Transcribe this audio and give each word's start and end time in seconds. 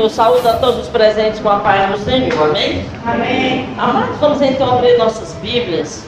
Eu 0.00 0.08
saúdo 0.08 0.48
a 0.48 0.54
todos 0.54 0.80
os 0.80 0.88
presentes 0.88 1.40
com 1.40 1.50
a 1.50 1.60
paz 1.60 1.90
do 1.90 1.98
Senhor. 1.98 2.48
Amém? 2.48 2.86
Amém. 3.06 3.68
Amados, 3.78 4.16
vamos 4.18 4.40
então 4.40 4.78
abrir 4.78 4.96
nossas 4.96 5.34
Bíblias 5.42 6.06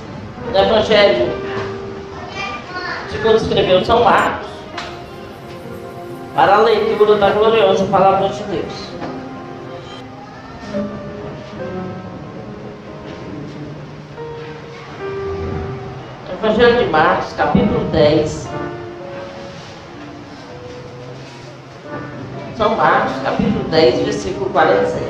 no 0.50 0.58
Evangelho 0.58 1.30
segundo 3.22 3.36
escreveu 3.36 3.84
São 3.84 4.02
Marcos 4.02 4.48
para 6.34 6.56
a 6.56 6.60
leitura 6.62 7.16
da 7.16 7.30
gloriosa 7.30 7.84
palavra 7.84 8.30
de 8.30 8.42
Deus. 8.45 8.92
Evangelho 16.32 16.84
de 16.84 16.90
Marcos, 16.90 17.32
capítulo 17.34 17.84
10. 17.93 18.41
São 22.56 22.77
Marcos, 22.77 23.12
capítulo 23.23 23.65
10, 23.70 24.05
versículo 24.05 24.51
46. 24.51 25.02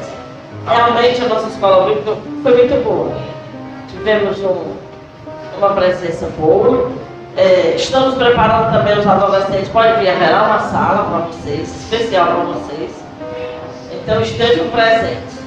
Realmente 0.67 1.23
a 1.23 1.29
nossa 1.29 1.49
escola 1.49 1.89
bíblica 1.89 2.17
foi 2.43 2.57
muito 2.57 2.85
boa. 2.85 3.13
Tivemos 3.89 4.39
um, 4.41 4.77
uma 5.59 5.71
presença 5.71 6.29
boa. 6.39 6.91
É, 7.37 7.75
estamos 7.77 8.15
preparando 8.15 8.73
também 8.73 8.99
os 8.99 9.07
adolescentes. 9.07 9.69
Pode 9.71 9.99
vir, 10.01 10.11
haverá 10.11 10.45
uma 10.45 10.61
sala 10.61 11.05
para 11.05 11.27
vocês, 11.27 11.69
especial 11.83 12.27
para 12.27 12.45
vocês. 12.45 12.91
Então 13.93 14.21
estejam 14.21 14.69
presentes. 14.69 15.41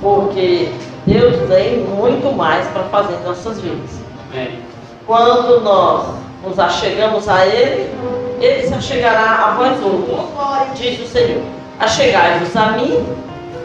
Porque 0.00 0.70
Deus 1.06 1.36
tem 1.48 1.78
muito 1.78 2.32
mais 2.36 2.66
para 2.68 2.84
fazer 2.84 3.14
em 3.14 3.24
nossas 3.24 3.60
vidas. 3.60 4.00
Amém. 4.30 4.60
Quando 5.06 5.60
nós 5.62 6.06
nos 6.44 6.58
achegamos 6.58 7.28
a 7.28 7.46
Ele, 7.46 7.90
Ele 8.40 8.66
se 8.66 8.74
achegará 8.74 9.46
a 9.46 9.50
vós 9.52 9.82
outros, 9.82 10.78
diz 10.78 11.00
o 11.00 11.06
Senhor. 11.06 11.42
Achegai-vos 11.80 12.54
a 12.56 12.72
mim 12.72 13.06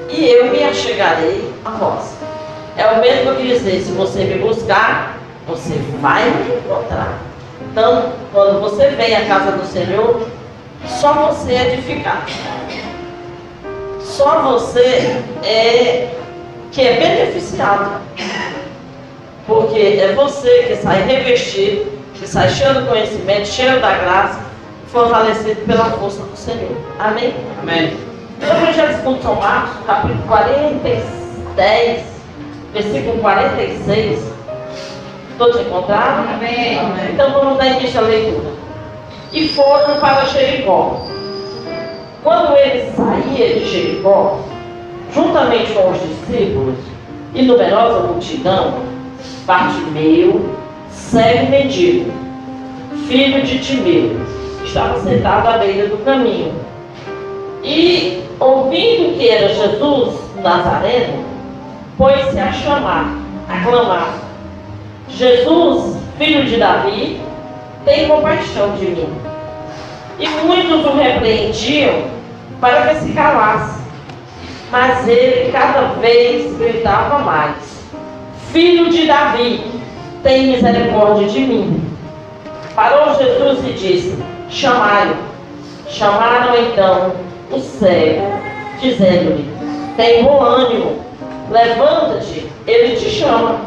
e 0.09 0.25
eu 0.25 0.51
me 0.51 0.63
achegarei 0.63 1.53
a 1.65 1.69
vós. 1.71 2.15
É 2.77 2.87
o 2.87 3.01
mesmo 3.01 3.35
que 3.35 3.47
dizer, 3.47 3.81
se 3.81 3.91
você 3.91 4.23
me 4.23 4.39
buscar, 4.39 5.17
você 5.47 5.73
vai 5.99 6.29
me 6.29 6.55
encontrar. 6.55 7.19
Então, 7.71 8.13
quando 8.31 8.61
você 8.61 8.87
vem 8.89 9.15
à 9.15 9.25
casa 9.25 9.51
do 9.51 9.65
Senhor, 9.65 10.27
só 10.85 11.13
você 11.13 11.53
é 11.53 11.73
edificado. 11.73 12.31
Só 14.01 14.41
você 14.41 15.21
é 15.43 16.09
que 16.71 16.81
é 16.81 16.93
beneficiado. 16.93 18.01
Porque 19.45 19.99
é 20.01 20.13
você 20.15 20.63
que 20.63 20.75
sai 20.77 21.03
revestido, 21.03 21.91
que 22.13 22.27
sai 22.27 22.49
cheio 22.49 22.73
do 22.75 22.87
conhecimento, 22.87 23.47
cheio 23.47 23.81
da 23.81 23.97
graça, 23.97 24.39
fortalecido 24.91 25.61
pela 25.65 25.85
força 25.85 26.21
do 26.23 26.35
Senhor. 26.35 26.75
Amém? 26.99 27.33
Amém. 27.61 27.97
No 28.39 28.47
Evangelho 28.47 28.95
segundo 28.95 29.21
São 29.21 29.35
Marcos, 29.35 29.85
capítulo 29.85 30.23
10, 31.55 32.03
versículo 32.73 33.17
46. 33.19 34.31
Todos 35.37 35.61
encontraram? 35.61 36.25
Amém. 36.33 36.77
Então 37.13 37.31
vamos 37.31 37.57
dar 37.57 37.67
início 37.67 37.99
à 37.99 38.03
leitura. 38.03 38.51
E 39.31 39.47
foram 39.49 39.99
para 39.99 40.25
Jericó. 40.25 41.01
Quando 42.23 42.55
ele 42.57 42.91
saía 42.91 43.59
de 43.59 43.65
Jericó, 43.65 44.39
juntamente 45.13 45.71
com 45.73 45.89
os 45.89 45.99
discípulos 46.01 46.75
e 47.33 47.41
numerosa 47.43 48.07
multidão, 48.07 48.91
Bartimeu, 49.45 50.49
cego 50.91 51.45
e 51.45 51.49
mendigo, 51.49 52.11
filho 53.07 53.41
de 53.43 53.59
Timeu, 53.59 54.19
estava 54.63 54.99
sentado 55.01 55.47
à 55.47 55.57
beira 55.57 55.87
do 55.87 56.03
caminho. 56.03 56.53
E, 57.63 58.23
ouvindo 58.39 59.17
que 59.17 59.29
era 59.29 59.53
Jesus 59.53 60.19
Nazareno, 60.41 61.23
pôs-se 61.97 62.39
a 62.39 62.51
chamar, 62.51 63.15
a 63.47 63.63
clamar: 63.63 64.15
Jesus, 65.09 65.97
filho 66.17 66.45
de 66.45 66.57
Davi, 66.57 67.21
tem 67.85 68.07
compaixão 68.07 68.75
de 68.75 68.85
mim. 68.85 69.09
E 70.19 70.27
muitos 70.45 70.85
o 70.85 70.95
repreendiam 70.95 72.03
para 72.59 72.87
que 72.87 72.95
se 73.01 73.13
calasse. 73.13 73.81
Mas 74.71 75.07
ele 75.07 75.51
cada 75.51 75.99
vez 75.99 76.57
gritava 76.57 77.19
mais: 77.19 77.85
Filho 78.51 78.89
de 78.89 79.05
Davi, 79.05 79.63
tem 80.23 80.47
misericórdia 80.47 81.27
de 81.27 81.39
mim. 81.39 81.81
Parou 82.75 83.15
Jesus 83.15 83.59
e 83.67 83.73
disse: 83.73 84.30
Chamai-o. 84.51 85.15
Chamaram 85.87 86.55
então 86.57 87.13
o 87.51 87.59
cego, 87.59 88.27
dizendo-lhe: 88.79 89.49
Tem 89.97 90.23
bom 90.23 90.41
ânimo, 90.41 91.03
levanta-te, 91.49 92.49
ele 92.67 92.95
te 92.95 93.09
chama. 93.09 93.59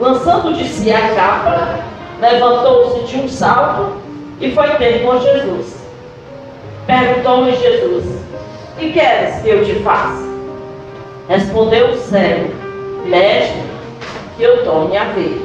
Lançando 0.00 0.52
de 0.54 0.64
si 0.64 0.92
a 0.92 1.14
capa, 1.14 1.78
levantou-se 2.20 3.04
de 3.04 3.16
um 3.20 3.28
salto 3.28 3.92
e 4.40 4.50
foi 4.50 4.68
ter 4.70 5.04
com 5.04 5.18
Jesus. 5.18 5.76
Perguntou-lhe 6.86 7.56
Jesus: 7.56 8.04
Que 8.78 8.92
queres 8.92 9.42
que 9.42 9.48
eu 9.48 9.64
te 9.64 9.74
faça? 9.76 10.24
Respondeu 11.28 11.90
o 11.90 11.96
cego: 11.96 12.52
Mestre, 13.06 13.62
que 14.36 14.42
eu 14.42 14.64
torne 14.64 14.96
a 14.96 15.04
ver. 15.04 15.40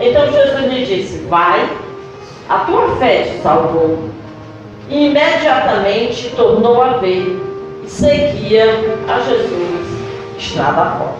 Então 0.00 0.30
Jesus 0.30 0.72
lhe 0.72 0.84
disse: 0.84 1.18
Vai, 1.28 1.68
a 2.48 2.58
tua 2.60 2.96
fé 2.96 3.22
te 3.22 3.42
salvou. 3.42 4.10
E 4.88 5.06
imediatamente 5.06 6.30
tornou 6.30 6.82
a 6.82 6.98
ver 6.98 7.40
e 7.84 7.88
seguia 7.88 8.64
a 9.08 9.20
Jesus 9.20 9.72
estrada 10.36 10.96
fora. 10.98 11.14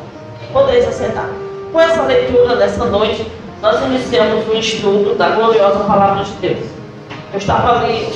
Podeis 0.52 0.86
assentar. 0.86 1.30
Com 1.72 1.80
essa 1.80 2.02
leitura 2.02 2.56
dessa 2.56 2.84
noite, 2.84 3.26
nós 3.62 3.80
iniciamos 3.84 4.46
o 4.48 4.54
estudo 4.54 5.14
da 5.16 5.30
gloriosa 5.30 5.84
palavra 5.84 6.24
de 6.24 6.32
Deus. 6.32 6.66
Eu 7.32 7.38
estava 7.38 7.78
ali 7.78 8.12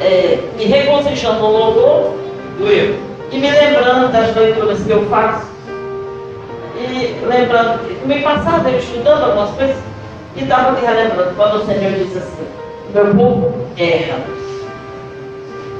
é, 0.00 0.38
me 0.56 0.64
regozijando 0.64 1.40
no 1.40 1.50
louvor 1.50 2.14
Do 2.58 2.66
eu. 2.66 2.96
e 3.30 3.38
me 3.38 3.50
lembrando 3.50 4.10
das 4.10 4.34
leituras 4.34 4.82
que 4.82 4.90
eu 4.90 5.04
faço. 5.06 5.46
E 6.76 7.24
lembrando 7.24 7.86
que 7.86 7.94
no 8.00 8.06
mês 8.08 8.24
passado 8.24 8.68
eu 8.68 8.78
estudando 8.78 9.22
algumas 9.22 9.50
coisas 9.50 9.76
e 10.36 10.42
estava 10.42 10.72
me 10.72 10.84
relembrando 10.84 11.34
quando 11.36 11.56
o 11.56 11.66
Senhor 11.66 11.92
disse 11.92 12.18
assim, 12.18 12.46
meu 12.92 13.14
povo 13.14 13.54
erra. 13.76 14.18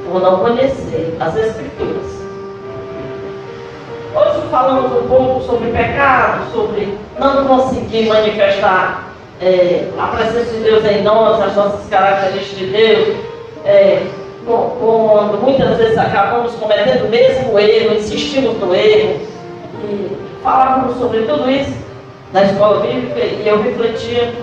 Por 0.09 0.21
não 0.21 0.39
conhecer 0.39 1.17
as 1.19 1.35
Escrituras. 1.35 2.15
Hoje 4.15 4.47
falamos 4.49 5.03
um 5.03 5.07
pouco 5.07 5.41
sobre 5.41 5.71
pecado, 5.71 6.49
sobre 6.53 6.97
não 7.19 7.45
conseguir 7.45 8.07
manifestar 8.07 9.09
é, 9.41 9.89
a 9.97 10.07
presença 10.07 10.53
de 10.53 10.63
Deus 10.63 10.85
em 10.85 11.01
nós, 11.01 11.41
as 11.41 11.55
nossas 11.55 11.89
características 11.89 12.57
de 12.57 12.65
Deus, 12.67 13.17
é, 13.65 14.03
quando 14.45 15.41
muitas 15.41 15.77
vezes 15.77 15.97
acabamos 15.97 16.53
cometendo 16.53 17.07
o 17.07 17.09
mesmo 17.09 17.59
erro, 17.59 17.95
insistimos 17.95 18.57
no 18.59 18.73
erro, 18.73 19.19
e 19.83 20.17
falávamos 20.41 20.97
sobre 20.97 21.23
tudo 21.23 21.49
isso 21.49 21.84
na 22.35 22.43
escola 22.43 22.81
bíblica 22.81 23.17
e 23.17 23.47
eu 23.47 23.61
refletia, 23.63 24.33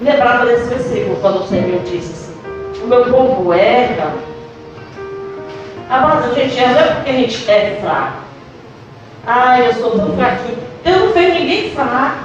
lembrava 0.00 0.46
desse 0.46 0.68
versículo 0.68 1.16
quando 1.20 1.42
o 1.42 1.48
Senhor 1.48 1.80
disse 1.80 2.12
assim, 2.12 2.84
o 2.84 2.86
meu 2.86 3.06
povo 3.06 3.52
erra, 3.52 4.14
mas 5.88 6.30
a 6.30 6.34
gente 6.34 6.56
erra 6.56 6.72
não 6.74 6.80
é 6.80 6.94
porque 6.94 7.10
a 7.10 7.12
gente 7.12 7.50
é 7.50 7.78
fraco. 7.82 8.18
Ai, 9.26 9.66
eu 9.66 9.74
sou 9.74 9.90
tão 9.98 10.16
fraquinho. 10.16 10.58
Eu 10.84 11.00
não 11.00 11.12
vejo 11.12 11.34
ninguém 11.34 11.70
fraco. 11.72 12.24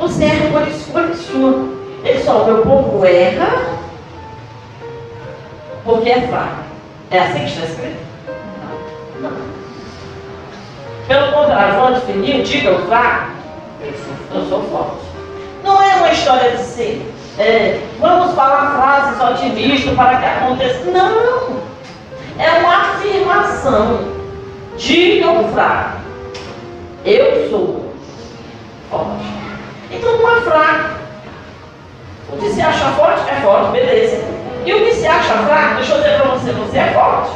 Você 0.00 0.24
erra 0.24 0.50
por 0.50 0.66
escolha 0.66 1.14
sua. 1.14 1.68
Ele 2.02 2.24
só, 2.24 2.42
o 2.42 2.46
meu 2.46 2.62
povo 2.62 3.06
erra 3.06 3.78
porque 5.84 6.10
é 6.10 6.26
fraco. 6.26 6.64
É 7.12 7.20
assim 7.20 7.38
que 7.38 7.44
está 7.44 7.64
escrito? 7.66 8.06
Não. 9.20 9.56
Pelo 11.06 11.32
contrário, 11.32 11.80
vamos 11.80 12.00
definir, 12.00 12.42
diga 12.42 12.72
o 12.72 12.86
fraco, 12.86 13.35
eu 14.34 14.48
sou 14.48 14.62
forte. 14.64 15.06
Não 15.62 15.82
é 15.82 15.96
uma 15.96 16.12
história 16.12 16.52
de 16.52 16.62
si. 16.62 17.02
é, 17.38 17.80
vamos 18.00 18.34
falar 18.34 18.76
frases 18.76 19.20
otimistas 19.22 19.94
para 19.94 20.18
que 20.18 20.24
aconteça. 20.24 20.84
Não! 20.90 21.60
É 22.38 22.50
uma 22.60 22.92
afirmação. 22.92 24.16
Diga 24.76 25.30
o 25.30 25.48
fraco. 25.52 26.00
Eu 27.04 27.48
sou 27.48 27.92
forte. 28.90 29.24
Então 29.90 30.18
não 30.18 30.36
é 30.36 30.40
fraco. 30.42 30.96
O 32.32 32.36
que 32.36 32.50
se 32.50 32.60
acha 32.60 32.90
forte 32.90 33.28
é 33.30 33.40
forte, 33.40 33.72
beleza. 33.72 34.24
E 34.64 34.74
o 34.74 34.84
que 34.84 34.94
se 34.94 35.06
acha 35.06 35.34
fraco, 35.34 35.76
deixa 35.76 35.94
eu 35.94 35.98
dizer 35.98 36.20
para 36.20 36.30
você, 36.30 36.52
você 36.52 36.78
é 36.78 36.92
forte. 36.92 37.30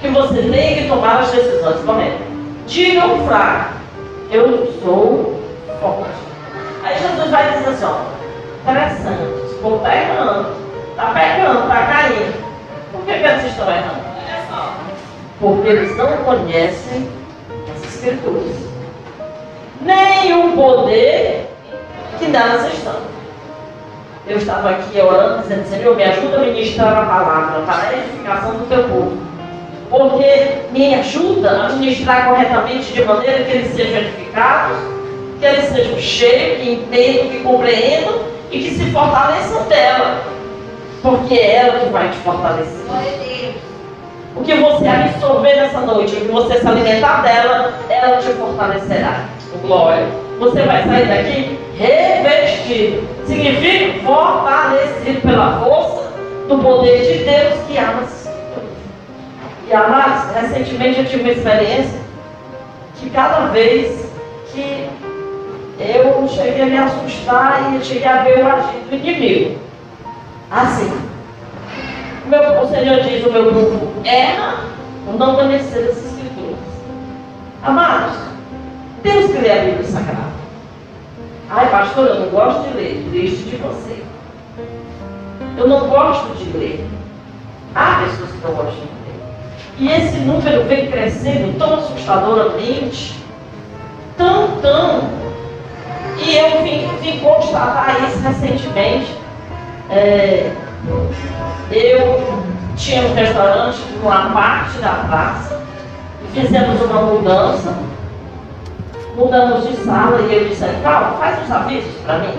Que 0.00 0.08
você 0.08 0.42
tem 0.42 0.76
que 0.76 0.88
tomar 0.88 1.20
as 1.20 1.30
decisões. 1.30 1.78
Diga 2.66 3.06
o 3.06 3.26
fraco, 3.26 3.72
eu 4.30 4.72
sou 4.82 5.40
forte. 5.80 6.10
Aí 6.82 6.98
Jesus 6.98 7.30
vai 7.30 7.52
dizer 7.52 7.70
assim, 7.70 7.84
ó, 7.84 8.70
interessante, 8.70 9.22
esse 9.44 9.54
povo 9.56 9.76
está 9.76 9.96
errando, 9.96 10.48
está 10.90 11.06
pegando, 11.12 11.62
está 11.62 11.86
caindo. 11.86 12.48
Por 12.92 13.04
que, 13.04 13.12
que 13.12 13.46
estão 13.46 13.70
errando? 13.70 14.08
Porque 15.40 15.68
eles 15.68 15.96
não 15.96 16.16
conhecem 16.18 17.08
as 17.74 17.84
Escrituras. 17.84 18.56
Nem 19.80 20.32
o 20.32 20.52
poder 20.56 21.48
que 22.18 22.26
nelas 22.26 22.72
estão. 22.72 22.96
Eu 24.26 24.36
estava 24.36 24.70
aqui 24.70 25.00
orando, 25.00 25.42
dizendo, 25.42 25.68
Senhor, 25.68 25.96
me 25.96 26.04
ajuda 26.04 26.36
a 26.36 26.40
ministrar 26.40 26.98
a 26.98 27.06
palavra 27.06 27.62
para 27.62 27.88
a 27.88 27.92
edificação 27.94 28.50
do 28.52 28.68
teu 28.68 28.84
povo. 28.84 29.16
Porque 29.90 30.68
me 30.70 30.94
ajuda 30.94 31.50
a 31.50 31.68
ministrar 31.70 32.28
corretamente 32.28 32.92
de 32.92 33.04
maneira 33.04 33.44
que 33.44 33.52
eles 33.52 33.74
sejam 33.74 34.00
edificados, 34.00 34.76
que 35.40 35.46
eles 35.46 35.64
sejam 35.66 35.98
cheios, 35.98 36.60
que 36.60 36.72
entendam, 36.72 37.28
que 37.28 37.38
compreendam 37.38 38.18
e 38.50 38.58
que 38.58 38.70
se 38.70 38.90
fortaleçam 38.90 39.62
dela. 39.64 40.22
Porque 41.02 41.34
é 41.34 41.54
ela 41.56 41.80
que 41.80 41.90
vai 41.90 42.10
te 42.10 42.16
fortalecer. 42.18 42.78
O 44.36 44.42
que 44.42 44.54
você 44.54 44.86
absorver 44.86 45.56
nessa 45.56 45.80
noite, 45.80 46.14
o 46.14 46.20
que 46.20 46.28
você 46.28 46.60
se 46.60 46.66
alimentar 46.66 47.22
dela, 47.22 47.72
ela 47.88 48.18
te 48.18 48.28
fortalecerá. 48.34 49.24
Glória. 49.62 50.06
Você 50.38 50.62
vai 50.62 50.84
sair 50.84 51.06
daqui 51.06 51.58
revestido. 51.76 53.08
Significa 53.26 54.00
fortalecido 54.04 55.20
pela 55.22 55.60
força 55.60 56.12
do 56.48 56.58
poder 56.58 57.00
de 57.00 57.24
Deus 57.24 57.54
que 57.66 57.76
ama 57.78 58.02
as 58.02 58.27
E 59.68 59.74
amados, 59.74 60.34
recentemente 60.34 61.00
eu 61.00 61.06
tive 61.06 61.22
uma 61.22 61.32
experiência 61.32 62.00
que 62.96 63.10
cada 63.10 63.46
vez 63.46 64.10
que 64.52 64.88
eu 65.78 66.28
cheguei 66.28 66.62
a 66.62 66.66
me 66.66 66.78
assustar 66.78 67.74
e 67.74 67.84
cheguei 67.84 68.08
a 68.08 68.22
ver 68.22 68.42
o 68.42 68.48
agir 68.48 68.80
do 68.88 68.96
inimigo. 68.96 69.58
Assim. 70.50 70.90
Meu, 72.26 72.62
o 72.62 72.68
Senhor 72.68 73.00
diz, 73.00 73.24
o 73.24 73.32
meu 73.32 73.52
povo 73.52 73.92
erra 74.04 74.64
por 75.04 75.14
não 75.16 75.36
conhecer 75.36 75.90
as 75.90 75.96
escrituras. 75.98 76.58
Amados, 77.62 78.28
que 79.38 79.42
ler 79.42 79.52
a 79.52 79.64
Bíblia 79.64 79.84
Sagrada. 79.84 80.28
Ai, 81.50 81.70
pastor, 81.70 82.08
eu 82.08 82.20
não 82.20 82.28
gosto 82.28 82.68
de 82.68 82.76
ler. 82.76 83.06
Triste 83.10 83.50
de 83.50 83.56
você. 83.56 84.02
Eu 85.56 85.68
não 85.68 85.88
gosto 85.88 86.34
de 86.36 86.56
ler. 86.56 86.86
Há 87.74 88.02
pessoas 88.02 88.30
que 88.30 88.46
não 88.46 88.54
gostam 88.54 88.74
de 88.74 88.80
ler. 88.80 89.07
E 89.78 89.90
esse 89.90 90.18
número 90.18 90.64
vem 90.64 90.90
crescendo 90.90 91.56
tão 91.58 91.74
assustadoramente, 91.74 93.16
tão, 94.16 94.60
tão. 94.60 95.08
E 96.18 96.36
eu 96.36 96.62
vim, 96.62 96.88
vim 97.00 97.20
constatar 97.20 97.96
isso 98.08 98.18
recentemente. 98.20 99.16
É, 99.90 100.50
eu 101.70 102.42
tinha 102.76 103.02
um 103.02 103.14
restaurante 103.14 103.78
numa 104.02 104.30
parte 104.30 104.78
da 104.78 105.04
praça, 105.08 105.62
fizemos 106.34 106.80
uma 106.82 107.02
mudança 107.02 107.74
mudamos 109.18 109.68
de 109.68 109.76
sala 109.84 110.20
e 110.22 110.34
eu 110.34 110.48
disse, 110.48 110.64
calma, 110.82 111.16
faz 111.18 111.44
os 111.44 111.50
avisos 111.50 111.92
para 112.04 112.18
mim. 112.20 112.34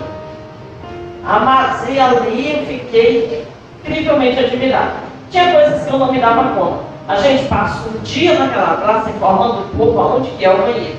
Amassei 1.26 2.00
ali 2.00 2.64
e 2.64 2.66
fiquei 2.66 3.48
incrivelmente 3.84 4.40
admirado. 4.40 4.94
Tinha 5.30 5.52
coisas 5.52 5.86
que 5.86 5.94
eu 5.94 6.00
não 6.00 6.12
me 6.12 6.20
dava 6.20 6.56
conta. 6.56 6.89
A 7.10 7.16
gente 7.16 7.46
passa 7.50 7.90
um 7.90 8.00
dia 8.04 8.38
naquela 8.38 8.78
praça 8.78 9.10
informando 9.10 9.62
o 9.62 9.78
povo 9.78 10.00
aonde 10.00 10.30
que 10.30 10.46
é 10.46 10.54
o 10.54 10.58
banheiro. 10.58 10.98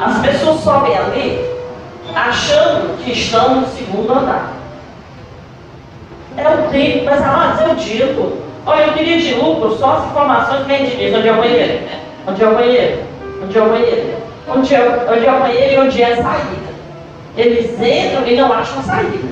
As 0.00 0.18
pessoas 0.20 0.60
sobem 0.60 0.96
ali 0.96 1.46
achando 2.14 2.96
que 3.04 3.12
estão 3.12 3.60
no 3.60 3.66
segundo 3.68 4.10
andar. 4.10 4.54
É 6.34 6.48
o 6.48 6.70
tempo, 6.70 7.04
mas 7.04 7.22
amados, 7.22 7.60
eu 7.60 7.74
digo. 7.74 8.38
Olha, 8.64 8.84
eu 8.84 8.92
queria 8.94 9.18
de 9.18 9.34
lucro 9.34 9.76
só 9.76 9.98
as 9.98 10.06
informações 10.06 10.64
que 10.64 10.72
a 10.72 10.78
gente 10.78 10.96
diz 10.96 11.14
onde 11.14 11.28
é 11.28 11.32
o 11.32 11.36
banheiro. 11.36 11.88
Onde 12.26 12.42
é 12.42 12.48
o 12.48 12.54
banheiro? 12.54 13.02
Onde 13.42 13.58
é 13.58 13.62
o 13.62 13.68
banheiro? 13.68 14.18
onde 14.48 14.74
é, 14.74 15.06
onde 15.12 15.26
é 15.26 15.32
o 15.32 15.40
banheiro 15.40 15.74
e 15.74 15.78
onde 15.78 16.02
é 16.02 16.12
a 16.12 16.22
saída. 16.22 16.68
Eles 17.36 17.70
entram 17.74 18.26
e 18.26 18.34
não 18.34 18.52
acham 18.52 18.80
a 18.80 18.82
saída. 18.82 19.28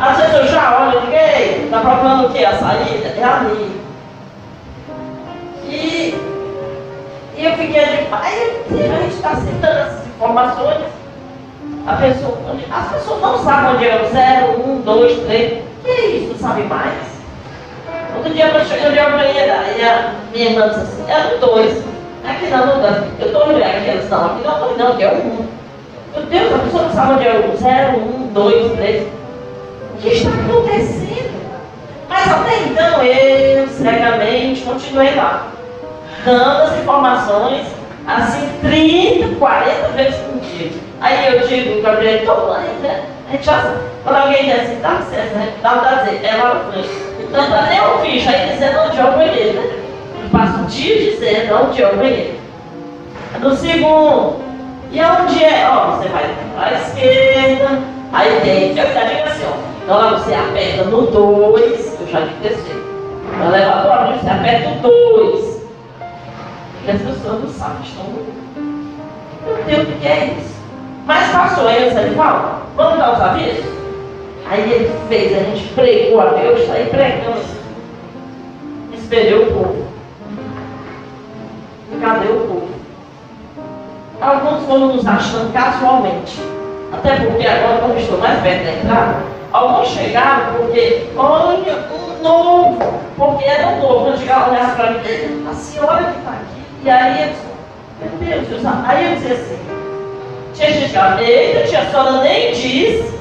Às 0.00 0.16
vezes 0.16 0.34
eu 0.34 0.46
já 0.48 0.88
olho 0.88 0.98
e 0.98 1.52
digo, 1.52 1.66
está 1.66 1.80
procurando 1.80 2.26
o 2.26 2.32
quê? 2.32 2.44
A 2.44 2.56
saída? 2.56 3.08
É 3.08 3.22
ali. 3.22 3.83
E, 5.68 6.14
e 7.36 7.44
eu 7.44 7.52
fiquei 7.52 7.84
de 7.84 8.04
pai, 8.06 8.32
a 8.70 9.02
gente 9.02 9.14
está 9.14 9.36
citando 9.36 9.78
essas 9.78 10.06
informações. 10.06 10.84
A 11.86 11.96
pessoa, 11.96 12.38
as 12.70 12.92
pessoas 12.92 13.20
não 13.20 13.44
sabem 13.44 13.74
onde 13.74 13.86
é 13.86 14.02
o 14.02 14.10
0, 14.10 14.70
1, 14.70 14.80
2, 14.82 15.26
3. 15.26 15.62
Que 15.82 15.90
é 15.90 16.06
isso? 16.06 16.32
Não 16.32 16.38
sabe 16.38 16.62
mais? 16.62 17.14
Outro 18.16 18.32
dia 18.32 18.46
eu 18.46 18.64
cheguei 18.64 18.98
ao 18.98 19.10
banheiro 19.10 19.52
e 19.76 19.82
a 19.82 20.14
minha 20.32 20.50
irmã 20.50 20.68
disse 20.68 20.80
assim, 20.80 21.10
é 21.10 21.34
o 21.34 21.40
2. 21.40 21.84
Aqui 22.26 22.46
não, 22.46 22.66
não, 22.66 23.04
eu 23.20 23.26
estou 23.26 23.46
olhando 23.48 23.62
aqui, 23.62 23.90
eles 23.90 24.04
estão 24.04 24.24
aqui, 24.24 24.42
não, 24.44 24.60
não, 24.60 24.76
não, 24.78 24.96
que 24.96 25.02
é 25.02 25.08
o 25.08 25.16
1. 25.16 25.48
Meu 26.14 26.26
Deus, 26.26 26.54
a 26.54 26.58
pessoa 26.58 26.82
não 26.84 26.92
sabe 26.94 27.12
onde 27.14 27.26
é 27.26 27.52
o 27.52 27.56
0, 27.56 27.98
1, 27.98 28.32
2, 28.32 28.72
3. 28.72 29.02
O 29.02 29.96
que 29.98 30.08
está 30.08 30.30
acontecendo? 30.30 31.34
Mas 32.08 32.30
até 32.30 32.62
então 32.62 33.02
eu 33.02 33.68
cegamente 33.68 34.62
continuei 34.62 35.14
lá, 35.14 35.48
dando 36.24 36.62
as 36.62 36.78
informações 36.78 37.66
assim 38.06 38.48
30, 38.60 39.36
40 39.36 39.88
vezes 39.88 40.16
por 40.16 40.40
dia. 40.40 40.70
Aí 41.00 41.34
eu 41.34 41.46
digo, 41.46 41.82
Gabriel, 41.82 42.16
estou 42.16 42.48
lá, 42.48 42.58
né? 42.82 43.04
A 43.28 43.32
gente 43.32 43.44
já 43.46 43.60
sabe. 43.60 43.78
Quando 44.02 44.16
alguém 44.16 44.44
diz 44.44 44.60
assim, 44.60 44.80
dá 44.80 44.90
licença, 44.90 45.34
né? 45.34 45.52
Dá 45.62 45.70
para 45.70 46.02
dizer, 46.02 46.24
é 46.24 46.36
lá 46.36 46.54
na 46.54 46.72
frente. 46.72 46.88
Então, 47.20 47.46
para 47.46 47.62
nem 47.62 47.80
ouvir, 47.80 48.20
já 48.20 48.32
ia 48.32 48.52
dizendo 48.52 48.78
onde 48.80 49.00
o 49.00 49.12
banheiro, 49.12 49.60
né? 49.60 49.84
passa 50.30 50.62
o 50.62 50.66
dia 50.66 51.10
dizendo 51.10 51.54
onde 51.54 51.82
o 51.82 51.96
banheiro. 51.96 52.34
No 53.40 53.56
segundo, 53.56 54.36
e 54.92 55.00
onde 55.00 55.44
é? 55.44 55.68
Ó, 55.68 55.92
você 55.92 56.08
vai 56.08 56.34
para 56.54 56.68
a 56.68 56.80
esquerda, 56.80 57.78
aí 58.12 58.40
tem, 58.42 58.78
eu 58.78 58.94
já 58.94 59.04
digo 59.04 59.28
assim, 59.28 59.44
ó. 59.46 59.74
Então 59.82 59.96
lá 59.96 60.10
você 60.10 60.34
aperta 60.34 60.84
no 60.84 61.02
2, 61.06 62.00
eu 62.00 62.06
já 62.06 62.20
digo 62.20 62.40
descer. 62.42 62.76
No 63.38 63.54
elevador, 63.54 64.16
você 64.16 64.30
aperta 64.30 64.68
o 64.68 65.32
2. 65.32 65.53
E 66.86 66.90
as 66.90 67.00
pessoas 67.00 67.42
não 67.42 67.50
sabem, 67.50 67.82
estão. 67.82 68.04
Meu 69.44 69.64
Deus, 69.64 69.88
o 69.88 70.00
que 70.00 70.06
é 70.06 70.36
isso? 70.38 70.54
Mas 71.06 71.30
passou 71.30 71.68
aí, 71.68 71.90
você 71.90 72.10
fala, 72.10 72.62
vamos 72.76 72.98
dar 72.98 73.14
os 73.14 73.20
avisos? 73.20 73.64
Aí 74.50 74.72
ele 74.72 74.90
fez, 75.08 75.36
a 75.36 75.42
gente 75.44 75.72
pregou 75.74 76.20
a 76.20 76.26
Deus, 76.26 76.60
está 76.60 76.74
aí 76.74 76.86
pregando. 76.86 77.40
Espelhou 78.92 79.42
o 79.44 79.52
povo 79.52 79.94
cadê 82.04 82.28
o 82.28 82.40
povo? 82.40 82.68
Alguns 84.20 84.66
foram 84.66 84.88
nos 84.88 85.06
achando 85.06 85.52
casualmente. 85.52 86.40
Até 86.92 87.16
porque 87.16 87.46
agora, 87.46 87.78
como 87.78 87.96
estou 87.96 88.18
mais 88.18 88.40
perto 88.40 88.64
da 88.64 88.72
entrada, 88.72 89.16
alguns 89.52 89.88
chegaram 89.88 90.54
porque, 90.54 91.08
olha, 91.16 91.88
um 91.90 92.22
novo, 92.22 93.00
porque 93.16 93.44
era 93.44 93.68
um 93.68 93.80
novo. 93.80 94.04
Quando 94.04 94.18
chegava, 94.18 94.50
olhava 94.50 94.76
para 94.76 94.90
mim, 94.92 95.46
a 95.50 95.54
senhora 95.54 96.04
que 96.04 96.18
está 96.18 96.30
aqui. 96.30 96.53
E 96.84 96.90
aí 96.90 97.22
eles, 97.22 97.36
meu 97.98 98.10
Deus, 98.18 98.46
Deus, 98.46 98.62
aí 98.86 99.06
eu 99.06 99.14
dizia 99.16 99.32
assim, 99.32 99.58
que 100.52 101.24
eita, 101.24 101.66
tia, 101.66 101.80
a 101.80 101.86
senhora 101.86 102.22
nem 102.22 102.52
disse. 102.52 103.14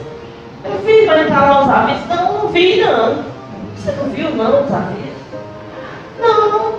Eu 0.66 0.80
vi 0.86 1.06
para 1.06 1.22
entrar 1.22 1.50
lá 1.50 1.64
os 1.64 1.70
avisos. 1.70 2.08
Não, 2.10 2.34
não 2.34 2.48
vi 2.50 2.82
não. 2.82 3.24
Você 3.78 3.92
não 3.92 4.10
viu 4.10 4.32
não 4.32 4.66
os 4.66 4.74
avisos? 4.74 5.14
Não, 6.20 6.74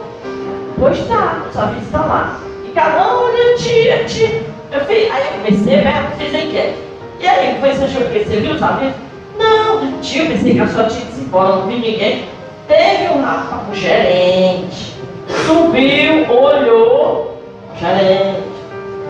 Pois 0.79 1.09
tá, 1.09 1.47
sua 1.55 1.67
vida 1.67 1.87
está 1.87 2.01
lá. 2.01 2.41
E 2.67 2.73
cada 2.73 3.15
um, 3.15 3.29
olha, 3.29 3.57
tia, 3.57 4.05
tia. 4.05 4.43
Eu 4.71 4.85
fiz, 4.85 5.11
aí 5.11 5.23
eu 5.27 5.33
comecei, 5.43 5.77
né? 5.77 6.13
Fiz 6.19 6.35
a 6.35 6.39
enquete. 6.39 6.79
E 7.19 7.27
aí, 7.27 7.57
foi 7.61 7.73
você 7.73 7.85
achou 7.85 8.03
que 8.11 8.19
você 8.19 8.41
viu, 8.41 8.59
sabe? 8.59 8.93
Não, 9.39 10.01
tio, 10.03 10.27
pensei 10.27 10.53
que 10.53 10.61
a 10.61 10.69
sua 10.69 10.85
tia 10.85 11.07
disse 11.07 11.23
embora, 11.23 11.57
não 11.57 11.67
vi 11.67 11.77
ninguém. 11.77 12.29
Teve 12.69 13.09
um 13.09 13.23
rapaz, 13.23 13.63
o 13.71 13.75
gerente, 13.75 14.94
subiu, 15.29 16.31
olhou, 16.31 17.39
gerente, 17.79 18.43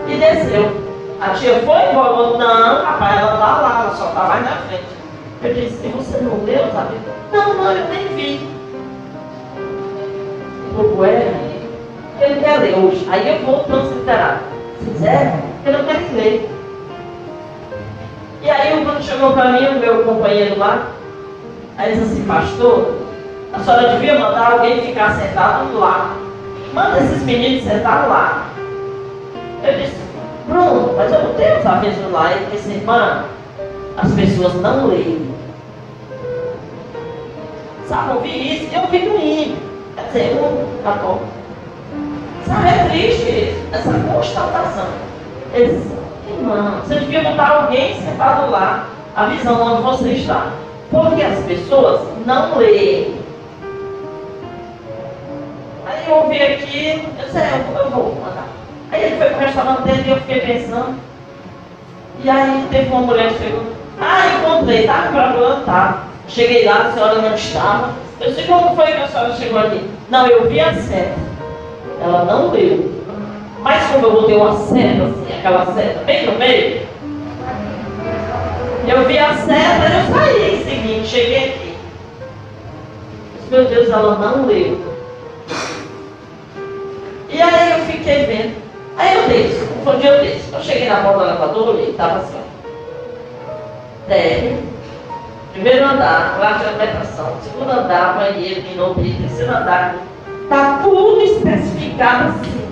e 0.07 0.15
desceu. 0.17 0.85
A 1.21 1.29
tia 1.29 1.59
foi 1.59 1.91
embora, 1.91 2.37
não, 2.37 2.83
rapaz, 2.83 3.19
ela 3.19 3.31
tá 3.31 3.37
lá, 3.37 3.81
ela 3.83 3.95
só 3.95 4.07
tá 4.07 4.23
mais 4.23 4.43
na 4.43 4.57
frente. 4.67 4.83
Eu 5.43 5.53
disse, 5.53 5.87
você 5.87 6.17
não 6.17 6.43
leu, 6.43 6.71
sabe? 6.71 6.95
Não, 7.31 7.53
não, 7.53 7.71
eu 7.71 7.87
nem 7.87 8.07
vi. 8.15 8.55
O 10.77 11.05
é, 11.05 11.33
ele 12.19 12.41
quer 12.41 12.59
ler 12.59 12.77
hoje. 12.77 13.07
Aí 13.09 13.27
eu 13.27 13.45
vou 13.45 13.63
transliterar. 13.63 14.41
Se 14.79 14.89
quiser, 14.89 15.39
ele 15.65 15.77
não 15.77 15.85
quer 15.85 16.01
ler. 16.13 16.49
E 18.41 18.49
aí 18.49 18.79
o 18.79 18.83
Bruno 18.83 19.01
chegou 19.01 19.31
para 19.33 19.53
mim, 19.53 19.65
o 19.65 19.79
meu 19.79 20.03
companheiro 20.03 20.59
lá, 20.59 20.89
aí 21.77 21.93
disse 21.93 22.13
assim, 22.13 22.25
pastor, 22.25 22.93
a 23.55 23.59
senhora 23.63 23.89
devia 23.93 24.19
mandar 24.19 24.51
alguém 24.51 24.81
ficar 24.81 25.15
sentado 25.15 25.77
lá. 25.77 26.15
Manda 26.73 26.99
esses 26.99 27.23
meninos 27.23 27.63
sentar 27.63 28.07
lá. 28.09 28.49
Eu 29.63 29.79
disse, 29.79 29.95
Bruno, 30.47 30.93
mas 30.95 31.11
eu 31.11 31.23
não 31.23 31.33
tenho 31.35 31.59
os 31.59 31.65
avisos 31.65 32.11
lá. 32.11 32.33
Ele 32.33 32.47
disse, 32.51 32.69
irmã, 32.71 33.23
as 33.97 34.11
pessoas 34.13 34.55
não 34.55 34.87
leem. 34.87 35.33
Sabe, 37.87 38.09
eu 38.11 38.21
vi 38.21 38.57
isso, 38.57 38.75
eu 38.75 38.87
vi 38.87 38.99
domingo. 38.99 39.57
Quer 39.95 40.03
dizer, 40.07 40.37
um 40.41 40.83
católico. 40.83 41.25
Sabe, 42.45 42.67
é 42.67 42.89
triste 42.89 43.55
essa 43.71 43.93
constatação. 43.93 44.87
Eles, 45.53 45.81
irmão, 46.27 46.81
você 46.81 46.95
devia 46.95 47.23
botar 47.23 47.61
alguém 47.61 48.01
sentado 48.01 48.51
lá, 48.51 48.87
avisando 49.15 49.61
onde 49.61 49.81
você 49.81 50.09
está. 50.09 50.51
Porque 50.91 51.23
as 51.23 51.39
pessoas 51.45 52.01
não 52.25 52.57
leem. 52.57 53.24
Aí 55.85 56.03
eu 56.07 56.15
ouvi 56.15 56.41
aqui, 56.41 57.01
eu 57.17 57.25
disse, 57.25 57.37
é, 57.37 57.63
eu, 57.75 57.83
eu 57.83 57.89
vou 57.91 58.15
mandar. 58.15 58.47
Aí 58.91 59.03
ele 59.03 59.17
foi 59.17 59.27
para 59.27 59.37
o 59.37 59.45
restaurante 59.45 59.81
dele 59.83 60.03
e 60.05 60.09
eu 60.09 60.17
fiquei 60.17 60.39
pensando. 60.41 60.95
E 62.23 62.29
aí 62.29 62.67
teve 62.71 62.89
uma 62.89 63.01
mulher 63.01 63.33
que 63.33 63.43
chegou, 63.43 63.63
ah, 63.99 64.23
encontrei, 64.39 64.87
tá 64.87 65.09
para 65.11 65.33
plantar. 65.33 66.07
Cheguei 66.27 66.65
lá, 66.65 66.87
a 66.87 66.91
senhora 66.91 67.21
não 67.21 67.35
estava. 67.35 67.93
Eu 68.19 68.33
sei 68.33 68.45
como 68.45 68.75
foi 68.75 68.87
que 68.87 69.01
a 69.01 69.07
senhora 69.07 69.33
chegou 69.35 69.59
ali. 69.59 69.89
Não, 70.09 70.27
eu 70.27 70.49
vi 70.49 70.59
a 70.59 70.73
seta. 70.73 71.13
Ela 72.01 72.25
não 72.25 72.51
leu. 72.51 72.91
Mas 73.61 73.85
como 73.91 74.05
eu 74.05 74.11
botei 74.11 74.37
uma 74.37 74.55
seta, 74.57 75.03
assim, 75.03 75.37
aquela 75.37 75.65
seta 75.73 76.03
bem 76.05 76.25
no 76.25 76.33
meio, 76.33 76.87
eu 78.87 79.05
vi 79.07 79.17
a 79.17 79.33
seta 79.33 79.85
eu 79.93 80.13
saí 80.13 80.55
em 80.55 80.63
seguinte, 80.63 81.07
cheguei 81.07 81.37
aqui. 81.37 81.75
Meu 83.49 83.65
Deus, 83.65 83.89
ela 83.89 84.15
não 84.15 84.45
leu. 84.45 84.94
E 87.35 87.41
aí 87.41 87.71
eu 87.77 87.85
fiquei 87.85 88.25
vendo. 88.27 88.55
Aí 88.97 89.13
eu 89.13 89.27
disse, 89.27 89.67
um 89.85 89.99
dia 89.99 90.09
eu 90.09 90.23
disse, 90.23 90.53
eu 90.53 90.61
cheguei 90.61 90.87
na 90.87 91.01
porta 91.01 91.17
do 91.17 91.25
elevador 91.25 91.79
e 91.81 91.89
estava 91.89 92.19
assim, 92.19 92.39
térreo, 94.07 94.59
primeiro 95.51 95.83
andar, 95.83 96.37
lá 96.39 96.53
de 96.53 96.65
alimentação, 96.65 97.33
segundo 97.43 97.69
andar, 97.69 98.15
banheiro, 98.15 98.61
minopia, 98.61 99.15
terceiro 99.19 99.51
andar, 99.51 99.95
está 100.43 100.79
tudo 100.81 101.21
especificado 101.23 102.29
assim, 102.29 102.67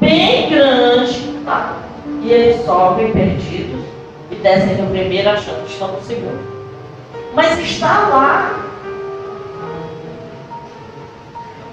bem 0.00 0.48
grande, 0.48 1.20
tá? 1.44 1.76
E 2.22 2.32
eles 2.32 2.64
sobem 2.64 3.12
perdidos 3.12 3.84
e 4.30 4.34
descem 4.36 4.76
no 4.76 4.88
primeiro 4.88 5.28
achando 5.28 5.62
que 5.66 5.72
estão 5.72 5.88
no 5.88 6.00
segundo. 6.00 6.40
Mas 7.34 7.58
está 7.58 8.08
lá 8.08 8.69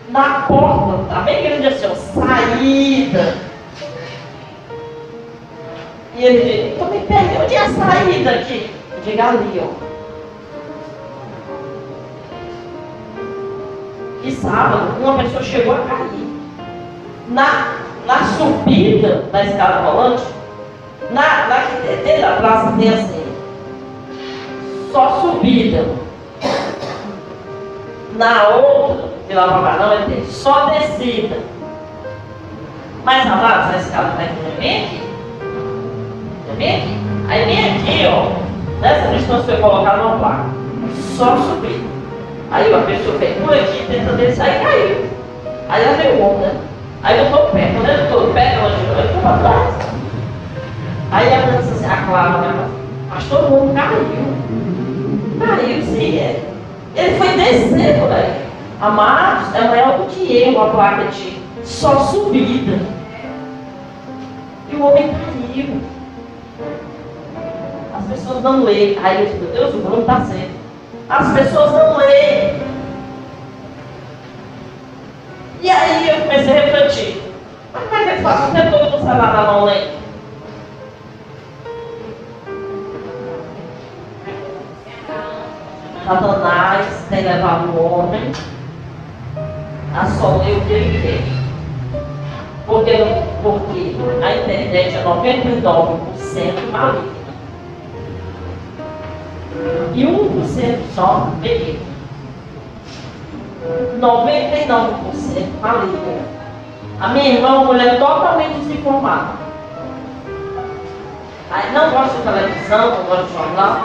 na 0.10 0.42
porta, 0.48 1.04
está 1.04 1.22
bem 1.22 1.44
grande 1.44 1.68
assim, 1.68 1.86
ó, 1.86 1.96
saída. 1.96 3.36
E 6.16 6.24
ele 6.24 6.44
diz, 6.44 6.74
então 6.74 6.90
me 6.90 7.00
pergunte, 7.00 7.44
onde 7.44 7.56
é 7.56 7.60
a 7.60 7.70
saída 7.70 8.32
aqui? 8.32 8.72
Eu 8.92 9.00
digo 9.02 9.22
ali, 9.22 9.62
ó. 9.62 9.88
E 14.24 14.32
sábado, 14.32 15.00
uma 15.02 15.18
pessoa 15.20 15.44
chegou 15.44 15.76
a 15.76 15.80
cair. 15.80 16.28
Na, 17.30 17.76
na 18.06 18.24
subida 18.38 19.26
da 19.32 19.44
escada 19.44 19.82
rolante, 19.82 20.24
na, 21.12 21.48
na 21.48 21.58
dentro 22.04 22.22
da 22.22 22.38
praça 22.38 22.74
tem 22.78 22.90
assim, 22.90 23.26
só 24.92 25.22
subida. 25.22 26.07
Na 28.18 28.48
outra, 28.48 29.10
pela 29.28 29.48
propaganda, 29.48 29.96
vai 29.96 30.06
ter 30.06 30.26
só 30.26 30.72
descida. 30.72 31.38
Mas 33.04 33.28
amados, 33.28 33.76
a 33.76 33.78
escada 33.78 34.10
vai 34.18 34.28
ter 34.28 34.60
bem 34.60 34.86
aqui. 34.86 35.02
Bem 36.58 36.78
aqui. 36.78 36.98
Aí 37.30 37.46
bem 37.46 37.60
aqui, 37.60 38.08
ó, 38.08 38.82
nessa 38.82 39.14
distância 39.14 39.44
foi 39.44 39.58
colocada 39.58 40.02
uma 40.02 40.18
placa. 40.18 40.46
Só 41.16 41.38
subida. 41.38 41.86
Aí 42.50 42.74
a 42.74 42.80
pessoa 42.80 43.18
veio 43.20 43.36
por 43.36 43.54
aqui, 43.54 43.86
tentando 43.88 44.18
descer, 44.18 44.42
aí 44.42 44.66
caiu. 44.66 45.06
Aí 45.70 45.84
ela 45.84 45.98
veio 45.98 46.24
onda. 46.24 46.56
Aí 47.04 47.20
eu 47.20 47.26
estou 47.26 47.46
perto, 47.48 47.74
quando 47.76 47.90
eu 47.90 48.04
estou 48.04 48.34
perto, 48.34 48.60
ela 48.60 48.78
girou, 48.80 48.96
eu 48.96 49.06
estou 49.06 49.22
para 49.22 49.38
trás. 49.38 49.76
Aí 51.12 51.34
a 51.34 51.40
disse 51.58 51.72
assim, 51.72 51.86
a 51.86 52.08
Clara, 52.08 52.38
né? 52.40 52.68
Mas 53.10 53.24
todo 53.26 53.50
mundo 53.52 53.76
caiu. 53.76 54.06
Caiu, 55.40 55.84
sim, 55.84 56.18
é. 56.18 56.57
Ele 56.98 57.18
foi 57.20 57.28
descer 57.38 58.00
por 58.00 58.12
aí. 58.12 58.48
Amados, 58.82 59.54
é 59.54 59.62
maior 59.68 60.00
do 60.00 60.06
que 60.06 60.42
eu 60.42 60.60
a 60.60 60.70
placa 60.72 61.06
de 61.06 61.38
só 61.64 62.00
subida. 62.00 62.80
E 64.72 64.76
o 64.76 64.84
homem 64.84 65.10
caiu. 65.10 65.82
As 67.96 68.06
pessoas 68.06 68.44
não 68.44 68.64
leem. 68.64 68.98
Aí 69.04 69.26
eu 69.26 69.40
meu 69.40 69.52
Deus, 69.52 69.76
o 69.76 69.78
Bruno 69.78 70.02
está 70.02 70.22
certo. 70.22 70.58
As 71.08 71.34
pessoas 71.34 71.72
não 71.72 71.98
leem. 71.98 72.62
E 75.62 75.70
aí 75.70 76.10
eu 76.10 76.22
comecei 76.22 76.58
a 76.58 76.62
refletir. 76.62 77.22
Mas 77.74 77.84
como 77.84 77.96
é 77.96 78.04
que 78.04 78.10
eles 78.10 78.24
passam 78.24 78.50
o 78.50 78.54
tempo 78.54 78.72
todo 78.72 78.92
com 78.92 78.98
o 78.98 79.00
celular 79.00 79.34
na 79.34 79.52
mão 79.52 79.66
lendo? 79.66 79.97
Satanás 86.08 87.06
tem 87.10 87.22
levado 87.22 87.68
o 87.68 87.84
homem 87.84 88.32
a 89.94 90.06
só 90.06 90.38
ler 90.38 90.56
o 90.56 90.62
que 90.62 90.72
ele 90.72 91.02
quer. 91.02 91.22
Porque, 92.66 92.92
porque 93.44 93.98
a 94.24 94.38
internet 94.38 94.96
é 94.96 95.04
99% 95.04 96.72
maligna 96.72 97.18
e 99.94 100.06
1% 100.06 100.80
só 100.96 101.30
benigno. 101.42 101.86
99% 104.00 105.60
maligno. 105.62 106.22
A 107.02 107.08
minha 107.10 107.34
irmã 107.34 107.48
é 107.48 107.52
uma 107.52 107.66
mulher 107.66 108.00
totalmente 108.00 108.60
desinformada. 108.60 109.34
Aí 111.52 111.74
não 111.74 111.92
gosta 111.92 112.16
de 112.16 112.24
televisão, 112.24 112.92
não 112.92 113.04
gosta 113.04 113.26
de 113.26 113.34
jornal, 113.34 113.82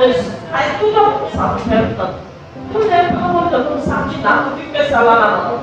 aí 0.00 0.76
tudo 0.78 1.28
sabe 1.34 1.60
perguntando. 1.68 2.14
Mulher, 2.72 3.08
pelo 3.08 3.24
amor 3.24 3.44
de 3.44 3.50
Deus, 3.50 3.70
não 3.70 3.80
sabe 3.80 4.14
de 4.14 4.20
nada, 4.20 4.50
não 4.50 4.56
fica 4.58 4.78
esse 4.78 4.92
lá 4.92 5.02
na 5.02 5.36
mão. 5.36 5.58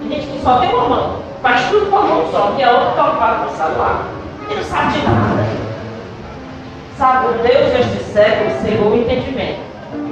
Tem 0.00 0.10
gente 0.10 0.26
que 0.26 0.42
só 0.42 0.58
tem 0.58 0.74
uma 0.74 0.88
mão, 0.88 1.22
faz 1.42 1.68
tudo 1.68 1.90
com 1.90 1.96
a 1.98 2.02
mão 2.02 2.30
só, 2.30 2.54
e 2.58 2.62
a 2.62 2.70
outra 2.70 2.90
está 2.90 3.08
ocupada 3.08 3.44
com 3.44 3.52
o 3.52 3.56
celular. 3.56 4.04
E 4.50 4.54
não 4.54 4.62
sabe 4.62 4.92
de 4.92 5.06
nada. 5.06 5.46
Sabe, 6.96 7.26
o 7.26 7.32
Deus 7.42 7.72
deste 7.72 8.04
século 8.12 8.50
cegou 8.62 8.90
o 8.90 8.96
entendimento. 8.96 9.60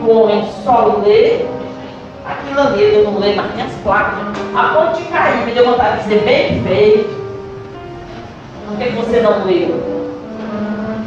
O 0.03 0.11
homem 0.11 0.49
só 0.63 1.01
lê 1.05 1.47
aquilo 2.27 2.61
ali, 2.61 2.95
eu 2.95 3.05
não 3.05 3.19
leio 3.19 3.37
mais 3.37 3.55
nem 3.55 3.65
as 3.65 3.73
placas. 3.83 4.19
A 4.55 4.63
ponto 4.75 4.99
de 4.99 5.05
cair, 5.05 5.47
me 5.47 5.53
deu 5.53 5.65
vontade 5.65 5.97
de 5.97 6.03
dizer 6.03 6.25
bem 6.25 6.63
feito. 6.63 7.25
Por 8.69 8.79
que 8.79 8.89
você 8.91 9.21
não 9.21 9.45
leu? 9.45 9.94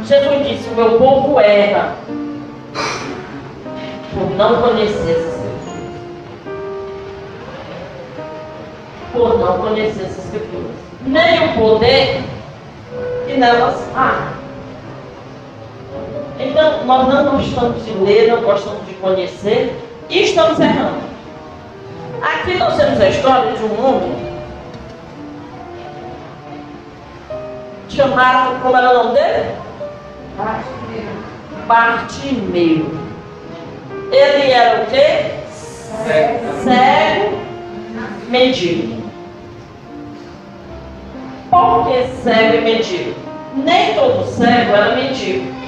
Jesus 0.04 0.46
disse, 0.46 0.68
o 0.70 0.74
meu 0.74 0.98
povo 0.98 1.38
erra 1.40 1.94
por 4.12 4.30
não 4.36 4.62
conhecer 4.62 5.10
essas 5.10 5.34
escrituras. 5.34 5.78
Por 9.12 9.38
não 9.38 9.58
conhecer 9.58 10.04
essas 10.04 10.24
escrituras. 10.24 10.70
Nem 11.06 11.44
o 11.44 11.54
poder 11.54 12.22
que 13.26 13.34
nelas 13.34 13.76
há. 13.94 14.32
Então, 16.40 16.84
nós 16.84 17.08
não 17.08 17.36
gostamos 17.36 17.84
de 17.84 17.92
ler, 17.92 18.28
não 18.28 18.42
gostamos 18.42 18.86
de 18.86 18.94
conhecer 18.94 19.76
e 20.08 20.22
estamos 20.22 20.58
errando. 20.60 21.08
Aqui 22.22 22.56
nós 22.56 22.76
temos 22.76 23.00
a 23.00 23.08
história 23.08 23.52
de 23.52 23.62
um 23.64 23.86
homem 23.86 24.28
chamado, 27.88 28.60
como 28.62 28.76
era 28.76 28.90
o 28.90 29.04
nome 29.04 29.14
dele? 29.14 29.67
Bartimeu. 31.66 32.86
Ele 34.12 34.50
era 34.50 34.82
o 34.82 34.86
quê? 34.86 35.34
Cego. 35.50 36.62
Cego, 36.62 37.38
mendigo. 38.28 39.08
Por 41.50 41.86
que 41.86 42.06
cego 42.22 42.54
e 42.54 42.60
mendigo? 42.60 43.14
Nem 43.56 43.94
todo 43.94 44.24
cego 44.26 44.74
era 44.74 44.94
mendigo 44.94 45.58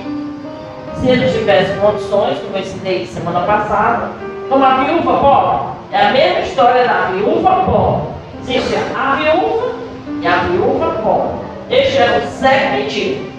se 1.00 1.09
ele 1.09 1.31
tivesse 1.31 1.73
condições, 1.81 2.39
como 2.41 2.57
eu 2.57 2.61
ensinei 2.61 3.07
semana 3.07 3.41
passada, 3.41 4.11
como 4.49 4.65
a 4.65 4.85
viúva 4.85 5.19
pobre. 5.19 5.81
É 5.93 6.07
a 6.07 6.12
mesma 6.12 6.41
história 6.41 6.87
da 6.87 7.11
viúva 7.12 7.65
pobre. 7.65 8.09
Existe 8.43 8.75
a 8.95 9.17
viúva 9.17 9.73
e 10.21 10.27
a 10.27 10.37
viúva 10.37 10.91
pobre. 11.03 11.47
Este 11.71 11.99
era 11.99 12.19
o 12.19 12.27
cego 12.27 12.77
mendigo. 12.77 13.30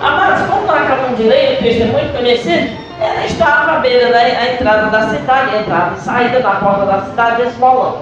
Amados, 0.00 0.46
como 0.46 0.66
nós 0.66 0.82
acabamos 0.82 1.18
de 1.18 1.24
ler, 1.24 1.58
o 1.58 1.62
texto 1.62 1.82
é 1.82 1.86
muito 1.86 2.16
conhecido, 2.16 2.76
ela 3.00 3.24
estava 3.24 3.72
à 3.72 3.78
beira 3.80 4.12
da 4.12 4.52
entrada 4.52 4.86
da 4.90 5.08
cidade, 5.08 5.56
a 5.56 5.60
entrada 5.60 5.94
e 5.96 6.00
saída 6.00 6.40
da 6.40 6.50
porta 6.52 6.86
da 6.86 7.02
cidade, 7.02 7.42
esmolando. 7.42 7.98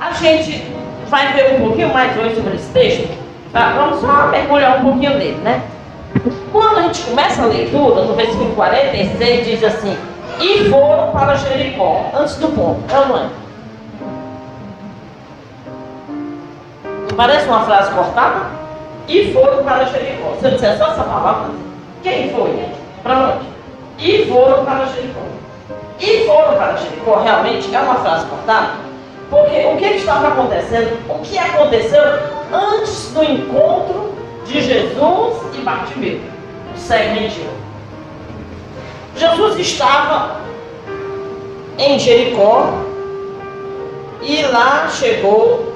A 0.00 0.12
gente 0.12 0.66
vai 1.08 1.32
ver 1.32 1.54
um 1.54 1.66
pouquinho 1.66 1.92
mais 1.92 2.16
hoje 2.18 2.36
sobre 2.36 2.54
esse 2.54 2.70
texto. 2.72 3.08
Tá? 3.52 3.72
Vamos 3.76 4.00
só 4.00 4.26
mergulhar 4.26 4.78
um 4.78 4.82
pouquinho 4.82 5.16
nele, 5.16 5.40
né? 5.42 5.62
Quando 6.52 6.78
a 6.78 6.82
gente 6.82 7.02
começa 7.02 7.42
a 7.42 7.46
leitura, 7.46 8.02
no 8.02 8.14
versículo 8.14 8.54
46, 8.54 9.46
diz 9.46 9.64
assim: 9.64 9.96
E 10.40 10.68
foram 10.68 11.10
para 11.12 11.34
Jericó, 11.36 12.10
antes 12.14 12.36
do 12.36 12.48
ponto, 12.48 12.82
é 12.90 13.08
não 13.08 13.16
é? 13.16 13.28
Parece 17.16 17.46
uma 17.46 17.60
frase 17.60 17.92
cortada? 17.92 18.65
E 19.08 19.32
foram 19.32 19.64
para 19.64 19.84
Jericó. 19.84 20.34
Se 20.40 20.46
eu 20.46 20.50
disser 20.52 20.78
só 20.78 20.88
essa 20.88 21.04
palavra, 21.04 21.50
quem 22.02 22.30
foi? 22.30 22.64
Para 23.02 23.18
onde? 23.18 23.46
E 23.98 24.26
foram 24.26 24.64
para 24.64 24.86
Jericó. 24.86 25.20
E 26.00 26.26
foram 26.26 26.56
para 26.56 26.76
Jericó, 26.76 27.22
realmente 27.22 27.74
é 27.74 27.78
uma 27.80 27.94
frase 27.96 28.26
cortada, 28.26 28.72
porque 29.30 29.64
o 29.72 29.76
que 29.76 29.86
estava 29.96 30.28
acontecendo, 30.28 30.98
o 31.08 31.18
que 31.20 31.38
aconteceu 31.38 32.02
antes 32.52 33.12
do 33.12 33.24
encontro 33.24 34.14
de 34.44 34.60
Jesus 34.60 35.36
e 35.54 35.62
Bartimeu, 35.62 36.20
o 36.74 36.78
cego. 36.78 37.56
Jesus 39.16 39.58
estava 39.58 40.40
em 41.78 41.98
Jericó 41.98 42.68
e 44.22 44.42
lá 44.42 44.88
chegou. 44.90 45.72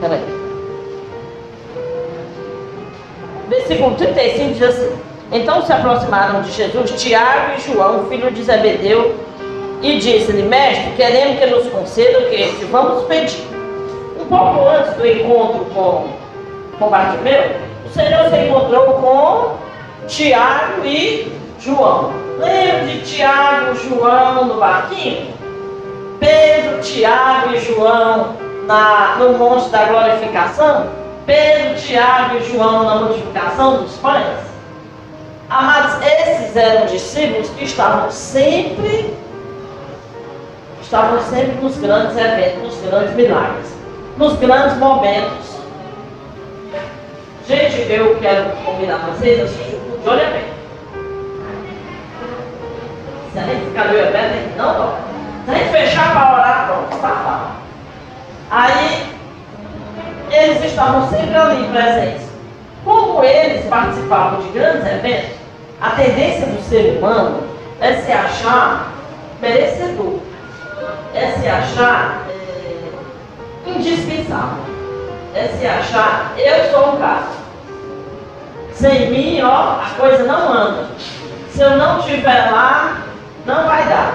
Peraí. 0.00 0.43
Versículo 3.48 3.94
35 3.96 4.54
diz 4.54 4.62
assim: 4.62 4.92
Então 5.32 5.62
se 5.62 5.72
aproximaram 5.72 6.42
de 6.42 6.50
Jesus 6.50 6.90
Tiago 6.92 7.52
e 7.56 7.60
João, 7.60 8.06
filho 8.08 8.30
de 8.30 8.42
Zebedeu, 8.42 9.14
e 9.82 9.98
disse-lhe: 9.98 10.42
Mestre, 10.42 10.92
queremos 10.96 11.38
que 11.38 11.46
nos 11.46 11.66
conceda 11.68 12.18
o 12.20 12.30
que 12.30 12.64
vamos 12.70 13.04
pedir. 13.04 13.44
Um 14.20 14.26
pouco 14.26 14.66
antes 14.66 14.94
do 14.94 15.06
encontro 15.06 15.66
com, 15.74 16.06
com 16.78 16.88
Bartimeu, 16.88 17.42
o 17.84 17.90
Senhor 17.90 18.30
se 18.30 18.36
encontrou 18.36 18.94
com 18.94 19.54
Tiago 20.06 20.84
e 20.84 21.30
João. 21.60 22.12
Lembra 22.38 22.86
de 22.86 23.02
Tiago 23.02 23.74
e 23.74 23.88
João 23.88 24.46
no 24.46 24.54
barquinho? 24.58 25.34
Pedro, 26.18 26.80
Tiago 26.80 27.54
e 27.54 27.60
João 27.60 28.34
na, 28.66 29.16
no 29.18 29.38
monte 29.38 29.68
da 29.68 29.84
glorificação? 29.84 31.03
Pedro, 31.26 31.74
Tiago 31.76 32.36
e 32.36 32.52
João 32.52 32.84
na 32.84 32.94
multiplicação 32.96 33.82
dos 33.82 33.96
pães? 33.96 34.38
Amados, 35.48 36.04
esses 36.04 36.56
eram 36.56 36.86
discípulos 36.86 37.48
que 37.50 37.64
estavam 37.64 38.10
sempre 38.10 39.14
estavam 40.94 41.20
sempre 41.22 41.56
nos 41.60 41.76
grandes 41.78 42.16
eventos, 42.16 42.62
nos 42.62 42.90
grandes 42.90 43.14
milagres, 43.14 43.74
nos 44.16 44.36
grandes 44.36 44.76
momentos. 44.76 45.58
Gente, 47.48 47.92
eu 47.92 48.16
quero 48.20 48.50
convidar 48.64 48.98
vocês 48.98 49.40
a 49.40 49.44
assistir 49.44 49.74
o 49.74 49.98
de 50.00 50.08
olho 50.08 50.20
aberto. 50.20 50.54
Se 53.32 53.38
a 53.38 53.42
gente 53.42 53.64
ficar 53.66 53.88
de 53.88 53.96
olho 53.96 54.08
aberto, 54.08 54.24
a 54.24 54.36
gente 54.36 54.56
não 54.56 54.74
toca. 54.74 54.96
Se 55.44 55.50
a 55.50 55.54
gente 55.54 55.70
fechar 55.70 56.12
para 56.12 56.34
orar, 56.34 56.66
pronto, 56.68 56.94
está 56.94 57.08
lá. 57.08 57.56
Aí, 58.50 59.14
eles 60.30 60.63
estavam 60.74 61.08
sempre 61.08 61.36
ali 61.36 61.68
presentes. 61.68 62.28
Como 62.84 63.24
eles 63.24 63.64
participavam 63.66 64.42
de 64.42 64.48
grandes 64.48 64.86
eventos, 64.86 65.30
a 65.80 65.90
tendência 65.90 66.46
do 66.46 66.62
ser 66.68 66.98
humano 66.98 67.44
é 67.80 67.94
se 67.94 68.12
achar 68.12 68.92
merecedor 69.40 70.20
é 71.14 71.30
se 71.30 71.46
achar 71.46 72.26
é, 72.28 73.70
indispensável. 73.70 74.64
É 75.34 75.48
se 75.48 75.66
achar, 75.66 76.32
eu 76.36 76.70
sou 76.70 76.94
um 76.94 76.98
cara. 76.98 77.26
Sem 78.72 79.10
mim, 79.10 79.40
ó, 79.42 79.80
a 79.80 79.90
coisa 79.96 80.24
não 80.24 80.52
anda. 80.52 80.86
Se 81.50 81.60
eu 81.60 81.76
não 81.76 82.00
estiver 82.00 82.50
lá, 82.50 83.02
não 83.46 83.66
vai 83.66 83.84
dar. 83.88 84.14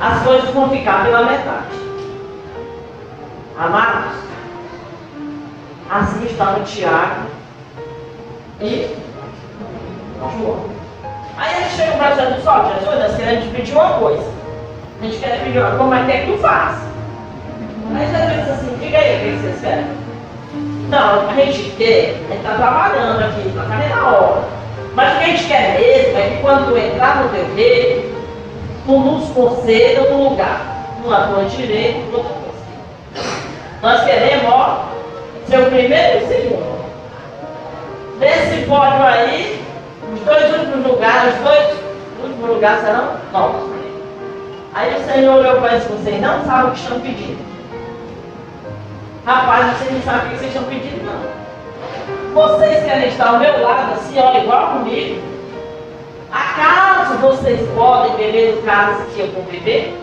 As 0.00 0.22
coisas 0.22 0.50
vão 0.50 0.68
ficar 0.70 1.04
pela 1.04 1.24
metade. 1.24 1.84
Amados, 3.58 4.12
assim 5.90 6.24
estava 6.24 6.60
Tiago 6.60 7.22
e 8.60 8.96
João. 10.38 10.64
Aí 11.36 11.56
eles 11.56 11.72
chegam 11.72 11.98
para 11.98 12.14
Jesus, 12.14 12.46
ó, 12.46 12.64
Jesus, 12.64 12.98
nós 12.98 13.16
queremos 13.16 13.44
te 13.44 13.50
pedir 13.50 13.72
uma 13.72 13.98
coisa. 13.98 14.24
A 15.00 15.04
gente 15.04 15.18
quer 15.18 15.44
pedir, 15.44 15.60
como 15.76 15.94
é 15.94 16.04
que 16.04 16.12
é 16.12 16.20
que 16.20 16.32
tu 16.32 16.38
faz? 16.38 16.78
Aí 17.94 18.10
já 18.10 18.26
diz 18.26 18.50
assim, 18.50 18.76
diga 18.78 18.98
aí 18.98 19.16
o 19.16 19.20
que 19.20 19.42
vocês 19.42 19.60
querem. 19.60 19.86
Não, 20.88 21.28
a 21.28 21.34
gente 21.34 21.70
quer, 21.76 22.16
a 22.28 22.32
gente 22.32 22.36
está 22.36 22.54
trabalhando 22.54 23.20
aqui, 23.20 23.48
está 23.48 23.64
cadê 23.64 23.88
na 23.88 24.06
hora. 24.06 24.44
Mas 24.94 25.12
o 25.12 25.18
que 25.18 25.24
a 25.24 25.26
gente 25.26 25.44
quer 25.46 25.80
mesmo 25.80 26.18
é 26.18 26.30
que 26.30 26.42
quando 26.42 26.70
tu 26.70 26.78
entrar 26.78 27.22
no 27.22 27.28
teu 27.30 27.54
reino, 27.54 28.14
tu 28.86 28.98
nos 29.00 29.28
conceda 29.30 30.02
um 30.12 30.28
lugar, 30.28 30.60
uma 31.04 31.26
tua 31.26 31.44
direita 31.44 31.98
e 31.98 32.14
outra 32.14 32.32
esquerda. 32.32 33.30
Nós 33.82 34.04
queremos, 34.04 34.52
ó, 34.52 34.93
ser 35.48 35.60
o 35.60 35.66
primeiro 35.66 36.20
e 36.20 36.24
o 36.24 36.28
segundo. 36.28 36.84
Nesse 38.18 38.66
pódio 38.66 39.02
aí, 39.02 39.64
os 40.12 40.20
dois 40.20 40.58
últimos 40.58 40.86
lugares, 40.86 41.34
os 41.34 41.40
dois 41.40 41.76
últimos 42.22 42.48
lugares 42.50 42.80
serão 42.82 43.16
nossos. 43.32 43.74
Aí 44.74 44.96
o 44.96 45.04
Senhor 45.04 45.36
olhou 45.36 45.60
para 45.60 45.74
eles 45.74 45.84
vocês 45.84 46.20
não 46.20 46.44
sabem 46.44 46.70
o 46.70 46.70
que 46.72 46.80
estão 46.80 47.00
pedindo. 47.00 47.38
Rapaz, 49.24 49.78
vocês 49.78 49.92
não 49.92 50.02
sabem 50.02 50.26
o 50.26 50.30
que 50.30 50.38
vocês 50.38 50.54
estão 50.54 50.64
pedindo, 50.64 51.04
não. 51.04 51.34
Vocês 52.34 52.84
querem 52.84 53.08
estar 53.08 53.28
ao 53.28 53.38
meu 53.38 53.62
lado, 53.62 53.92
assim, 53.94 54.18
ó, 54.18 54.36
igual 54.38 54.78
comigo? 54.78 55.22
Acaso 56.32 57.18
vocês 57.18 57.60
podem 57.76 58.16
beber 58.16 58.56
do 58.56 58.62
cálice 58.62 59.04
que 59.14 59.20
eu 59.20 59.28
vou 59.28 59.44
beber? 59.44 59.96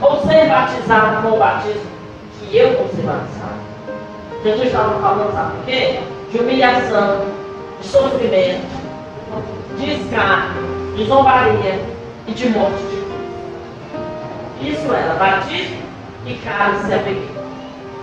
Ou 0.00 0.20
ser 0.26 0.48
batizado 0.48 1.22
com 1.22 1.36
o 1.36 1.38
batismo 1.38 1.82
que 2.40 2.56
eu 2.56 2.78
vou 2.78 2.88
ser 2.88 3.02
batizado? 3.02 3.73
Jesus 4.44 4.66
estava 4.66 5.00
falando, 5.00 5.32
sabe 5.32 5.56
por 5.56 5.64
quê? 5.64 6.00
De 6.30 6.38
humilhação, 6.38 7.24
de 7.80 7.88
sofrimento, 7.88 8.66
de 9.78 9.94
escárnio, 9.94 10.94
de 10.96 11.04
zombaria 11.06 11.80
e 12.28 12.32
de 12.32 12.48
morte 12.50 13.04
isso 14.64 14.92
era 14.92 15.14
batismo 15.14 15.82
e 16.26 16.34
cálice 16.34 16.92
a 16.94 16.98
beber. 16.98 17.30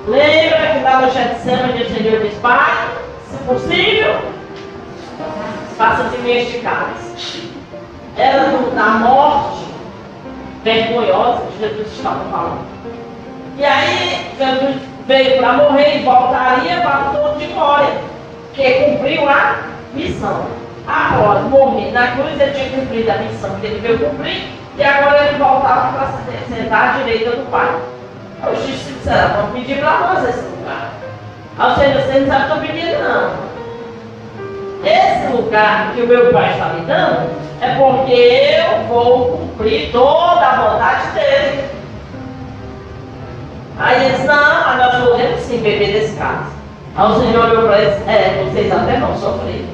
Lembra 0.08 0.73
que 0.73 0.84
lá 0.84 1.01
no 1.01 1.12
Getsemane 1.12 1.84
o 1.84 1.89
Senhor 1.89 2.21
diz, 2.21 2.34
Pai, 2.39 2.89
se 3.30 3.38
possível, 3.43 4.19
faça 5.77 6.04
de 6.10 6.17
mim 6.19 6.32
este 6.32 6.60
cálice. 6.60 7.51
Era 8.17 8.51
da 8.75 8.86
morte 8.99 9.65
vergonhosa 10.63 11.41
que 11.47 11.60
Jesus 11.60 11.88
estava 11.88 12.23
falando. 12.30 12.65
E 13.58 13.65
aí 13.65 14.32
Jesus 14.38 14.90
veio 15.07 15.37
para 15.37 15.53
morrer 15.53 15.97
e 15.97 16.03
voltaria 16.03 16.81
para 16.81 17.09
o 17.09 17.13
todo 17.13 17.39
de 17.39 17.47
glória, 17.47 17.93
que 18.53 18.71
cumpriu 18.73 19.29
a 19.29 19.55
missão. 19.93 20.45
Após 20.87 21.43
morrer 21.43 21.91
na 21.91 22.07
cruz, 22.11 22.39
ele 22.39 22.51
tinha 22.51 22.69
cumprido 22.69 23.11
a 23.11 23.17
missão 23.17 23.55
que 23.59 23.67
ele 23.67 23.79
veio 23.79 23.99
cumprir 23.99 24.47
e 24.77 24.83
agora 24.83 25.27
ele 25.27 25.37
voltava 25.37 25.93
para 25.93 26.55
sentar 26.55 26.95
à 26.95 26.97
direita 26.97 27.31
do 27.31 27.51
Pai. 27.51 27.69
Os 28.51 28.65
discípulos 28.65 28.97
disseram, 28.97 29.35
vamos 29.35 29.51
pedir 29.53 29.77
para 29.77 29.99
nós 29.99 30.29
esse 30.29 30.41
lugar. 30.41 30.89
Ao 31.59 31.75
Senhor, 31.75 32.01
você 32.01 32.19
não 32.19 32.27
sabe 32.27 32.43
o 32.43 32.47
que 32.47 32.51
eu 32.51 32.73
pedi, 32.73 32.95
não. 32.97 33.51
Esse 34.83 35.31
lugar 35.33 35.91
que 35.93 36.01
o 36.01 36.07
meu 36.07 36.33
Pai 36.33 36.51
está 36.51 36.65
me 36.69 36.81
dando 36.85 37.29
é 37.61 37.75
porque 37.75 38.13
eu 38.13 38.87
vou 38.87 39.37
cumprir 39.37 39.91
toda 39.91 40.41
a 40.41 40.55
vontade 40.55 41.11
dele. 41.11 41.80
Aí 43.77 44.05
eles, 44.05 44.25
não, 44.25 44.36
mas 44.36 44.77
nós 44.77 45.03
podemos 45.03 45.39
sim 45.41 45.57
beber 45.57 45.91
desse 45.93 46.15
caso. 46.17 46.51
Aí 46.95 47.12
o 47.12 47.19
Senhor 47.19 47.49
olhou 47.49 47.67
para 47.67 47.81
eles, 47.81 48.07
é, 48.07 48.43
vocês 48.43 48.71
até 48.71 48.99
vão 48.99 49.17
sofrer. 49.17 49.65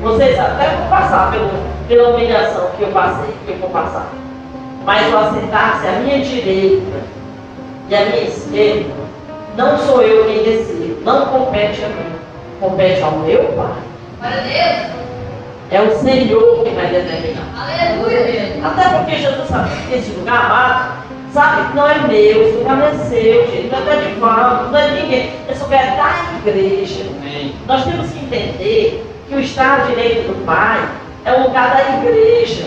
Vocês 0.00 0.38
até 0.38 0.68
vão 0.76 0.88
passar 0.88 1.30
pelo, 1.30 1.50
pela 1.86 2.10
humilhação 2.10 2.70
que 2.76 2.82
eu 2.82 2.88
passei, 2.88 3.34
que 3.44 3.52
eu 3.52 3.58
vou 3.58 3.70
passar. 3.70 4.06
Mas 4.84 5.12
o 5.12 5.18
assentar-se 5.18 5.86
à 5.86 5.92
minha 6.00 6.20
direita 6.20 6.96
e 7.88 7.94
à 7.94 8.04
minha 8.06 8.22
esquerda, 8.22 8.94
não 9.56 9.76
sou 9.78 10.02
eu 10.02 10.24
quem 10.24 10.42
decido, 10.44 11.02
não 11.04 11.26
compete 11.26 11.84
a 11.84 11.88
mim, 11.88 12.12
compete 12.60 13.02
ao 13.02 13.12
meu 13.18 13.44
Pai. 13.56 13.88
Deus. 14.20 14.98
É 15.70 15.82
o 15.82 15.98
Senhor 15.98 16.64
que 16.64 16.70
vai 16.70 16.86
determinar. 16.86 17.44
Aleluia. 17.54 18.56
Até 18.64 18.88
porque 18.96 19.16
Jesus 19.16 19.48
sabe 19.48 19.70
que 19.86 19.94
esse 19.96 20.10
lugar 20.12 20.46
amado, 20.46 20.92
sabe 21.32 21.68
que 21.68 21.76
não 21.76 21.88
é 21.88 21.98
meu, 21.98 22.64
não 22.64 22.82
é 22.82 22.92
seu, 23.04 23.46
gente, 23.46 23.70
não 23.70 23.92
é 23.92 23.96
de 23.96 24.06
Edvaldo, 24.12 24.70
não 24.70 24.78
é 24.78 24.88
de 24.88 25.02
ninguém. 25.02 25.32
Esse 25.48 25.62
lugar 25.62 25.84
é 25.84 25.96
da 25.96 26.50
igreja. 26.50 27.04
Amém. 27.16 27.54
Nós 27.66 27.84
temos 27.84 28.10
que 28.10 28.24
entender 28.24 29.04
que 29.28 29.34
o 29.34 29.40
estar 29.40 29.80
à 29.80 29.84
direita 29.84 30.22
do 30.22 30.44
Pai 30.44 30.88
é 31.24 31.32
o 31.34 31.44
lugar 31.44 31.76
da 31.76 31.96
igreja. 31.98 32.66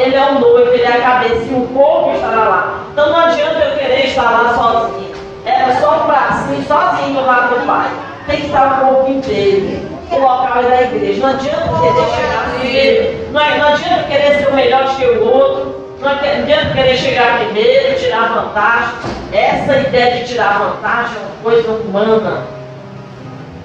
Ele 0.00 0.14
é 0.14 0.30
o 0.30 0.40
noivo, 0.40 0.72
ele 0.72 0.82
é 0.82 0.96
a 0.96 1.00
cabeça 1.00 1.44
e 1.44 1.54
o 1.54 1.66
corpo 1.68 2.14
estará 2.14 2.44
lá. 2.44 2.84
Então 2.92 3.10
não 3.10 3.20
adianta 3.20 3.58
eu 3.58 3.78
querer 3.78 4.06
estar 4.06 4.30
lá 4.30 4.54
sozinho. 4.54 5.12
Era 5.44 5.80
só 5.80 5.98
para 5.98 6.32
si, 6.32 6.62
sozinho 6.66 7.14
do 7.14 7.26
lado 7.26 7.54
do 7.54 7.66
Pai. 7.66 7.90
tem 8.26 8.40
que 8.40 8.46
estar 8.46 8.82
o 8.82 8.86
corpo 8.86 9.10
inteiro. 9.10 9.92
O 10.10 10.18
local 10.18 10.58
é 10.58 10.68
da 10.68 10.82
igreja. 10.82 11.20
Não 11.20 11.34
adianta 11.34 11.68
querer 11.80 12.06
chegar 12.16 12.50
primeiro. 12.58 13.32
Não, 13.32 13.58
não 13.58 13.68
adianta 13.68 14.02
querer 14.04 14.38
ser 14.38 14.48
o 14.48 14.54
melhor 14.54 14.84
do 14.84 14.96
que 14.96 15.04
o 15.04 15.26
outro. 15.26 15.71
Não 16.02 16.10
adianta 16.10 16.74
querer 16.74 16.96
chegar 16.96 17.38
primeiro, 17.38 17.96
tirar 17.96 18.34
vantagem. 18.34 18.94
Essa 19.32 19.76
ideia 19.76 20.16
de 20.16 20.32
tirar 20.32 20.58
vantagem 20.58 21.16
é 21.16 21.20
uma 21.20 21.42
coisa 21.44 21.70
humana. 21.70 22.42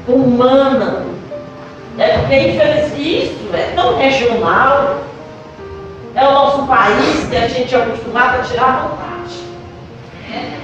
Humana. 0.07 1.03
É 1.97 2.19
porque, 2.19 2.35
infelizmente, 2.35 3.23
isso 3.25 3.49
é 3.55 3.71
tão 3.75 3.97
regional. 3.97 4.97
É 6.13 6.27
o 6.27 6.31
nosso 6.31 6.67
país 6.67 7.27
que 7.27 7.35
a 7.35 7.47
gente 7.47 7.73
é 7.73 7.77
acostumado 7.79 8.39
a 8.39 8.43
tirar 8.43 8.87
vantagem. 8.87 9.47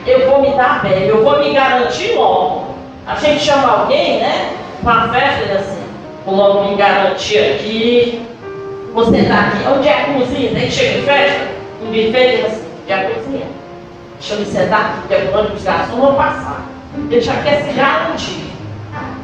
Eu 0.05 0.29
vou 0.29 0.41
me 0.41 0.55
dar 0.55 0.83
bem, 0.83 1.07
eu 1.07 1.23
vou 1.23 1.39
me 1.39 1.53
garantir 1.53 2.13
logo. 2.13 2.75
A 3.07 3.15
gente 3.15 3.43
chama 3.43 3.79
alguém, 3.79 4.19
né? 4.19 4.51
Uma 4.83 5.07
festa, 5.09 5.53
assim, 5.53 5.83
vou 6.23 6.35
logo 6.35 6.69
me 6.69 6.75
garantir 6.75 7.39
aqui. 7.39 8.27
Você 8.93 9.17
está 9.17 9.39
aqui. 9.39 9.67
Onde 9.75 9.87
é 9.87 10.01
a 10.01 10.13
cozinha? 10.13 10.51
Nem 10.51 10.69
chega 10.69 10.99
em 10.99 11.01
festa? 11.03 11.62
Em 11.93 12.07
buffet, 12.07 12.17
ele 12.17 12.47
assim, 12.47 12.65
onde 12.81 12.91
é 12.91 12.95
a 12.95 13.11
cozinha? 13.11 13.45
Deixa 14.19 14.33
eu 14.33 14.39
me 14.39 14.45
sentar 14.47 14.79
aqui, 14.79 15.01
porque 15.01 15.15
o 15.15 15.37
ônibus 15.37 15.63
garçom 15.63 15.95
vão 15.97 16.15
passar. 16.15 16.65
Ele 17.11 17.21
já 17.21 17.35
quer 17.43 17.61
se. 17.65 18.51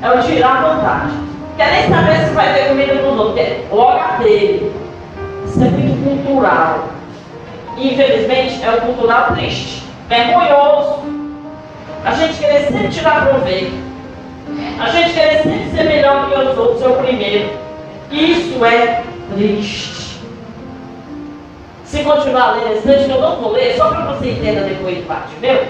É 0.04 0.12
o 0.12 0.22
tirar 0.22 0.62
vantagem. 0.62 1.18
Quer 1.58 1.72
nem 1.72 1.90
saber 1.90 2.28
se 2.28 2.34
vai 2.36 2.54
ter 2.54 2.68
comida 2.68 2.94
para 2.94 3.10
os 3.10 3.20
outros. 3.20 3.36
Quer 3.72 4.20
dele. 4.20 4.72
Isso 5.48 5.64
é 5.64 5.68
muito 5.68 6.24
cultural. 6.24 6.90
Infelizmente, 7.76 8.64
é 8.64 8.70
um 8.70 8.80
cultural 8.82 9.34
triste, 9.34 9.84
vergonhoso. 10.08 11.00
A 12.06 12.12
gente 12.12 12.38
querer 12.38 12.68
sempre 12.68 12.90
tirar 12.90 13.26
proveito. 13.26 13.74
A 14.80 14.90
gente 14.90 15.14
querer 15.14 15.42
sempre 15.42 15.72
ser 15.76 15.84
melhor 15.86 16.30
que 16.30 16.36
os 16.38 16.58
outros, 16.58 16.80
ser 16.80 16.88
o 16.88 16.94
primeiro. 16.94 17.50
Isso 18.12 18.64
é 18.64 19.04
triste. 19.34 19.99
Se 21.89 22.04
continuar 22.04 22.56
lendo 22.56 22.73
esse 22.73 22.88
texto, 22.88 23.06
que 23.06 23.12
eu 23.12 23.19
não 23.19 23.38
vou 23.38 23.52
ler, 23.52 23.75
só 23.75 23.89
para 23.89 24.12
você 24.12 24.30
entender 24.30 24.62
depois 24.62 24.95
de 24.95 25.02
parte 25.02 25.36
meu. 25.41 25.67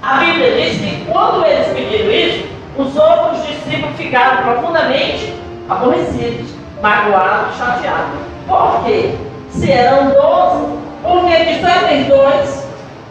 A 0.00 0.18
Bíblia 0.18 0.52
diz 0.52 0.80
que 0.80 1.06
quando 1.10 1.44
eles 1.44 1.66
pediram 1.66 2.10
isso, 2.12 2.46
os 2.78 2.96
outros 2.96 3.44
discípulos 3.48 3.96
ficaram 3.96 4.44
profundamente 4.44 5.34
aborrecidos 5.68 6.50
magoado, 6.80 7.52
chateado. 7.58 8.12
Por 8.46 8.84
quê? 8.84 9.12
Se 9.50 9.72
eram 9.72 10.12
doze, 10.12 10.78
por 11.02 11.24
que, 11.26 11.88
tem 11.88 12.04
dois 12.04 12.68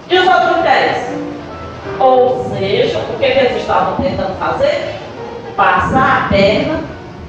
e 0.10 0.18
os 0.18 0.28
outros 0.28 0.64
dez? 0.64 1.10
Ou 2.00 2.50
seja, 2.58 3.00
o 3.00 3.20
que, 3.20 3.26
eles 3.26 3.58
estavam 3.58 3.98
tentando 3.98 4.40
fazer? 4.40 4.96
Passar 5.58 6.26
a 6.26 6.30
perna 6.30 6.80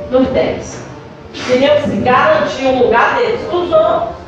nos 0.08 0.28
dez. 0.28 0.86
Queriam 1.32 1.80
se 1.82 1.96
garantir 1.96 2.66
o 2.66 2.84
lugar 2.84 3.16
deles. 3.16 3.40
Os 3.52 3.72
outros, 3.72 4.19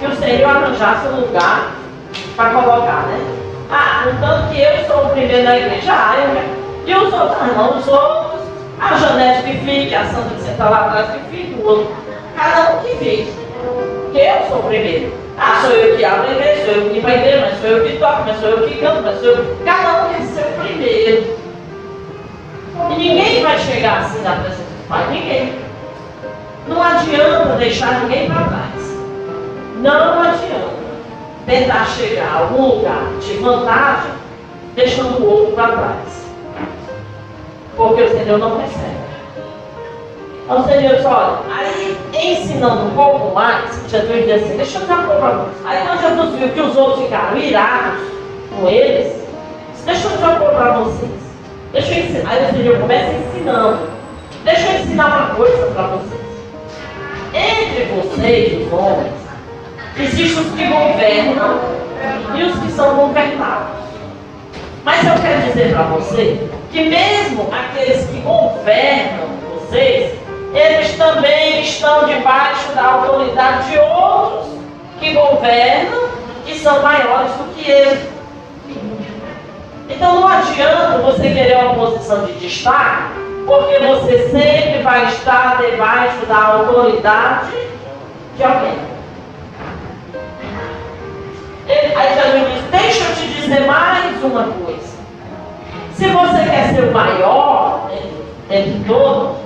que 0.00 0.06
o 0.06 0.16
Senhor 0.16 0.48
arranjasse 0.48 1.06
um 1.08 1.20
lugar 1.20 1.72
para 2.34 2.50
colocar, 2.50 3.06
né? 3.06 3.20
Ah, 3.70 4.00
portanto 4.04 4.50
que 4.50 4.60
eu 4.60 4.84
sou 4.86 5.04
o 5.06 5.10
primeiro 5.10 5.44
da 5.44 5.58
igreja, 5.58 5.92
ah, 5.92 6.16
eu, 6.18 6.86
e 6.86 6.94
os 6.94 7.12
outros, 7.12 7.36
ah, 7.40 7.52
não, 7.54 7.78
os 7.78 7.86
outros 7.86 8.40
a 8.80 8.96
Janete 8.96 9.42
que 9.42 9.58
fique, 9.58 9.94
a 9.94 10.06
Sandra 10.06 10.34
que 10.34 10.42
senta 10.42 10.64
lá 10.64 10.86
atrás 10.86 11.10
que 11.10 11.36
fique, 11.36 11.60
o 11.60 11.66
outro. 11.66 11.94
Cada 12.34 12.72
um 12.72 12.82
que 12.82 12.96
fique. 12.96 13.32
Porque 14.04 14.18
eu 14.18 14.48
sou 14.48 14.60
o 14.60 14.62
primeiro. 14.62 15.12
Ah, 15.38 15.60
sou 15.60 15.70
eu 15.72 15.96
que 15.96 16.04
abro 16.04 16.28
a 16.28 16.32
igreja, 16.32 16.64
sou 16.64 16.74
eu 16.74 16.90
que 16.90 17.00
vai 17.00 17.22
ter, 17.22 17.40
mas 17.40 17.60
sou 17.60 17.70
eu 17.70 17.86
que 17.86 17.98
toco, 17.98 18.22
mas 18.26 18.40
sou 18.40 18.48
eu 18.48 18.68
que 18.68 18.78
canto, 18.78 19.02
mas 19.02 19.20
sou 19.20 19.28
eu. 19.28 19.56
Cada 19.66 20.04
um 20.04 20.26
ser 20.26 20.40
o 20.40 20.62
primeiro. 20.62 21.36
E 22.90 22.94
ninguém 22.94 23.42
vai 23.42 23.58
chegar 23.58 23.98
assim 23.98 24.22
na 24.22 24.36
presença 24.36 24.62
do 24.62 24.88
Pai, 24.88 25.06
ninguém. 25.10 25.54
Não 26.66 26.82
adianta 26.82 27.56
deixar 27.56 28.00
ninguém 28.00 28.30
para 28.30 28.44
trás. 28.44 28.89
Não 29.80 30.20
adianta 30.20 30.70
tentar 31.46 31.86
chegar 31.86 32.28
a 32.28 32.38
algum 32.40 32.76
lugar 32.76 33.12
de 33.20 33.38
vantagem 33.38 34.12
deixando 34.74 35.22
o 35.22 35.30
outro 35.30 35.54
para 35.54 35.72
trás. 35.72 36.26
Porque 37.76 38.02
o 38.02 38.10
Senhor 38.10 38.38
não 38.38 38.58
percebe. 38.58 39.00
Então 40.44 40.60
o 40.60 40.64
Senhor 40.64 40.94
disse, 40.96 41.06
olha, 41.06 41.38
aí 41.50 41.98
ensinando 42.12 42.86
um 42.86 42.90
pouco 42.90 43.34
mais, 43.34 43.70
Jesus 43.88 44.26
disse 44.26 44.32
assim, 44.32 44.56
deixa 44.56 44.78
eu 44.80 44.86
dar 44.86 44.98
uma 44.98 45.14
coisa. 45.14 45.46
Aí 45.64 45.86
quando 45.86 46.00
Jesus 46.00 46.38
viu 46.38 46.48
que 46.50 46.60
os 46.60 46.76
outros 46.76 47.04
ficaram 47.04 47.38
irados 47.38 48.00
com 48.54 48.68
eles, 48.68 49.14
disse, 49.72 49.86
deixa 49.86 50.08
eu 50.08 50.18
dar 50.18 50.42
uma 50.42 50.50
para 50.50 50.72
vocês. 50.72 51.10
Deixa 51.72 51.94
eu 51.94 52.04
ensinar. 52.04 52.30
Aí 52.30 52.50
o 52.50 52.54
Senhor 52.54 52.80
começa 52.80 53.12
ensinando. 53.12 53.78
Deixa 54.44 54.72
eu 54.72 54.80
ensinar 54.80 55.06
uma 55.06 55.34
coisa 55.36 55.66
para 55.72 55.82
vocês. 55.84 56.20
Entre 57.32 57.84
vocês, 57.94 58.66
os 58.66 58.72
homens, 58.72 59.19
existem 60.02 60.42
os 60.42 60.52
que 60.52 60.64
governam 60.64 61.60
e 62.34 62.42
os 62.42 62.58
que 62.58 62.72
são 62.72 62.94
governados. 62.96 63.80
Mas 64.84 65.06
eu 65.06 65.14
quero 65.20 65.42
dizer 65.42 65.72
para 65.72 65.82
você 65.84 66.48
que 66.72 66.88
mesmo 66.88 67.48
aqueles 67.52 68.06
que 68.06 68.20
governam 68.20 69.28
vocês, 69.54 70.18
eles 70.54 70.96
também 70.96 71.60
estão 71.62 72.06
debaixo 72.06 72.72
da 72.74 72.84
autoridade 72.84 73.70
de 73.70 73.78
outros 73.78 74.58
que 74.98 75.12
governam 75.12 76.10
e 76.46 76.58
são 76.58 76.82
maiores 76.82 77.32
do 77.32 77.54
que 77.54 77.70
eles. 77.70 78.08
Então 79.88 80.20
não 80.20 80.28
adianta 80.28 80.98
você 80.98 81.22
querer 81.22 81.58
uma 81.58 81.74
posição 81.74 82.24
de 82.24 82.32
destaque, 82.34 83.12
porque 83.46 83.78
você 83.80 84.28
sempre 84.30 84.82
vai 84.82 85.06
estar 85.08 85.60
debaixo 85.60 86.24
da 86.26 86.38
autoridade 86.38 87.50
de 88.36 88.44
alguém. 88.44 88.89
Aí 91.70 92.14
Jesus 92.14 92.52
diz, 92.52 92.70
deixa 92.70 93.04
eu 93.04 93.14
te 93.14 93.40
dizer 93.40 93.66
mais 93.66 94.22
uma 94.22 94.44
coisa. 94.44 94.98
Se 95.94 96.08
você 96.08 96.44
quer 96.44 96.74
ser 96.74 96.84
o 96.84 96.92
maior 96.92 97.90
entre 98.50 98.84
todos, 98.86 99.36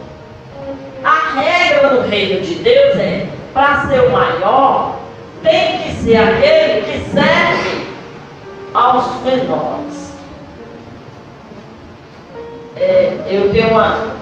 a 1.04 1.38
regra 1.38 1.90
no 1.90 2.08
reino 2.08 2.40
de 2.40 2.54
Deus 2.56 2.96
é, 2.96 3.26
para 3.52 3.86
ser 3.86 4.00
o 4.00 4.12
maior, 4.12 4.96
tem 5.42 5.78
que 5.78 5.92
ser 6.02 6.16
aquele 6.16 6.82
que 6.82 7.10
serve 7.10 7.86
aos 8.72 9.22
menores. 9.22 10.14
É, 12.76 13.12
eu 13.28 13.52
tenho 13.52 13.70
uma. 13.70 14.14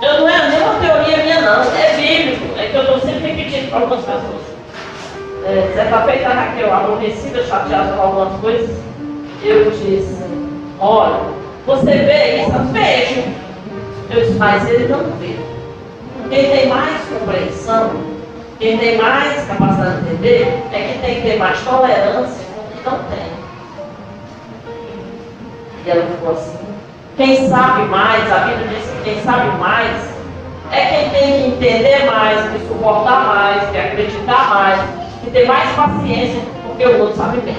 Eu 0.00 0.20
não 0.20 0.28
é 0.28 0.48
nem 0.48 0.60
uma 0.62 0.74
teoria 0.74 1.16
minha 1.18 1.40
não, 1.40 1.62
é 1.62 1.96
bíblico, 1.96 2.58
é 2.58 2.66
que 2.66 2.76
eu 2.76 2.82
estou 2.82 3.00
sempre 3.00 3.32
repetindo 3.32 3.70
para 3.70 3.80
algumas 3.80 4.04
pessoas. 4.04 4.51
É, 5.44 5.72
certa 5.74 6.02
feita 6.02 6.28
a 6.28 6.32
Raquel, 6.34 6.72
aborrecida, 6.72 7.44
chateada 7.44 7.96
com 7.96 8.02
algumas 8.02 8.40
coisas, 8.40 8.70
eu 9.42 9.70
disse, 9.72 10.22
olha, 10.78 11.20
você 11.66 11.90
vê 11.90 12.42
isso? 12.42 12.52
Vejo. 12.72 13.22
Eu 14.10 14.20
disse, 14.20 14.38
mas 14.38 14.68
ele 14.68 14.86
não 14.86 15.00
vê. 15.18 15.36
Quem 16.30 16.50
tem 16.50 16.68
mais 16.68 17.00
compreensão, 17.08 17.90
quem 18.60 18.78
tem 18.78 18.96
mais 18.96 19.44
capacidade 19.46 20.02
de 20.02 20.12
entender, 20.12 20.62
é 20.72 20.78
quem 20.78 20.98
tem 20.98 21.14
que 21.16 21.22
ter 21.22 21.38
mais 21.38 21.60
tolerância 21.62 22.46
e 22.70 22.88
não 22.88 22.98
tem. 23.04 23.32
E 25.84 25.90
ela 25.90 26.06
ficou 26.06 26.32
assim. 26.32 26.58
Quem 27.16 27.48
sabe 27.48 27.82
mais, 27.88 28.32
a 28.32 28.38
Bíblia 28.38 28.68
diz 28.68 28.88
que 28.88 29.02
quem 29.02 29.22
sabe 29.22 29.58
mais 29.58 30.12
é 30.70 30.86
quem 30.86 31.10
tem 31.10 31.32
que 31.32 31.48
entender 31.48 32.06
mais, 32.06 32.50
que 32.52 32.66
suportar 32.66 33.26
mais, 33.26 33.70
que 33.70 33.78
acreditar 33.78 34.48
mais, 34.48 35.01
que 35.22 35.30
ter 35.30 35.46
mais 35.46 35.70
paciência, 35.74 36.40
porque 36.66 36.84
o 36.84 37.00
outro 37.00 37.16
sabe 37.16 37.40
bem. 37.40 37.56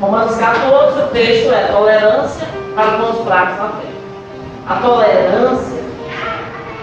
Romanos 0.00 0.36
14, 0.36 1.00
o 1.00 1.06
texto 1.08 1.52
é 1.52 1.68
tolerância 1.70 2.48
para 2.74 2.92
com 2.92 3.12
os 3.12 3.24
fracos 3.24 3.56
na 3.58 3.68
fé. 3.68 3.86
A 4.68 4.74
tolerância, 4.76 5.82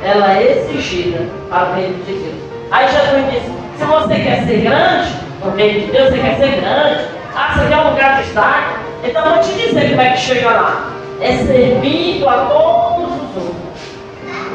ela 0.03 0.37
é 0.37 0.51
exigida 0.51 1.25
para 1.49 1.69
o 1.69 1.75
reino 1.75 2.03
de 2.05 2.13
Deus. 2.13 2.35
Aí 2.71 2.87
Jesus 2.87 3.31
disse, 3.31 3.51
se 3.77 3.85
você 3.85 4.15
quer 4.15 4.45
ser 4.45 4.61
grande, 4.61 5.09
no 5.43 5.51
reino 5.51 5.85
de 5.85 5.91
Deus, 5.91 6.09
você 6.09 6.17
quer 6.17 6.37
ser 6.37 6.61
grande, 6.61 7.05
ah, 7.35 7.53
você 7.53 7.67
quer 7.67 7.77
um 7.77 7.89
lugar 7.89 8.17
de 8.17 8.23
destaque, 8.23 8.75
então 9.03 9.25
eu 9.25 9.31
vou 9.33 9.43
te 9.43 9.53
dizer 9.53 9.89
como 9.89 10.01
é 10.01 10.09
que 10.11 10.17
chega 10.17 10.49
lá. 10.49 10.91
É 11.21 11.37
servindo 11.37 12.29
a 12.29 12.45
todos 12.45 13.11
os 13.11 13.35
outros. 13.35 13.69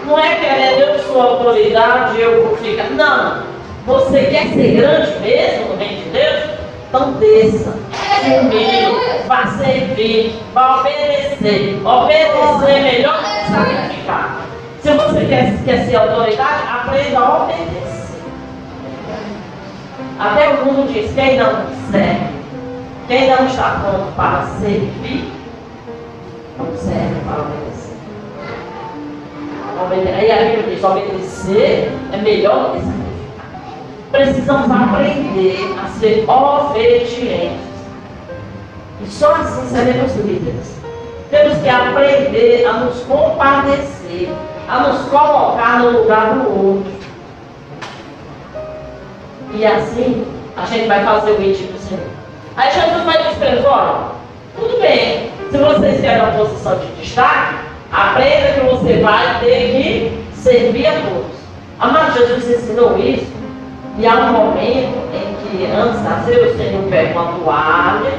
Não 0.07 0.19
é 0.19 0.35
querendo 0.37 0.81
eu 0.81 0.99
sua 1.01 1.25
autoridade, 1.25 2.21
eu 2.21 2.47
vou 2.47 2.57
ficar. 2.57 2.91
Não. 2.91 3.54
Você 3.87 4.25
quer 4.25 4.49
ser 4.49 4.77
grande 4.77 5.19
mesmo 5.21 5.69
no 5.69 5.77
reino 5.77 6.05
de 6.05 6.11
Deus? 6.11 6.45
Então 6.89 7.13
desça 7.15 7.75
comigo, 8.25 9.01
vai 9.27 9.47
servir, 9.59 10.41
vai 10.55 10.81
obedecer. 10.81 11.83
Obedecer 11.85 12.71
é 12.71 12.81
melhor 12.81 13.23
que 13.23 13.53
sacrificar. 13.53 14.41
Se 14.81 14.91
você 14.93 15.25
quer, 15.27 15.65
quer 15.65 15.85
ser 15.85 15.97
autoridade, 15.97 16.63
aprenda 16.73 17.19
a 17.19 17.45
obedecer. 17.45 18.23
Até 20.19 20.49
o 20.49 20.65
mundo 20.65 20.93
diz, 20.93 21.13
quem 21.15 21.37
não 21.37 21.67
serve, 21.91 22.35
quem 23.09 23.29
não 23.29 23.47
está 23.47 23.81
pronto 23.83 24.13
para 24.17 24.47
servir, 24.61 25.31
não 26.57 26.67
serve 26.77 27.21
para 27.27 27.43
obedecer. 27.43 27.75
Aí 30.17 30.31
a 30.31 30.37
Bíblia 30.37 30.75
diz: 30.75 30.85
obedecer 30.85 31.93
é 32.13 32.17
melhor 32.17 32.71
do 32.71 32.73
que 32.73 32.79
sacrificar. 32.79 33.04
Precisamos 34.15 34.71
aprender 34.71 35.75
a 35.77 35.89
ser 35.99 36.25
obedientes. 36.31 37.67
E 39.03 39.09
só 39.09 39.35
assim 39.35 39.67
seremos 39.67 40.15
líderes. 40.15 40.81
Temos 41.31 41.59
que 41.59 41.69
aprender 41.69 42.65
a 42.65 42.75
nos 42.75 43.01
compadecer, 43.01 44.29
a 44.69 44.79
nos 44.85 45.09
colocar 45.09 45.81
no 45.81 46.03
lugar 46.03 46.33
do 46.33 46.49
outro. 46.49 46.93
E 49.53 49.67
assim 49.67 50.25
a 50.57 50.65
gente 50.65 50.87
vai 50.87 51.05
fazer 51.05 51.33
o 51.33 51.43
íntimo 51.43 51.73
do 51.73 51.79
Senhor. 51.81 52.07
Aí 52.57 52.71
Jesus 52.71 53.03
vai 53.03 53.19
dizer 53.19 53.35
para 53.35 53.49
eles, 53.49 53.65
olha, 53.65 54.13
tudo 54.57 54.81
bem, 54.81 55.33
se 55.51 55.59
vocês 55.59 56.01
querem 56.01 56.23
uma 56.23 56.39
posição 56.39 56.79
de 56.79 56.87
destaque, 57.03 57.57
aprenda 57.91 58.53
que 58.53 58.61
você 58.61 59.03
vai 59.03 59.41
ter 59.41 59.73
que 59.73 60.25
servir 60.37 60.87
a 60.87 60.93
todos. 61.01 61.35
Amado, 61.81 62.17
Jesus 62.17 62.49
ensinou 62.49 62.97
isso, 62.97 63.35
e 63.97 64.07
há 64.07 64.15
um 64.17 64.33
momento 64.33 65.09
em 65.15 65.35
que 65.37 65.67
antes 65.67 65.99
de 65.99 66.09
nascer 66.09 66.39
o 66.39 66.57
Senhor 66.57 66.83
pega 66.91 67.21
uma 67.21 67.39
toalha, 67.39 68.13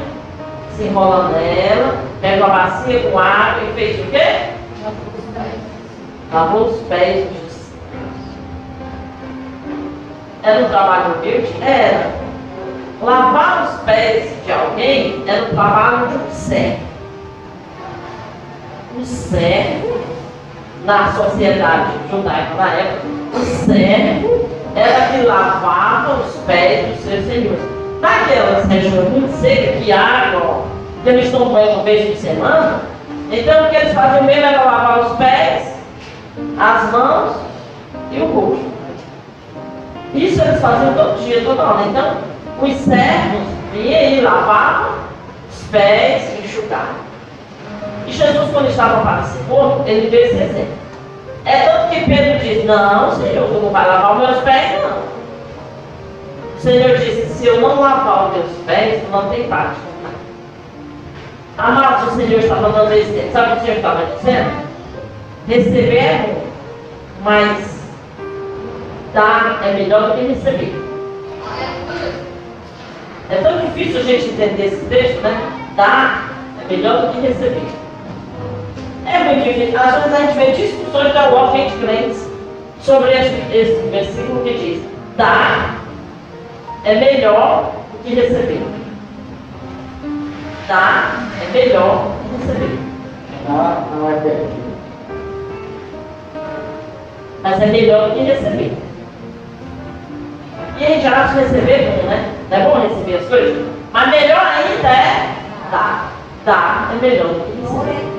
se 0.76 0.84
enrola 0.84 1.30
nela, 1.30 1.96
pega 2.22 2.46
uma 2.46 2.56
bacia 2.56 3.00
com 3.02 3.20
água 3.20 3.64
e 3.64 3.74
fez 3.74 4.00
o 4.00 4.10
quê? 4.10 4.56
Lavou 6.34 6.68
os 6.68 6.82
pés 6.88 7.28
dos 7.30 7.72
Era 10.44 10.66
um 10.66 10.70
trabalho 10.70 11.16
humilde? 11.16 11.54
Era. 11.62 12.12
Lavar 13.02 13.66
os 13.66 13.82
pés 13.82 14.32
de 14.46 14.52
alguém 14.52 15.24
era 15.28 15.44
o 15.44 15.50
trabalho 15.50 16.08
de 16.08 16.16
um 16.16 16.32
servo. 16.32 16.86
O 18.98 19.04
servo, 19.04 20.00
na 20.86 21.12
sociedade 21.12 21.92
judaica 22.10 22.54
na 22.56 22.74
época, 22.74 23.08
o 23.34 23.40
servo 23.40 24.55
era 24.76 25.08
que 25.08 25.26
lavava 25.26 26.22
os 26.22 26.36
pés 26.46 26.88
dos 26.88 27.06
seus 27.06 27.26
senhores. 27.26 27.62
Naquelas 28.02 28.66
regiões 28.66 29.10
muito 29.10 29.34
secas, 29.38 29.84
que 29.84 29.92
água, 29.92 30.66
que 31.04 31.10
eles 31.10 31.26
estão 31.26 31.50
banho 31.50 31.76
uma 31.76 31.84
vez 31.84 32.10
por 32.10 32.18
semana, 32.18 32.82
então 33.32 33.66
o 33.66 33.70
que 33.70 33.76
eles 33.78 33.94
faziam 33.94 34.24
mesmo 34.26 34.46
era 34.46 34.64
lavar 34.64 35.00
os 35.00 35.18
pés, 35.18 35.74
as 36.60 36.92
mãos 36.92 37.38
e 38.12 38.20
o 38.20 38.26
rosto. 38.26 38.66
Isso 40.14 40.42
eles 40.42 40.62
faziam 40.62 40.94
todo 40.94 41.24
dia, 41.24 41.42
toda 41.44 41.64
hora. 41.64 41.88
Então, 41.88 42.18
os 42.62 42.74
servos 42.76 43.48
vinham 43.74 44.02
e 44.02 44.22
lavavam 44.22 44.92
os 45.50 45.64
pés 45.70 46.24
e 46.38 46.46
enxugavam. 46.46 47.06
E 48.08 48.12
Jesus, 48.12 48.52
quando 48.52 48.70
estava 48.70 49.02
para 49.02 49.24
ser 49.24 49.44
morto, 49.50 49.84
ele 49.88 50.10
fez 50.10 50.32
esse 50.32 50.44
exemplo. 50.44 50.85
É 51.46 51.60
tanto 51.60 51.90
que 51.90 52.06
Pedro 52.06 52.40
diz, 52.40 52.66
não, 52.66 53.16
Senhor, 53.16 53.48
tu 53.48 53.54
não 53.62 53.70
vai 53.70 53.88
lavar 53.88 54.14
os 54.14 54.28
meus 54.28 54.44
pés, 54.44 54.82
não. 54.82 54.98
O 56.58 56.60
Senhor 56.60 56.98
disse, 56.98 57.28
se 57.34 57.46
eu 57.48 57.62
não 57.62 57.80
lavar 57.80 58.30
os 58.30 58.38
meus 58.38 58.52
pés, 58.66 59.04
não 59.12 59.30
tem 59.30 59.48
parte. 59.48 59.76
Amados, 61.58 62.14
o 62.14 62.16
Senhor 62.18 62.40
estava 62.40 62.70
dando 62.70 62.92
exemplo. 62.94 63.32
Sabe 63.32 63.46
o 63.46 63.56
que 63.56 63.62
o 63.62 63.66
Senhor 63.66 63.78
estava 63.78 64.06
dizendo? 64.06 64.66
Receber 65.48 65.98
é 65.98 66.46
mas 67.26 67.82
dar 69.14 69.62
é 69.64 69.74
melhor 69.74 70.12
do 70.12 70.18
que 70.18 70.28
receber. 70.28 70.76
É 73.32 73.36
tão 73.38 73.58
difícil 73.60 74.00
a 74.00 74.04
gente 74.04 74.30
entender 74.30 74.66
esse 74.66 74.86
texto, 74.86 75.22
né? 75.22 75.52
Dar 75.76 76.30
é 76.62 76.76
melhor 76.76 77.02
do 77.02 77.14
que 77.14 77.28
receber. 77.28 77.85
É 79.06 79.24
muito 79.24 79.44
difícil. 79.44 79.80
Às 79.80 80.04
vezes 80.04 80.14
a 80.14 80.22
gente 80.22 80.38
vê 80.38 80.52
discussões 80.52 81.14
da 81.14 81.30
UOF 81.30 81.58
entre 81.60 81.78
crentes 81.78 82.28
sobre 82.82 83.12
esse, 83.12 83.34
esse 83.56 83.90
versículo 83.90 84.44
que 84.44 84.54
diz: 84.54 84.82
dar 85.16 85.76
é 86.84 86.96
melhor 86.96 87.72
do 87.92 88.04
que 88.04 88.16
receber. 88.16 88.62
Dar 90.68 91.30
é 91.42 91.54
melhor 91.54 92.08
do 92.08 92.30
que 92.30 92.48
receber. 92.48 92.80
Dar 93.48 93.88
não 93.96 94.10
é 94.10 94.20
perdido. 94.22 94.66
Mas 97.44 97.62
é 97.62 97.66
melhor 97.68 98.10
do 98.10 98.16
que 98.16 98.24
receber. 98.24 98.74
E 100.78 100.84
a 100.84 100.88
gente 100.90 101.08
acha 101.08 101.34
que 101.34 101.40
receber 101.42 101.92
bom, 101.92 102.08
né? 102.10 102.34
Não 102.50 102.58
é 102.58 102.64
bom 102.64 102.80
receber 102.82 103.18
as 103.18 103.28
coisas? 103.28 103.66
Mas 103.94 104.10
melhor 104.10 104.42
ainda 104.42 104.88
é 104.88 105.36
dar. 105.72 106.12
Dar 106.44 106.92
é 106.92 107.08
melhor 107.08 107.28
do 107.28 107.40
que 107.42 107.62
receber. 107.62 108.15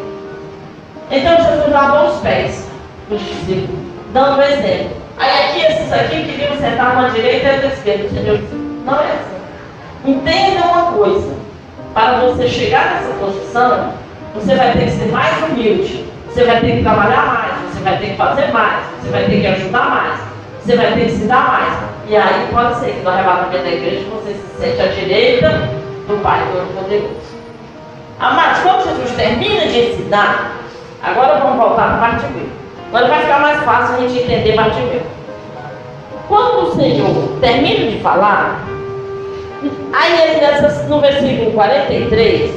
Então 1.11 1.37
Jesus 1.37 1.71
lavou 1.71 2.09
os 2.09 2.21
pés 2.21 2.69
dos 3.09 3.21
discípulos, 3.21 3.81
dando 4.13 4.39
um 4.39 4.43
exemplo. 4.43 4.97
Aí 5.19 5.45
aqui, 5.45 5.61
esses 5.61 5.93
aqui 5.93 6.25
queriam 6.25 6.57
sentar 6.57 6.93
uma 6.93 7.11
direita 7.11 7.47
e 7.47 7.53
outra 7.55 7.69
esquerda. 7.69 8.09
Senhor 8.09 8.39
disse, 8.39 8.55
não 8.55 8.95
é 8.95 9.13
assim. 9.13 10.11
Entenda 10.11 10.67
uma 10.67 10.93
coisa. 10.93 11.35
Para 11.95 12.21
você 12.21 12.49
chegar 12.49 12.95
nessa 12.95 13.15
posição, 13.15 13.95
você 14.35 14.55
vai 14.55 14.73
ter 14.73 14.85
que 14.85 14.91
ser 14.91 15.11
mais 15.11 15.43
humilde. 15.45 16.05
Você 16.29 16.45
vai 16.45 16.61
ter 16.61 16.77
que 16.77 16.83
trabalhar 16.83 17.27
mais. 17.27 17.73
Você 17.73 17.83
vai 17.83 17.99
ter 17.99 18.11
que 18.11 18.17
fazer 18.17 18.53
mais. 18.53 18.85
Você 19.01 19.11
vai 19.11 19.25
ter 19.25 19.41
que 19.41 19.47
ajudar 19.47 19.89
mais. 19.89 20.21
Você 20.63 20.77
vai 20.77 20.93
ter 20.93 21.05
que 21.07 21.13
se 21.13 21.25
dar 21.25 21.49
mais. 21.49 21.79
E 22.09 22.17
aí 22.17 22.49
pode 22.53 22.81
ser 22.81 22.93
que 22.93 23.01
no 23.01 23.11
arrebatamento 23.11 23.65
da 23.65 23.71
igreja 23.71 24.05
você 24.11 24.35
se 24.35 24.61
sente 24.61 24.83
à 24.83 24.87
direita 24.87 25.49
do 26.07 26.23
Pai 26.23 26.47
Todo-Poderoso. 26.53 27.37
Amados, 28.21 28.59
quando 28.63 28.85
Jesus 28.85 29.17
termina 29.17 29.67
de 29.67 29.79
ensinar, 29.79 30.57
agora 31.07 31.39
vamos 31.39 31.57
voltar 31.57 31.99
para 31.99 31.99
parte 31.99 32.27
B. 32.33 32.41
Agora 32.89 33.09
vai 33.09 33.21
ficar 33.21 33.39
mais 33.41 33.63
fácil 33.63 33.95
a 33.95 34.09
gente 34.09 34.23
entender 34.23 34.55
parte 34.55 34.81
B. 34.81 35.01
Quando 36.29 36.69
o 36.69 36.75
Senhor 36.75 37.39
termina 37.41 37.91
de 37.91 38.01
falar, 38.01 38.61
aí 39.93 40.41
nessas, 40.41 40.89
no 40.89 41.01
versículo 41.01 41.53
43, 41.53 42.51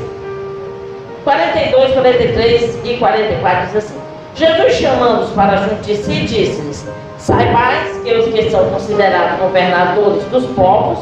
42, 1.23 1.93
43 1.93 2.79
e 2.83 2.97
44 2.97 3.67
diz 3.67 3.75
assim: 3.75 3.99
Jesus 4.35 4.73
chamando-os 4.73 5.29
para 5.31 5.57
junto 5.57 5.81
de 5.83 5.95
si, 5.95 6.21
disse-lhes: 6.21 6.88
Saibais 7.19 7.97
que 8.03 8.12
os 8.13 8.33
que 8.33 8.49
são 8.49 8.69
considerados 8.69 9.39
governadores 9.39 10.23
dos 10.25 10.45
povos 10.55 10.99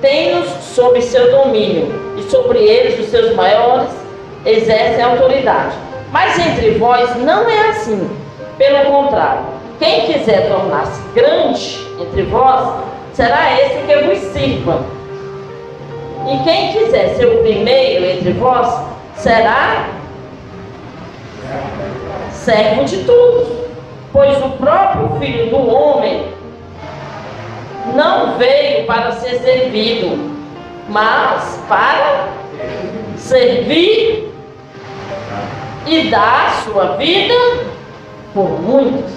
têm-nos 0.00 0.48
sob 0.48 1.00
seu 1.02 1.30
domínio, 1.30 1.92
e 2.16 2.22
sobre 2.24 2.58
eles 2.58 2.98
os 2.98 3.06
seus 3.06 3.34
maiores 3.36 3.90
exercem 4.44 5.04
autoridade. 5.04 5.89
Mas 6.12 6.38
entre 6.38 6.72
vós 6.72 7.16
não 7.16 7.48
é 7.48 7.70
assim. 7.70 8.10
Pelo 8.58 8.90
contrário, 8.90 9.42
quem 9.78 10.06
quiser 10.06 10.48
tornar-se 10.48 11.00
grande 11.14 11.86
entre 12.00 12.22
vós, 12.22 12.84
será 13.14 13.58
esse 13.60 13.86
que 13.86 13.96
vos 14.02 14.18
sirva. 14.32 14.84
E 16.28 16.44
quem 16.44 16.72
quiser 16.72 17.14
ser 17.16 17.26
o 17.26 17.42
primeiro 17.42 18.04
entre 18.04 18.32
vós, 18.32 18.68
será 19.14 19.88
servo 22.32 22.84
de 22.84 23.04
todos. 23.04 23.48
Pois 24.12 24.36
o 24.44 24.50
próprio 24.50 25.18
Filho 25.18 25.50
do 25.50 25.68
Homem 25.68 26.26
não 27.94 28.36
veio 28.36 28.84
para 28.86 29.12
ser 29.12 29.38
servido, 29.38 30.18
mas 30.88 31.58
para 31.68 32.28
servir 33.16 34.30
e 35.86 36.10
dar 36.10 36.62
sua 36.64 36.96
vida 36.96 37.34
por 38.34 38.60
muitos. 38.60 39.12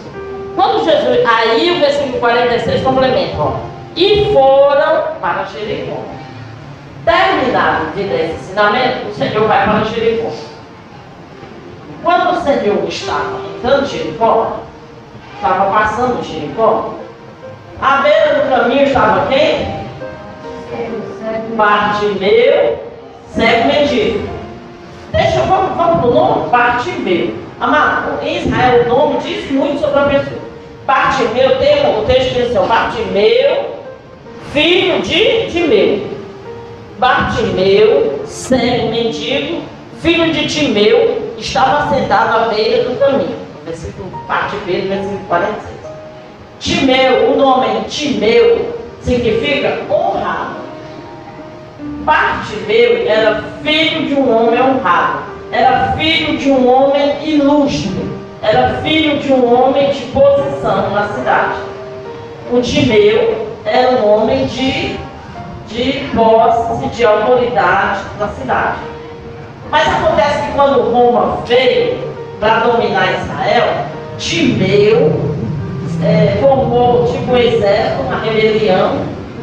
Quando 0.56 0.86
Jesus. 0.86 1.20
Aí 1.26 1.72
o 1.72 1.80
versículo 1.80 2.20
46 2.20 2.84
complementa, 2.84 3.38
ó. 3.38 3.56
E 3.96 4.32
foram 4.34 5.16
para 5.22 5.46
Jericó. 5.46 6.00
Terminado 7.06 7.92
de 7.96 8.04
dar 8.04 8.16
esse 8.16 8.34
ensinamento, 8.34 9.08
o 9.10 9.14
Senhor 9.14 9.48
vai 9.48 9.66
para 9.66 9.84
Jericó. 9.86 10.30
Quando 12.04 12.38
o 12.38 12.42
Senhor 12.42 12.88
estava 12.88 13.40
entrando 13.56 13.84
em 13.84 13.88
Jericó, 13.88 14.60
estava 15.36 15.72
passando 15.72 16.20
em 16.20 16.24
Jericó, 16.24 16.96
à 17.82 17.98
beira 17.98 18.36
do 18.36 18.50
caminho 18.50 18.84
estava 18.84 19.28
quem? 19.28 19.84
Bartimeu, 21.56 22.90
cego 23.30 23.68
mendigo. 23.68 24.33
Deixa, 25.14 25.42
vamos, 25.44 25.78
vamos 25.78 26.00
para 26.00 26.08
o 26.08 26.14
nome? 26.14 26.50
Bartimeu. 26.50 27.36
Amado, 27.60 28.20
em 28.24 28.40
Israel 28.40 28.84
o 28.84 28.90
nome 28.90 29.20
diz 29.20 29.50
muito 29.52 29.80
sobre 29.80 30.00
a 30.00 30.04
pessoa. 30.06 30.42
Bartimeu 30.88 31.60
tem 31.60 32.00
o 32.00 32.04
texto 32.04 32.34
diz 32.34 32.58
assim, 32.58 32.68
Bartimeu, 32.68 33.76
filho 34.52 35.02
de 35.04 35.52
Timeu. 35.52 36.08
Bartimeu, 36.98 38.22
cego 38.26 38.90
mendigo, 38.90 39.62
filho 40.02 40.34
de 40.34 40.48
Timeu, 40.48 41.34
estava 41.38 41.94
sentado 41.94 42.36
à 42.36 42.48
beira 42.48 42.84
do 42.84 43.00
caminho. 43.00 43.38
Versículo, 43.66 44.10
parte 44.28 44.56
B, 44.66 44.82
versículo 44.82 45.20
46. 45.28 45.74
Timeu, 46.60 47.32
o 47.32 47.38
nome 47.38 47.82
Timeu 47.88 48.80
significa 49.00 49.78
honrado. 49.92 50.63
Bartimeu 52.04 53.06
era 53.08 53.42
filho 53.64 54.08
de 54.08 54.14
um 54.16 54.36
homem 54.36 54.62
honrado. 54.62 55.24
era 55.52 55.94
filho 55.98 56.38
de 56.38 56.52
um 56.52 56.68
homem 56.68 57.16
ilustre, 57.24 58.10
era 58.42 58.80
filho 58.82 59.20
de 59.20 59.32
um 59.32 59.54
homem 59.54 59.92
de 59.92 60.02
posição 60.08 60.90
na 60.90 61.08
cidade. 61.10 61.54
O 62.52 62.60
Timeu 62.60 63.48
era 63.64 63.92
um 63.92 64.14
homem 64.14 64.46
de, 64.48 64.98
de 65.68 66.10
posse, 66.14 66.88
de 66.88 67.06
autoridade 67.06 68.02
na 68.20 68.28
cidade. 68.30 68.80
Mas 69.72 69.88
acontece 69.88 70.42
que 70.42 70.52
quando 70.54 70.92
Roma 70.92 71.38
veio 71.46 72.00
para 72.40 72.60
dominar 72.60 73.14
Israel, 73.14 73.86
Timeu 74.18 75.34
é, 76.04 76.38
formou 76.42 77.06
tipo 77.06 77.32
um 77.32 77.38
exército, 77.38 78.02
uma 78.02 78.20
rebelião, 78.20 78.98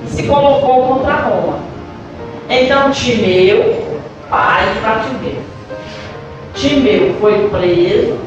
e 0.05 0.11
se 0.11 0.25
colocou 0.25 0.89
contra 0.89 1.15
Roma. 1.15 1.70
Então 2.53 2.91
Timeu, 2.91 4.01
pai 4.29 4.75
de 4.75 4.81
Bartimeu. 4.81 5.43
Timeu 6.53 7.15
foi 7.21 7.49
preso, 7.49 8.19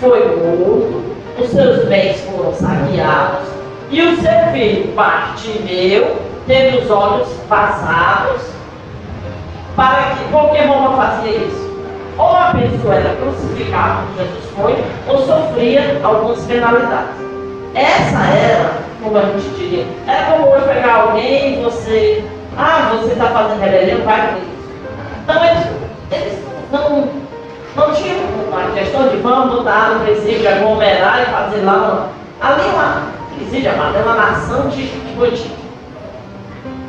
foi 0.00 0.18
morto, 0.34 1.02
os 1.38 1.50
seus 1.50 1.86
bens 1.86 2.18
foram 2.22 2.54
saqueados, 2.54 3.48
e 3.90 4.00
o 4.00 4.16
seu 4.16 4.32
filho 4.54 4.94
Bartimeu 4.94 6.16
teve 6.46 6.78
os 6.78 6.90
olhos 6.90 7.28
vazados, 7.50 8.40
para 9.76 10.14
que, 10.16 10.24
porque 10.32 10.62
Roma 10.62 10.96
fazia 10.96 11.36
isso? 11.36 11.66
Ou 12.16 12.30
a 12.30 12.54
pessoa 12.54 12.94
era 12.94 13.14
crucificada, 13.16 14.04
como 14.04 14.16
Jesus 14.16 14.44
foi, 14.56 14.84
ou 15.06 15.18
sofria 15.18 16.00
algumas 16.02 16.42
penalidades. 16.46 17.14
Essa 17.74 18.24
era, 18.24 18.72
como 19.02 19.18
a 19.18 19.22
gente 19.22 19.50
diria, 19.50 19.84
era 20.06 20.32
como 20.32 20.48
hoje 20.48 20.64
pegar 20.64 20.94
alguém 20.94 21.58
e 21.58 21.62
você, 21.62 22.24
ah, 22.56 22.92
você 22.92 23.12
está 23.12 23.26
fazendo 23.26 23.60
rebelião, 23.60 24.04
vai 24.04 24.28
com 24.28 24.38
isso. 24.38 24.56
Então 25.22 25.44
eles, 25.44 25.66
eles 26.12 26.44
não, 26.72 27.08
não 27.76 27.94
tinham 27.94 28.18
uma 28.48 28.70
questão 28.72 29.08
de 29.08 29.16
vamos 29.18 29.56
botar 29.56 29.90
no 29.90 30.00
presídio, 30.00 30.48
aglomerar 30.48 31.22
e 31.22 31.26
fazer 31.26 31.64
lá. 31.64 32.08
Ali 32.40 32.62
é 32.62 32.72
uma 32.72 33.06
presídio, 33.36 33.70
é 33.70 34.02
uma 34.02 34.14
nação 34.14 34.68
de, 34.68 34.86
de 34.86 35.56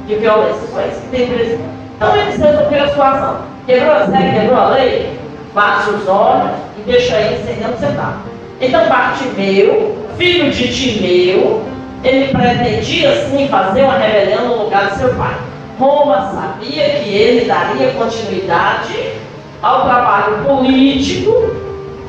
de 0.08 0.16
violência. 0.16 0.68
Só 0.74 0.82
isso 0.82 1.02
que 1.02 1.18
tem 1.18 1.28
presídio. 1.28 1.66
Então 1.96 2.16
eles 2.16 2.38
resolveram 2.38 2.86
a 2.86 2.90
situação. 2.90 3.38
Quebrou 3.66 3.92
a 3.92 4.06
regra, 4.06 4.40
quebrou 4.40 4.60
a 4.60 4.70
lei, 4.70 5.20
bate 5.54 5.90
os 5.90 6.08
olhos 6.08 6.52
e 6.78 6.82
deixa 6.90 7.16
ele 7.16 7.44
sem 7.44 7.66
onde 7.66 7.80
você 7.80 7.88
está. 7.88 8.18
Então 8.62 8.88
Bartimeu 8.88 10.08
filho 10.18 10.52
de 10.52 10.68
Timeu, 10.68 11.64
ele 12.04 12.34
pretendia 12.34 13.28
sim 13.28 13.48
fazer 13.48 13.84
uma 13.84 13.98
rebelião 13.98 14.48
no 14.48 14.64
lugar 14.64 14.90
de 14.90 14.98
seu 14.98 15.14
pai. 15.14 15.36
Roma 15.80 16.32
sabia 16.34 16.90
que 16.90 17.10
ele 17.10 17.46
daria 17.46 17.92
continuidade 17.94 19.14
ao 19.62 19.84
trabalho 19.84 20.44
político 20.44 21.32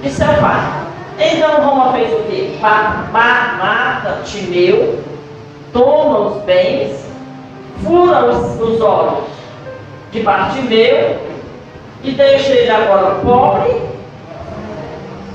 de 0.02 0.10
seu 0.10 0.26
pai. 0.26 0.88
Então 1.18 1.60
Roma 1.62 1.92
fez 1.92 2.12
o 2.12 2.22
quê? 2.24 2.56
Mata 2.62 4.20
Timeu, 4.24 5.02
toma 5.72 6.18
os 6.20 6.42
bens, 6.44 7.04
fura 7.84 8.24
os, 8.26 8.60
os 8.60 8.80
olhos 8.80 9.24
de 10.12 10.20
Bartimeu 10.20 11.18
e 12.02 12.12
deixa 12.12 12.52
ele 12.52 12.70
agora 12.70 13.16
pobre 13.16 13.82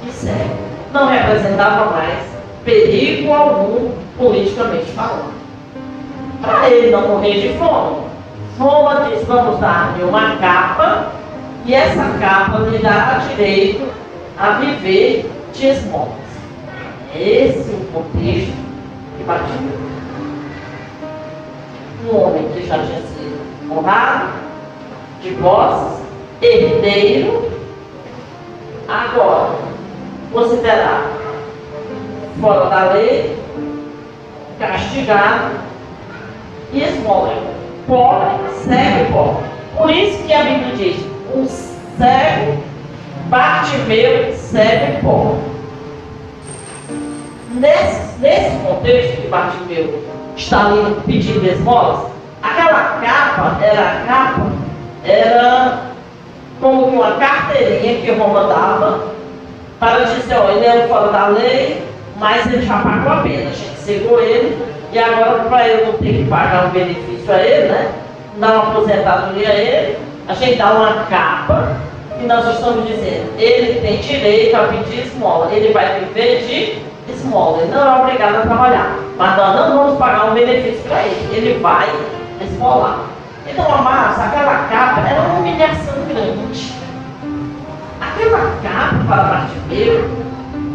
e 0.07 0.11
cego. 0.11 0.55
Não 0.91 1.07
representava 1.07 1.91
mais 1.91 2.19
perigo 2.63 3.31
algum 3.31 3.91
politicamente 4.17 4.91
falando. 4.91 5.33
Para 6.41 6.69
ele 6.69 6.91
não 6.91 7.07
morrer 7.07 7.39
de 7.39 7.57
fome, 7.57 8.12
Roma 8.59 9.07
diz: 9.09 9.25
vamos 9.25 9.59
dar-lhe 9.59 10.03
uma 10.03 10.35
capa, 10.37 11.11
e 11.65 11.73
essa 11.73 12.17
capa 12.19 12.59
lhe 12.59 12.77
dará 12.77 13.19
direito 13.29 13.87
a 14.37 14.51
viver 14.51 15.29
de 15.53 15.67
esmolas. 15.67 16.11
Esse 17.15 17.71
é 17.71 17.75
o 17.75 17.85
contexto 17.93 18.53
que 19.17 19.23
batia. 19.23 19.93
Um 22.05 22.17
homem 22.17 22.49
que 22.49 22.65
já 22.65 22.75
tinha 22.79 23.01
sido 23.01 23.71
honrado, 23.71 24.33
de 25.21 25.31
posses, 25.35 26.03
herdeiro, 26.41 27.49
agora 28.87 29.55
considerado 30.33 31.13
fora 32.41 32.69
da 32.69 32.93
lei, 32.93 33.37
castigado 34.59 35.51
e 36.73 36.81
esmola. 36.81 37.62
Pobre, 37.87 38.49
cego 38.63 39.01
e 39.01 39.11
pobre. 39.11 39.43
Por 39.77 39.89
isso 39.89 40.23
que 40.23 40.33
a 40.33 40.43
Bíblia 40.43 40.75
diz: 40.75 41.05
um 41.33 41.45
cego, 41.97 42.63
meu 43.87 44.33
cego 44.33 44.93
e 44.93 45.01
pobre. 45.01 45.53
Nesse, 47.51 48.19
nesse 48.19 48.55
contexto 48.65 49.21
que 49.21 49.27
meu 49.27 50.03
está 50.35 50.65
ali 50.65 50.97
pedindo 51.05 51.45
esmolas, 51.45 52.07
aquela 52.41 52.99
capa 53.01 53.63
era 53.63 53.81
a 53.81 54.05
capa, 54.07 54.51
era 55.05 55.81
como 56.59 56.85
uma 56.87 57.11
carteirinha 57.13 58.01
que 58.01 58.11
Roma 58.11 58.47
dava 58.47 59.13
para 59.79 60.05
dizer, 60.05 60.35
ó, 60.37 60.49
ele 60.49 60.65
é 60.65 60.87
fora 60.87 61.11
da 61.11 61.27
lei, 61.27 61.83
mas 62.17 62.45
ele 62.47 62.65
já 62.65 62.79
pagou 62.79 63.11
a 63.11 63.17
pena. 63.17 63.49
A 63.49 63.53
gente 63.53 63.79
segurou 63.79 64.21
ele 64.21 64.57
e 64.93 64.99
agora 64.99 65.45
para 65.45 65.67
ele 65.67 65.85
não 65.85 65.93
ter 65.93 66.13
que 66.13 66.25
pagar 66.25 66.67
um 66.67 66.69
benefício 66.69 67.33
a 67.33 67.37
ele, 67.37 67.69
né? 67.69 67.91
Dar 68.37 68.53
uma 68.53 68.71
aposentadoria 68.71 69.49
a 69.49 69.53
ele, 69.53 69.97
a 70.27 70.33
gente 70.35 70.55
dá 70.55 70.71
uma 70.71 71.05
capa 71.05 71.77
e 72.21 72.25
nós 72.25 72.47
estamos 72.47 72.87
dizendo, 72.87 73.33
ele 73.39 73.81
tem 73.81 73.97
direito 73.97 74.55
a 74.55 74.67
pedir 74.67 75.07
esmola, 75.07 75.51
ele 75.51 75.73
vai 75.73 75.99
viver 75.99 76.45
de 76.45 77.11
esmola, 77.11 77.63
ele 77.63 77.71
não 77.71 77.81
é 77.81 78.01
obrigado 78.03 78.35
a 78.35 78.41
trabalhar, 78.41 78.95
mas 79.17 79.35
nós 79.35 79.55
não 79.55 79.77
vamos 79.77 79.97
pagar 79.97 80.25
um 80.25 80.33
benefício 80.35 80.83
para 80.87 81.01
ele, 81.01 81.35
ele 81.35 81.59
vai 81.59 81.89
esmolar. 82.39 82.99
Então, 83.47 83.65
amados, 83.65 84.19
aquela 84.19 84.67
capa 84.69 85.01
era 85.09 85.21
uma 85.21 85.39
humilhação 85.39 85.95
grande. 86.07 86.73
Aquela 87.99 88.53
capa 88.61 89.03
para 89.07 89.23
Bartimeu 89.23 90.09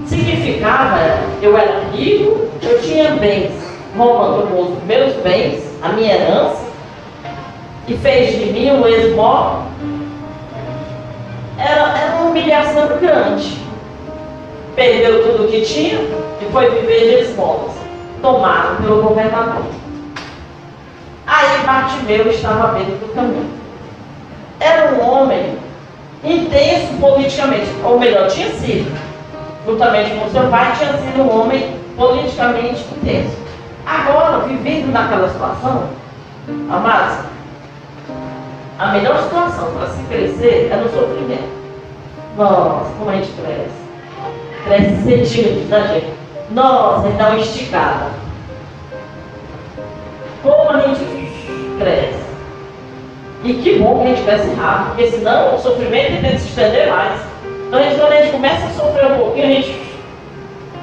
significava 0.07 0.99
eu 1.41 1.57
era 1.57 1.85
rico, 1.93 2.49
eu 2.63 2.83
tinha 2.83 3.13
bens. 3.13 3.68
Tomou 3.99 4.77
os 4.77 4.85
meus 4.85 5.13
bens, 5.25 5.61
a 5.83 5.89
minha 5.89 6.15
herança, 6.15 6.63
e 7.89 7.97
fez 7.97 8.39
de 8.39 8.53
mim 8.53 8.71
um 8.71 8.87
esmola. 8.87 9.67
Era, 11.59 11.99
era 11.99 12.15
uma 12.15 12.31
humilhação 12.31 12.87
grande. 13.01 13.59
Perdeu 14.77 15.25
tudo 15.25 15.45
o 15.45 15.49
que 15.49 15.63
tinha 15.63 15.99
e 15.99 16.53
foi 16.53 16.71
viver 16.71 17.01
de 17.01 17.31
esmolas, 17.31 17.73
tomado 18.23 18.81
pelo 18.81 19.03
governador. 19.03 19.65
Aí 21.27 21.67
Bartimeu 21.67 22.29
estava 22.29 22.69
à 22.69 22.73
beira 22.75 22.93
do 22.93 23.13
caminho. 23.13 23.51
Era 24.61 24.95
um 24.95 25.11
homem 25.11 25.59
intenso 26.23 26.95
politicamente, 27.01 27.67
ou 27.83 27.99
melhor, 27.99 28.29
tinha 28.29 28.51
sido 28.51 28.97
juntamente 29.67 30.13
com 30.13 30.31
seu 30.31 30.49
pai, 30.49 30.73
tinha 30.79 30.93
sido 30.93 31.23
um 31.23 31.41
homem 31.41 31.75
politicamente 31.97 32.85
intenso. 32.97 33.48
Agora, 33.89 34.47
vivendo 34.47 34.93
naquela 34.93 35.31
situação, 35.31 35.89
amados, 36.71 37.25
a 38.79 38.89
melhor 38.89 39.23
situação 39.23 39.73
para 39.73 39.89
se 39.89 40.03
crescer 40.05 40.69
é 40.71 40.77
no 40.77 40.91
sofrimento. 40.91 41.49
Nossa, 42.37 42.91
como 42.99 43.11
a 43.11 43.15
gente 43.15 43.33
cresce. 43.33 43.89
Cresce 44.65 45.03
centímetros 45.03 45.69
da 45.71 45.87
gente. 45.87 46.13
Nossa, 46.51 47.09
gente 47.09 47.17
dá 47.17 47.29
uma 47.29 47.39
esticada. 47.39 48.11
Como 50.43 50.71
a 50.71 50.81
gente 50.81 51.05
cresce. 51.79 52.29
E 53.45 53.55
que 53.55 53.79
bom 53.79 54.03
que 54.03 54.09
a 54.09 54.15
gente 54.15 54.25
cresce 54.25 54.55
rápido, 54.55 54.87
porque 54.89 55.11
senão 55.11 55.57
o 55.57 55.59
sofrimento 55.59 56.21
tenta 56.21 56.39
se 56.39 56.49
estender 56.49 56.91
mais. 56.91 57.21
Então, 57.67 57.81
a 57.81 57.83
gente, 57.83 57.99
quando 57.99 58.13
a 58.13 58.17
gente 58.17 58.33
começa 58.33 58.67
a 58.67 58.71
sofrer 58.71 59.13
um 59.13 59.19
pouquinho, 59.19 59.47
a 59.47 59.51
gente 59.51 59.97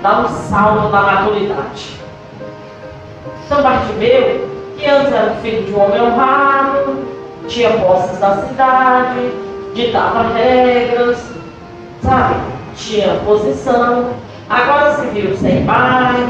dá 0.01 0.21
um 0.21 0.27
salto 0.27 0.89
na 0.89 1.01
maturidade. 1.01 1.94
São 3.47 3.61
Bartimeu, 3.61 4.49
que 4.77 4.87
antes 4.87 5.13
era 5.13 5.35
filho 5.41 5.63
de 5.65 5.73
um 5.73 5.83
homem 5.83 6.01
honrado, 6.01 6.97
tinha 7.47 7.69
posses 7.71 8.19
na 8.19 8.37
cidade, 8.37 9.31
ditava 9.75 10.33
regras, 10.33 11.17
sabe? 12.01 12.35
Tinha 12.75 13.15
posição. 13.25 14.09
Agora 14.49 14.93
se 14.93 15.05
viu 15.07 15.35
sem 15.37 15.65
pai. 15.65 16.27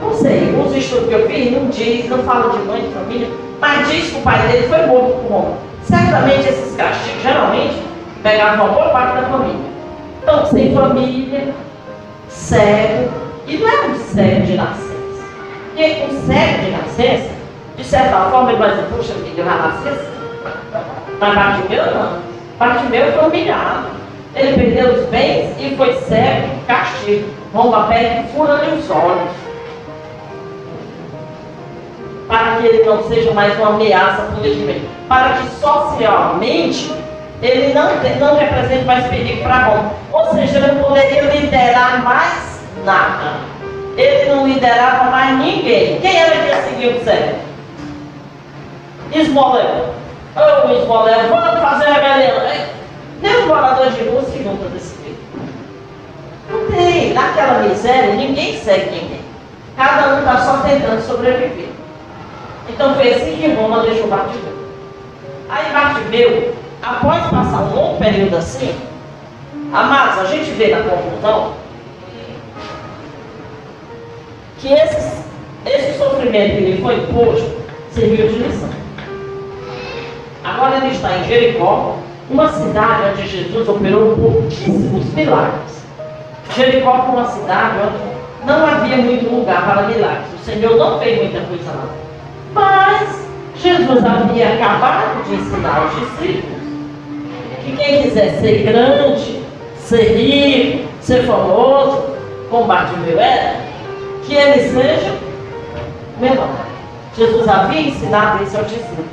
Não 0.00 0.12
sei, 0.12 0.54
os 0.54 0.76
estudos 0.76 1.08
que 1.08 1.14
eu 1.14 1.26
fiz 1.26 1.52
não 1.52 1.68
diz, 1.68 2.08
não 2.08 2.18
fala 2.18 2.50
de 2.50 2.58
mãe, 2.64 2.82
de 2.82 2.94
família, 2.94 3.28
mas 3.60 3.88
diz 3.88 4.10
que 4.10 4.18
o 4.18 4.22
pai 4.22 4.46
dele 4.46 4.68
foi 4.68 4.86
morto 4.86 5.22
por 5.22 5.32
homem. 5.32 5.54
Certamente 5.82 6.48
esses 6.48 6.76
castigos, 6.76 7.22
geralmente, 7.22 7.82
pegavam 8.22 8.66
uma 8.66 8.74
boa 8.74 8.88
parte 8.90 9.16
da 9.16 9.28
família. 9.28 9.56
Então, 10.22 10.46
sem 10.46 10.74
família, 10.74 11.54
cego, 12.28 13.10
e 13.46 13.56
não 13.56 13.68
é 13.68 13.86
um 13.86 13.94
cego 13.94 14.46
de 14.46 14.54
nascença. 14.54 14.85
Porque 15.76 16.06
um 16.10 16.26
cego 16.26 16.64
de 16.64 16.70
nascença, 16.70 17.30
de 17.76 17.84
certa 17.84 18.30
forma, 18.30 18.48
ele 18.48 18.58
vai 18.58 18.70
dizer, 18.70 18.86
puxa 18.86 19.12
filho, 19.12 19.34
eu 19.36 19.44
já 19.44 19.56
nasci 19.56 19.88
assim. 19.90 20.06
Mas 21.20 21.34
Bartimeu 21.34 21.94
não. 21.94 22.18
Bartimeu 22.58 23.12
foi 23.12 23.28
humilhado. 23.28 23.88
Ele 24.34 24.54
perdeu 24.54 24.94
os 24.94 25.06
bens 25.10 25.54
e 25.58 25.76
foi 25.76 25.92
cego, 26.00 26.48
castigo, 26.66 27.28
romba 27.52 27.80
a 27.80 27.86
pele 27.88 28.24
fura-lhe 28.34 28.74
os 28.74 28.90
olhos. 28.90 29.30
Para 32.26 32.56
que 32.56 32.66
ele 32.68 32.84
não 32.84 33.06
seja 33.06 33.32
mais 33.32 33.54
uma 33.58 33.74
ameaça 33.74 34.22
politicamente. 34.34 34.88
Para 35.06 35.34
que 35.34 35.48
socialmente 35.60 36.90
ele 37.42 37.74
não, 37.74 37.90
não 38.18 38.38
represente 38.38 38.84
mais 38.86 39.06
perigo 39.08 39.42
para 39.42 39.66
Roma. 39.66 39.92
Ou 40.10 40.24
seja, 40.32 40.56
ele 40.56 40.72
não 40.72 40.84
poderia 40.84 41.20
liderar 41.20 42.02
mais 42.02 42.62
nada. 42.82 43.55
Ele 43.96 44.30
não 44.30 44.46
liderava 44.46 45.10
mais 45.10 45.38
ninguém. 45.38 45.98
Quem 46.00 46.16
era 46.16 46.36
que 46.36 46.48
ia 46.48 46.62
seguir 46.62 46.88
o 46.88 47.04
cego? 47.04 47.38
Esmoleiro. 49.12 49.94
Ô, 50.36 50.66
oh, 50.66 50.72
esmoleiro, 50.72 51.28
vamos 51.28 51.60
fazer 51.60 51.86
rebelião. 51.86 52.42
Nem 53.22 53.36
um 53.38 53.46
morador 53.46 53.90
de 53.90 54.02
rua 54.02 54.22
se 54.22 54.42
junta 54.42 54.68
desse 54.68 55.02
jeito. 55.02 55.20
Não 56.50 56.70
tem. 56.70 57.14
Naquela 57.14 57.62
miséria, 57.62 58.14
ninguém 58.14 58.58
segue 58.60 58.90
ninguém. 58.90 59.20
Cada 59.76 60.14
um 60.14 60.18
está 60.18 60.38
só 60.38 60.58
tentando 60.58 61.00
sobreviver. 61.00 61.70
Então 62.68 62.94
foi 62.94 63.14
assim 63.14 63.36
que 63.36 63.54
Roma 63.54 63.82
deixou 63.82 64.08
Bartimeu. 64.08 64.66
Aí 65.48 65.72
Bartimeu, 65.72 66.54
após 66.82 67.24
passar 67.26 67.62
um 67.62 67.74
longo 67.74 67.98
período 67.98 68.36
assim, 68.36 68.74
amados, 69.72 70.18
a 70.18 70.24
gente 70.24 70.50
vê 70.50 70.74
na 70.74 70.82
conclusão 70.82 71.52
que 74.66 74.72
esse, 74.72 75.96
sofrimento 75.96 76.56
que 76.56 76.60
lhe 76.60 76.82
foi 76.82 76.96
imposto 76.96 77.50
serviu 77.92 78.28
de 78.28 78.38
lição. 78.38 78.68
Agora 80.44 80.76
ele 80.76 80.94
está 80.94 81.16
em 81.16 81.24
Jericó, 81.24 81.96
uma 82.28 82.48
cidade 82.48 83.10
onde 83.12 83.28
Jesus 83.28 83.68
operou 83.68 84.16
pouquíssimos 84.16 85.04
milagres. 85.14 85.84
Jericó 86.54 87.02
foi 87.02 87.14
uma 87.14 87.28
cidade 87.28 87.76
onde 87.80 88.46
não 88.46 88.66
havia 88.66 88.96
muito 88.98 89.32
lugar 89.32 89.64
para 89.64 89.82
milagres. 89.88 90.26
O 90.40 90.44
Senhor 90.44 90.76
não 90.76 90.98
fez 90.98 91.22
muita 91.22 91.40
coisa 91.46 91.70
lá. 91.70 91.88
Mas 92.52 93.26
Jesus 93.56 94.04
havia 94.04 94.54
acabado 94.54 95.24
de 95.24 95.34
ensinar 95.34 95.78
aos 95.78 95.94
discípulos 95.94 96.56
que 97.64 97.76
quem 97.76 98.02
quiser 98.02 98.40
ser 98.40 98.62
grande, 98.64 99.42
ser 99.78 100.16
rico, 100.16 100.88
ser 101.00 101.24
famoso, 101.24 102.04
como 102.50 102.64
Bartimeu 102.64 103.18
era, 103.18 103.65
que 104.26 104.34
ele 104.34 104.68
seja 104.70 105.14
menor. 106.20 106.48
Jesus 107.16 107.48
havia 107.48 107.80
ensinado 107.80 108.42
isso 108.44 108.56
aos 108.56 108.68
discípulos. 108.68 109.06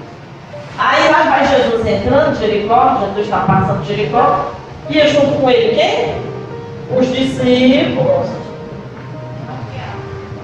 Aí 0.77 1.09
lá 1.11 1.23
vai 1.23 1.47
Jesus 1.47 1.85
entrando, 1.85 2.39
Jericó, 2.39 2.97
Jesus 2.99 3.25
está 3.25 3.39
passando 3.41 3.85
Jericó, 3.85 4.51
e 4.89 5.07
junto 5.07 5.39
com 5.39 5.49
ele 5.49 5.75
quem? 5.75 6.97
Os 6.97 7.07
discípulos 7.07 8.27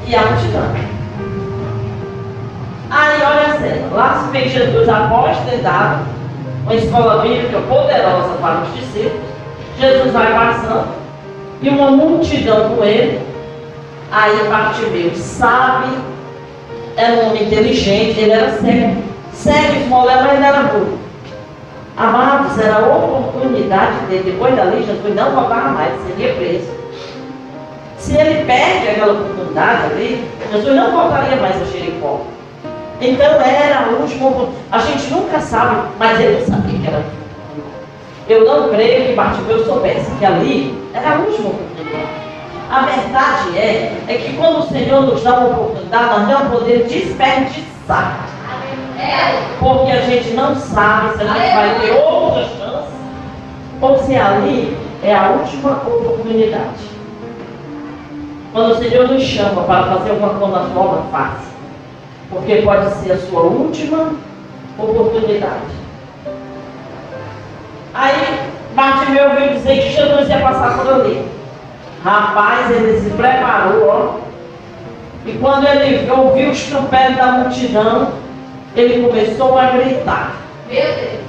e 0.07 0.15
a 0.15 0.22
multidão. 0.22 0.89
Aí 2.91 3.22
olha 3.22 3.53
assim, 3.53 3.93
lá 3.93 4.24
se 4.24 4.32
vê 4.32 4.49
Jesus 4.49 4.89
após 4.89 5.38
ter 5.39 5.57
dado 5.57 6.05
uma 6.63 6.76
escola 6.76 7.22
bíblica 7.22 7.59
poderosa 7.67 8.30
para 8.41 8.61
os 8.61 8.74
discípulos, 8.76 9.22
Jesus 9.80 10.11
vai 10.11 10.34
passando 10.34 10.88
e 11.61 11.70
uma 11.70 11.91
multidão 11.91 12.76
com 12.76 12.84
ele. 12.84 13.20
Aí 14.12 14.47
Bartimeu 14.49 15.16
sabe, 15.16 15.97
é 16.97 17.12
um 17.12 17.30
homem 17.30 17.43
inteligente, 17.43 18.20
ele 18.20 18.32
era 18.32 18.51
cego 18.53 19.10
Cego, 19.39 19.80
esmoleiro, 19.84 20.24
mas 20.24 20.34
ele 20.34 20.45
era 20.45 20.64
burro. 20.64 20.99
Amados, 21.95 22.60
era 22.60 22.76
a 22.76 22.88
oportunidade 22.88 24.05
dele. 24.10 24.32
Depois 24.32 24.53
dali, 24.53 24.84
Jesus 24.84 25.16
não 25.16 25.32
voltava 25.32 25.70
mais, 25.70 25.93
seria 26.07 26.34
preso. 26.34 26.68
Se 27.97 28.18
ele 28.18 28.43
perde 28.43 28.89
aquela 28.89 29.14
oportunidade 29.14 29.84
ali, 29.86 30.28
Jesus 30.51 30.76
não 30.76 30.91
voltaria 30.91 31.38
mais 31.38 31.62
a 31.62 31.66
Jericó. 31.66 32.22
Então 32.99 33.41
era 33.41 33.80
a 33.80 33.89
última. 34.01 34.49
A 34.72 34.80
gente 34.80 35.10
nunca 35.10 35.39
sabe, 35.39 35.88
mas 35.97 36.20
ele 36.20 36.39
não 36.39 36.45
sabia 36.45 36.80
que 36.80 36.88
era. 36.88 37.05
Eu 38.28 38.45
não 38.45 38.70
creio 38.70 39.07
que 39.07 39.14
Bartimeu 39.14 39.64
soubesse 39.64 40.12
que 40.20 40.26
ali 40.26 40.78
era 40.93 41.16
a 41.16 41.20
última 41.20 41.49
oportunidade. 41.49 42.28
A 42.70 42.82
verdade 42.82 43.57
é, 43.57 43.97
é 44.07 44.13
que 44.13 44.38
quando 44.38 44.59
o 44.59 44.70
Senhor 44.70 45.01
nos 45.01 45.24
dá 45.24 45.39
uma 45.39 45.49
oportunidade, 45.49 46.05
nós 46.05 46.28
não 46.28 46.51
podemos 46.51 46.88
desperdiçar. 46.88 48.28
Porque 49.59 49.91
a 49.91 50.01
gente 50.01 50.32
não 50.32 50.55
sabe 50.55 51.17
se 51.17 51.24
a 51.24 51.28
gente 51.28 51.55
vai 51.55 51.80
ter 51.80 51.91
outra 51.91 52.43
chance 52.43 52.89
ou 53.82 53.97
se 53.97 54.15
ali 54.15 54.78
é 55.03 55.15
a 55.15 55.32
última 55.32 55.72
oportunidade. 55.72 56.89
Quando 58.53 58.72
o 58.72 58.78
Senhor 58.78 59.07
nos 59.07 59.24
chama 59.24 59.63
para 59.63 59.95
fazer 59.95 60.11
alguma 60.11 60.34
coisa 60.36 60.67
nova, 60.67 61.03
faça. 61.11 61.49
Porque 62.30 62.57
pode 62.57 62.91
ser 62.95 63.13
a 63.13 63.17
sua 63.17 63.41
última 63.41 64.13
oportunidade. 64.78 65.80
Aí, 67.93 68.39
Bartimeu 68.76 69.36
veio 69.36 69.53
dizer 69.53 69.82
que 69.82 69.89
Jesus 69.89 70.30
ia 70.30 70.39
passar 70.39 70.78
por 70.78 70.93
ali. 70.93 71.39
Rapaz, 72.04 72.72
ele 72.72 73.02
se 73.02 73.10
preparou, 73.12 73.88
ó. 73.88 74.30
E 75.26 75.34
quando 75.34 75.68
ele 75.68 76.10
ouviu 76.10 76.50
os 76.50 76.64
trompetes 76.64 77.18
da 77.18 77.26
multidão, 77.34 78.14
ele 78.76 79.06
começou 79.06 79.58
a 79.58 79.66
gritar, 79.72 80.32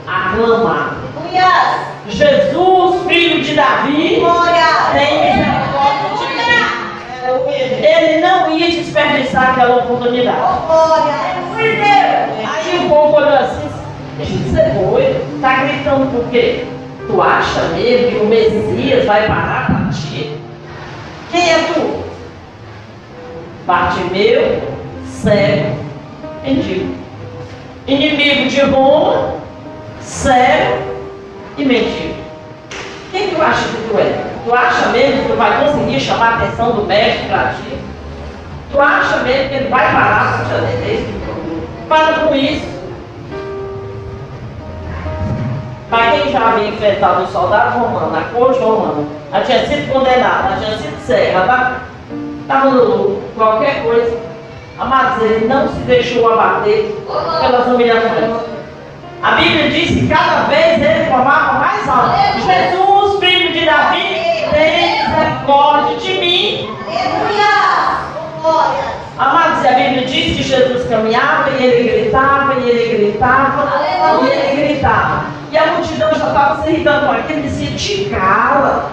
a 0.07 0.33
clamar. 0.37 0.95
Jesus, 2.09 3.03
filho 3.07 3.43
de 3.43 3.55
Davi, 3.55 4.23
tem 4.93 5.21
misericórdia 5.21 6.09
de 6.19 6.27
mim. 6.35 7.85
Ele 7.85 8.21
não 8.21 8.51
ia 8.51 8.71
desperdiçar 8.71 9.51
aquela 9.51 9.77
oportunidade. 9.77 10.39
Aí 12.47 12.87
o 12.87 12.89
povo 12.89 13.17
olhou 13.17 13.35
assim, 13.35 13.69
você 14.19 14.61
é 14.61 14.69
doido? 14.71 15.35
Está 15.37 15.65
gritando 15.65 16.11
por 16.13 16.25
quê? 16.31 16.65
Tu 17.07 17.23
acha 17.23 17.61
mesmo 17.75 18.09
que 18.11 18.17
o 18.17 18.27
Messias 18.27 19.05
vai 19.05 19.27
parar? 19.27 19.80
Quem 21.31 21.51
é 21.51 21.59
tu? 21.75 22.05
Bartimeu, 23.67 24.63
cego, 25.07 25.77
mendigo 26.43 27.01
inimigo 27.87 28.49
de 28.49 28.61
Roma, 28.63 29.35
cego 30.01 30.79
e 31.59 31.65
mendigo. 31.65 32.21
Quem 33.11 33.31
tu 33.31 33.43
acha 33.43 33.65
que 33.65 33.89
tu 33.89 33.99
é? 33.99 34.25
Tu 34.45 34.55
acha 34.55 34.89
mesmo 34.89 35.23
que 35.23 35.29
tu 35.29 35.37
vai 35.37 35.65
conseguir 35.65 36.01
chamar 36.01 36.33
a 36.33 36.37
atenção 36.37 36.73
do 36.73 36.85
mestre 36.85 37.29
para 37.29 37.55
ti? 37.55 37.79
Tu 38.71 38.81
acha 38.81 39.17
mesmo 39.19 39.49
que 39.49 39.55
ele 39.57 39.69
vai 39.69 39.93
parar 39.93 40.39
para 40.39 40.47
te 40.47 40.65
atender? 40.65 41.07
Para 41.89 42.13
com 42.21 42.35
isso. 42.35 42.80
Para 45.91 46.13
quem 46.13 46.33
já 46.33 46.49
havia 46.49 46.69
enfrentado 46.69 47.23
um 47.25 47.27
soldado 47.27 47.79
romano, 47.79 48.17
a 48.17 48.23
corte 48.33 48.61
romana, 48.61 49.05
já 49.33 49.41
tinha 49.43 49.67
sido 49.67 49.93
condenado, 49.93 50.51
já 50.51 50.67
tinha 50.67 50.79
sido 50.79 51.05
cego, 51.05 51.41
estava 51.41 51.81
tá, 52.47 52.65
no 52.65 52.85
lucro, 52.85 53.23
qualquer 53.37 53.83
coisa, 53.83 54.17
Amados, 54.81 55.23
ele 55.23 55.47
não 55.47 55.69
se 55.69 55.81
deixou 55.81 56.33
abater 56.33 56.97
pelas 57.07 57.67
humilhações. 57.67 58.35
A 59.23 59.33
Bíblia 59.33 59.69
diz 59.69 59.91
que 59.91 60.09
cada 60.09 60.45
vez 60.45 60.81
ele 60.81 61.07
clamava 61.07 61.59
mais 61.59 61.87
alto: 61.87 62.15
Jesus, 62.41 63.21
filho 63.21 63.53
de 63.53 63.67
Davi, 63.67 64.49
tem 64.51 65.07
misericórdia 65.07 65.97
de 65.99 66.15
mim. 66.15 66.77
Amados, 69.19 69.67
a 69.67 69.73
Bíblia 69.73 70.07
diz 70.07 70.37
que 70.39 70.43
Jesus 70.45 70.89
caminhava 70.89 71.51
e 71.51 71.63
ele 71.63 72.01
gritava, 72.01 72.55
e 72.55 72.71
ele 72.71 72.97
gritava, 72.97 73.69
e 74.23 74.27
ele 74.31 74.67
gritava. 74.67 75.25
E 75.51 75.59
a 75.59 75.67
multidão 75.73 76.15
já 76.15 76.27
estava 76.29 76.63
se 76.63 76.71
irritando 76.71 77.07
com 77.07 77.13
aquilo, 77.13 77.43
dizia: 77.43 77.77
Te 77.77 78.11
cala, 78.11 78.91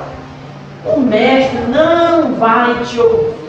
o 0.85 0.99
mestre 0.99 1.59
não 1.69 2.33
vai 2.35 2.83
te 2.83 2.99
ouvir 2.99 3.47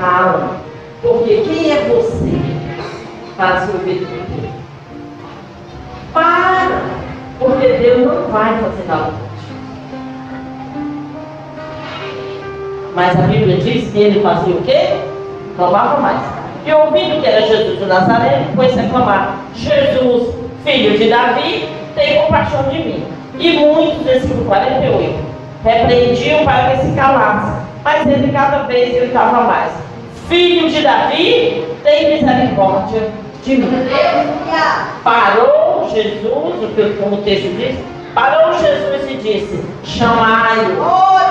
cala. 0.00 0.56
Porque 1.02 1.42
quem 1.42 1.70
é 1.70 1.88
você 1.88 2.32
para 3.36 3.60
se 3.60 3.72
ouvir 3.72 4.06
tudo? 4.06 4.50
Para! 6.12 6.82
Porque 7.38 7.68
Deus 7.68 8.06
não 8.06 8.30
vai 8.30 8.60
fazer 8.60 8.84
nada 8.86 9.12
Mas 12.94 13.18
a 13.18 13.22
Bíblia 13.22 13.56
diz 13.56 13.90
que 13.90 13.98
ele 13.98 14.20
fazia 14.20 14.54
o 14.54 14.62
quê? 14.62 15.00
Clamava 15.56 16.00
mais. 16.00 16.39
E 16.66 16.72
ouvindo 16.72 17.20
que 17.20 17.26
era 17.28 17.46
Jesus 17.46 17.78
de 17.78 17.84
Nazaré, 17.86 18.44
foi 18.54 18.68
se 18.68 18.82
clamar: 18.88 19.36
Jesus, 19.54 20.34
filho 20.64 20.98
de 20.98 21.08
Davi, 21.08 21.68
tem 21.94 22.22
compaixão 22.22 22.62
de 22.64 22.78
mim. 22.78 23.04
E 23.38 23.52
muitos, 23.54 24.02
versículo 24.02 24.44
48, 24.44 25.14
repreendiam 25.64 26.44
para 26.44 26.70
que 26.70 26.86
se 26.86 26.92
calasse. 26.92 27.60
Mas 27.82 28.06
ele 28.06 28.30
cada 28.32 28.64
vez 28.64 28.94
gritava 28.94 29.42
mais 29.42 29.72
filho 30.30 30.70
de 30.70 30.80
Davi, 30.80 31.66
tem 31.82 32.14
misericórdia 32.14 33.10
de 33.44 33.56
mim. 33.56 33.68
Parou 35.02 35.90
Jesus, 35.92 36.96
como 37.00 37.16
o 37.16 37.22
texto 37.22 37.56
diz, 37.56 37.76
Parou 38.14 38.52
Jesus 38.54 39.10
e 39.10 39.16
disse: 39.16 39.64
Chamai-o. 39.84 41.29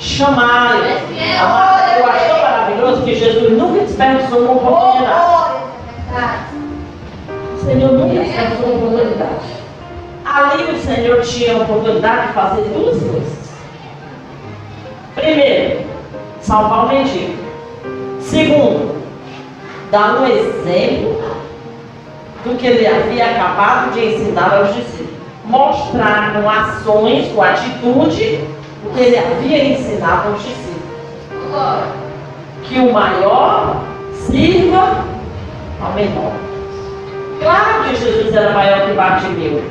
Chamai-o. 0.00 1.44
Amado, 1.44 1.98
Eu 1.98 2.06
acho 2.06 2.28
tão 2.28 2.40
maravilhoso 2.40 3.02
que 3.02 3.14
Jesus 3.14 3.52
nunca 3.52 3.84
desperdiçou 3.84 4.38
uma 4.40 4.52
oportunidade. 4.52 5.60
O 7.54 7.64
Senhor 7.64 7.92
nunca 7.92 8.22
desperdiçou 8.22 8.66
uma 8.66 8.86
oportunidade. 8.86 9.60
Ali 10.24 10.72
o 10.72 10.78
Senhor 10.78 11.20
tinha 11.20 11.54
a 11.54 11.58
oportunidade 11.58 12.28
de 12.28 12.32
fazer 12.32 12.62
duas 12.62 12.98
coisas. 12.98 13.50
Primeiro, 15.14 15.84
salvar 16.40 16.86
o 16.86 16.88
mendigo. 16.88 17.36
Segundo, 18.20 19.02
dar 19.90 20.22
um 20.22 20.26
exemplo 20.26 21.20
do 22.42 22.56
que 22.56 22.66
ele 22.66 22.86
havia 22.86 23.32
acabado 23.32 23.92
de 23.92 24.14
ensinar 24.14 24.54
aos 24.54 24.74
discípulos. 24.74 25.10
Mostrar 25.44 26.32
com 26.32 26.48
ações, 26.48 27.32
com 27.32 27.42
atitude, 27.42 28.40
o 28.84 28.90
que 28.90 29.00
ele 29.00 29.18
havia 29.18 29.64
ensinado 29.64 30.28
aos 30.28 30.42
discípulos. 30.42 30.80
Que 32.64 32.78
o 32.78 32.92
maior 32.92 33.76
sirva 34.14 35.04
ao 35.82 35.92
menor. 35.92 36.32
Claro 37.40 37.84
que 37.84 37.96
Jesus 37.96 38.34
era 38.34 38.52
maior 38.52 38.86
que 38.86 38.92
Bartimeu. 38.92 39.62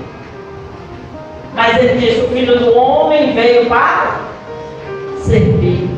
Mas 1.54 1.78
ele 1.78 2.00
disse: 2.00 2.22
o 2.22 2.28
filho 2.30 2.60
do 2.60 2.78
homem 2.78 3.34
veio 3.34 3.68
para 3.68 4.20
servir. 5.20 5.90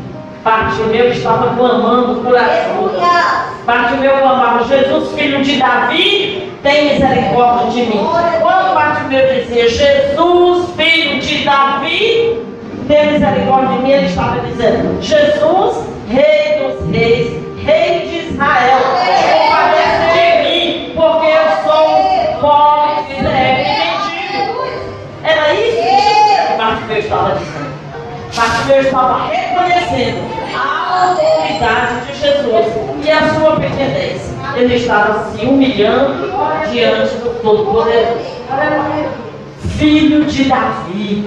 Bartimeu 0.43 1.09
estava 1.09 1.55
clamando 1.55 2.21
por 2.21 2.35
ajuda. 2.35 3.45
Bartimeu 3.65 4.17
clamava: 4.17 4.63
Jesus, 4.65 5.11
filho 5.13 5.43
de 5.43 5.57
Davi, 5.57 6.51
tem 6.63 6.93
misericórdia 6.93 7.71
de 7.71 7.81
mim. 7.89 8.07
Quando 8.41 8.73
Bartimeu 8.73 9.35
dizia: 9.35 9.69
Jesus, 9.69 10.69
filho 10.75 11.19
de 11.19 11.43
Davi, 11.43 12.50
tem 12.91 13.13
misericórdia 13.13 13.77
de 13.77 13.83
mim, 13.83 13.91
ele 13.91 14.05
estava 14.07 14.39
dizendo: 14.41 15.01
Jesus, 15.01 15.87
rei 16.09 16.59
dos 16.59 16.91
reis, 16.93 17.41
rei 17.63 17.99
de 18.07 18.33
Israel, 18.33 18.79
compadece 19.31 20.11
de 20.13 20.49
mim, 20.49 20.93
porque 20.93 21.27
eu 21.27 21.47
sou 21.63 22.41
pobre, 22.41 23.15
e 23.17 23.23
mendigo. 23.23 24.63
Era 25.23 25.53
isso 25.53 25.81
que 26.47 26.57
Bartimeu 26.57 26.97
estava 26.97 27.39
dizendo. 27.39 27.71
Bartimeu 28.35 28.81
estava 28.81 29.27
reconhecendo 29.27 30.21
a 30.53 31.07
autoridade 31.07 32.05
de 32.07 32.19
Jesus 32.19 33.05
e 33.05 33.11
a 33.11 33.33
sua 33.33 33.55
pequenez. 33.55 34.35
Ele 34.57 34.75
estava 34.75 35.31
se 35.31 35.45
humilhando 35.45 36.29
diante 36.69 37.15
do 37.15 37.41
Todo-Poderoso. 37.41 38.41
Filho 39.77 40.25
de 40.25 40.43
Davi, 40.43 41.25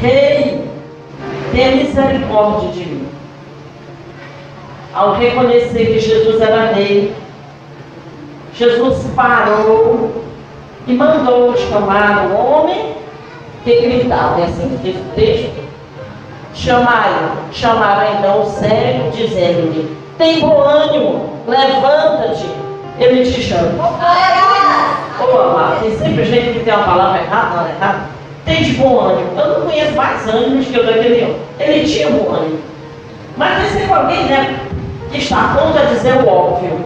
Rei, 0.00 0.64
tenha 1.52 1.76
misericórdia 1.76 2.70
de 2.70 2.86
mim. 2.86 3.08
Ao 4.94 5.14
reconhecer 5.14 5.86
que 5.86 6.00
Jesus 6.00 6.40
era 6.40 6.72
Rei, 6.72 7.14
Jesus 8.54 9.06
parou 9.14 10.24
e 10.86 10.94
mandou 10.94 11.56
chamar 11.56 12.26
o 12.26 12.34
homem 12.34 12.96
que 13.62 13.80
gritava. 13.80 14.40
É 14.40 14.44
assim 14.44 14.78
que 14.82 14.90
o 14.90 15.14
texto. 15.14 15.70
Chamaram, 16.52 17.30
chamaram 17.52 18.18
então 18.18 18.42
o 18.42 18.46
cego, 18.46 19.10
dizendo-lhe: 19.12 19.96
Tem 20.18 20.40
bom 20.40 20.60
ânimo, 20.60 21.30
levanta-te, 21.46 22.46
ele 22.98 23.22
te 23.24 23.40
chama. 23.40 23.84
Ô 25.20 25.38
amado, 25.38 25.80
tem 25.80 25.96
sempre 25.96 26.24
gente 26.24 26.58
que 26.58 26.64
tem 26.64 26.74
uma 26.74 26.84
palavra 26.84 27.20
errada, 27.22 27.56
não 27.56 27.66
é 27.66 27.70
errada. 27.70 28.19
Tem 28.44 28.62
de 28.62 28.72
bom 28.72 29.00
ânimo. 29.00 29.38
Eu 29.38 29.48
não 29.48 29.66
conheço 29.66 29.92
mais 29.92 30.26
ânimos 30.28 30.66
que 30.66 30.78
o 30.78 30.86
daquele 30.86 31.22
homem. 31.22 31.36
Ele 31.58 31.88
tinha 31.88 32.10
bom 32.10 32.34
ânimo. 32.34 32.58
Mas 33.36 33.58
tem 33.58 33.80
sempre 33.80 33.94
alguém, 33.94 34.24
né, 34.24 34.60
que 35.10 35.18
está 35.18 35.44
a 35.44 35.54
ponto 35.54 35.78
de 35.78 35.94
dizer 35.94 36.14
o 36.16 36.28
óbvio. 36.28 36.84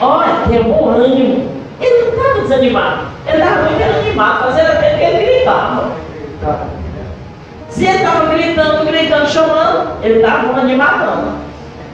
Olha, 0.00 0.46
tem 0.48 0.62
bom 0.62 0.88
ânimo. 0.90 1.50
Ele 1.80 2.02
não 2.02 2.08
estava 2.08 2.40
desanimado. 2.40 3.00
Ele 3.26 3.38
estava 3.38 3.62
muito 3.62 3.82
animado, 3.82 4.44
fazendo 4.44 4.66
até 4.72 4.94
que 4.94 5.04
ele 5.04 5.24
gritava. 5.24 5.92
Se 7.68 7.84
ele 7.84 7.98
estava 7.98 8.26
gritando, 8.26 8.86
gritando, 8.86 9.28
chamando, 9.28 10.02
ele 10.02 10.16
estava 10.16 10.60
animadão. 10.60 11.34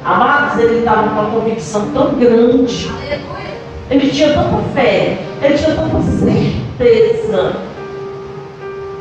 Amados, 0.04 0.58
ele 0.58 0.78
estava 0.78 1.08
com 1.08 1.20
uma 1.20 1.30
convicção 1.30 1.90
tão 1.92 2.14
grande. 2.14 2.90
Ele 3.90 4.10
tinha 4.10 4.32
tanta 4.34 4.62
fé, 4.74 5.18
ele 5.42 5.58
tinha 5.58 5.74
tanta 5.74 6.02
certeza. 6.02 6.63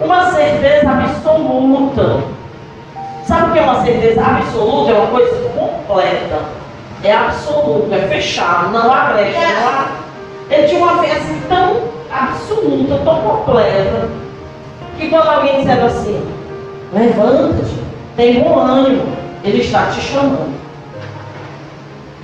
Uma 0.01 0.31
certeza 0.31 0.89
absoluta. 0.89 2.23
Sabe 3.25 3.49
o 3.49 3.53
que 3.53 3.59
é 3.59 3.61
uma 3.61 3.83
certeza 3.83 4.21
absoluta? 4.21 4.91
É 4.91 4.93
uma 4.95 5.07
coisa 5.07 5.49
completa. 5.49 6.39
É 7.03 7.11
absoluto, 7.11 7.93
é 7.93 8.07
fechado, 8.07 8.71
não 8.71 8.91
há 8.91 9.13
brecha, 9.13 9.39
não 9.39 9.67
há. 9.67 9.87
Ele 10.49 10.67
tinha 10.67 10.83
uma 10.83 11.03
fé 11.03 11.11
assim 11.11 11.41
tão 11.49 11.81
absoluta, 12.11 12.97
tão 13.03 13.21
completa, 13.21 14.07
que 14.97 15.09
quando 15.09 15.27
alguém 15.27 15.59
disser 15.59 15.83
assim, 15.83 16.25
levanta-te, 16.93 17.75
tem 18.15 18.41
bom 18.41 18.57
ânimo, 18.57 19.05
ele 19.43 19.61
está 19.61 19.87
te 19.87 19.99
chamando. 19.99 20.53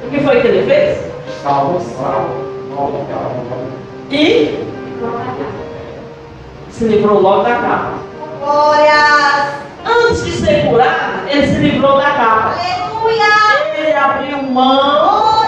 O 0.02 0.10
que 0.10 0.20
foi 0.22 0.40
que 0.42 0.48
ele 0.48 0.66
fez? 0.66 1.12
Salvo, 1.44 1.80
salvo. 1.82 2.50
E 4.12 4.64
se 6.80 6.86
livrou 6.86 7.22
logo 7.22 7.44
da 7.44 7.56
capa. 7.56 7.94
Glória. 8.40 9.60
Antes 9.86 10.26
de 10.26 10.32
ser 10.32 10.68
curado, 10.68 11.28
ele 11.28 11.48
se 11.48 11.60
livrou 11.60 11.98
da 11.98 12.12
capa. 12.12 12.56
Aleluia. 12.58 13.26
Ele 13.78 13.94
abriu 13.94 14.44
mão, 14.44 15.44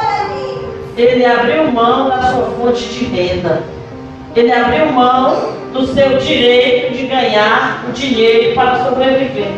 ele 0.97 1.25
abriu 1.25 1.71
mão 1.71 2.09
da 2.09 2.21
sua 2.31 2.45
fonte 2.51 2.83
de 2.83 3.05
renda. 3.05 3.63
Ele 4.35 4.51
abriu 4.51 4.91
mão 4.91 5.53
do 5.71 5.85
seu 5.87 6.17
direito 6.17 6.97
de 6.97 7.07
ganhar 7.07 7.83
o 7.87 7.91
dinheiro 7.91 8.53
para 8.53 8.83
sobreviver. 8.83 9.53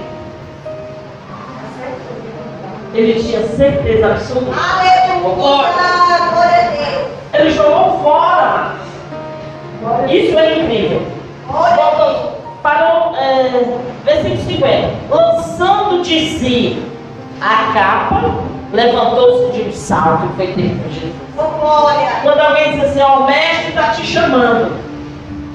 Ele 2.94 3.24
tinha 3.24 3.48
certeza 3.48 4.08
absoluta. 4.08 4.52
Aleluia. 4.56 5.36
Glória 5.36 5.72
a 5.72 6.70
Deus. 6.72 7.08
Ele 7.34 7.50
jogou 7.50 8.00
fora. 8.04 8.76
Isso 10.09 10.38
é 10.38 10.59
incrível. 10.59 11.01
Glória 11.47 11.73
a 11.73 11.89
Deus. 11.91 11.97
Volta 11.97 12.34
para 12.61 13.11
o 13.11 13.15
é, 13.17 13.77
versículo 14.05 14.43
50. 14.43 14.89
Lançando 15.09 16.01
de 16.03 16.19
si 16.39 16.84
a 17.41 17.73
capa, 17.73 18.36
levantou-se 18.71 19.51
de 19.51 19.69
um 19.69 19.71
salto 19.73 20.25
e 20.31 20.36
foi 20.38 20.47
ter 20.47 20.69
com 20.81 20.89
Jesus. 20.89 21.13
Oh, 21.38 21.59
glória. 21.59 22.09
Quando 22.21 22.39
alguém 22.39 22.73
diz 22.73 22.84
assim, 22.86 23.01
ó, 23.01 23.19
o 23.19 23.25
mestre 23.25 23.69
está 23.69 23.89
te 23.89 24.05
chamando. 24.05 24.71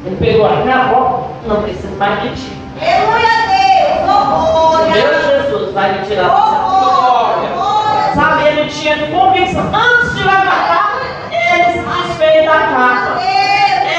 Ele 0.04 0.16
pegou 0.16 0.46
a 0.46 0.62
capa, 0.62 0.96
ó, 0.96 1.20
não 1.46 1.62
precisa 1.62 1.88
mais 1.96 2.20
de 2.22 2.28
ti. 2.36 2.52
Aleluia 2.80 3.28
a 3.28 3.46
Deus. 3.46 4.10
Oh, 4.10 4.70
glória. 4.76 4.90
Meu 4.90 5.40
Jesus 5.40 5.72
vai 5.72 5.92
me 5.98 6.06
tirar 6.06 6.24
do 6.24 6.30
Oh, 6.30 7.40
céu. 7.40 8.14
Sabe, 8.14 8.46
ele 8.48 8.68
tinha 8.70 8.96
convicção. 9.08 9.64
Antes 9.72 10.14
de 10.14 10.24
levantar, 10.24 11.00
ele 11.30 11.72
se 11.72 11.78
desfez 11.78 12.44
da 12.44 12.58
capa. 12.58 13.14
Deus. 13.18 13.28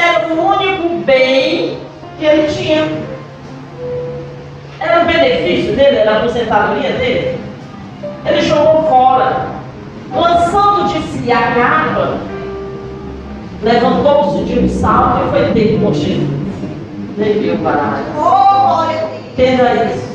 Era 0.02 0.28
o 0.28 0.46
único 0.46 0.89
bem 1.06 1.78
que 2.18 2.26
ele 2.26 2.48
tinha. 2.48 2.88
Era 4.80 5.02
o 5.02 5.06
benefício 5.06 5.76
dele, 5.76 5.98
era 5.98 6.12
a 6.12 6.18
aposentadoria 6.18 6.92
dele. 6.94 7.40
Ele 8.26 8.42
jogou 8.42 8.84
fora. 8.84 9.48
Lançando 10.14 10.88
de 10.92 11.02
si 11.04 11.32
a 11.32 11.54
capa, 11.54 12.18
levantou-se 13.62 14.44
de 14.46 14.60
um 14.60 14.70
salto 14.70 15.28
e 15.28 15.30
foi 15.30 15.52
ter 15.54 15.80
com 15.80 15.94
Jesus. 15.94 16.30
Levou 17.18 17.58
para 17.58 18.00
Oh. 18.18 18.60
Entenda 19.32 19.86
isso. 19.86 20.10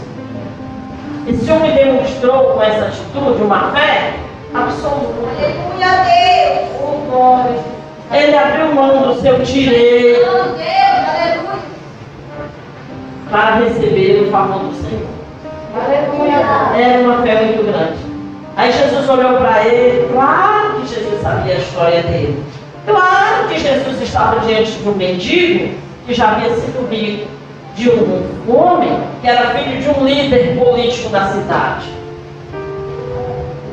Esse 1.26 1.50
homem 1.50 1.74
demonstrou 1.74 2.54
com 2.54 2.62
essa 2.62 2.86
atitude 2.86 3.42
uma 3.42 3.70
fé 3.72 4.14
absoluta. 4.52 5.14
Aleluia 5.38 5.86
a 5.86 6.04
Deus. 6.04 6.68
Oh, 6.82 7.10
glória. 7.10 7.74
Ele 8.14 8.36
abriu 8.36 8.74
mão 8.74 9.02
do 9.02 9.20
seu 9.20 9.38
direito 9.40 10.24
para 13.28 13.56
receber 13.56 14.22
o 14.22 14.30
favor 14.30 14.60
do 14.60 14.74
Senhor. 14.76 15.08
Era 16.78 17.00
uma 17.00 17.22
fé 17.22 17.42
muito 17.42 17.64
grande. 17.64 17.98
Aí 18.56 18.70
Jesus 18.70 19.08
olhou 19.08 19.38
para 19.38 19.66
ele, 19.66 20.08
claro 20.12 20.74
que 20.74 20.94
Jesus 20.94 21.20
sabia 21.20 21.54
a 21.54 21.58
história 21.58 22.02
dele. 22.02 22.44
Claro 22.86 23.48
que 23.48 23.58
Jesus 23.58 24.00
estava 24.00 24.38
diante 24.46 24.70
de 24.70 24.88
um 24.88 24.94
mendigo 24.94 25.74
que 26.06 26.14
já 26.14 26.32
havia 26.32 26.54
sido 26.54 26.88
rico, 26.88 27.26
de 27.74 27.90
um 27.90 28.54
homem 28.54 28.96
que 29.20 29.28
era 29.28 29.58
filho 29.58 29.80
de 29.80 29.88
um 29.88 30.04
líder 30.04 30.56
político 30.56 31.08
da 31.08 31.26
cidade. 31.32 31.88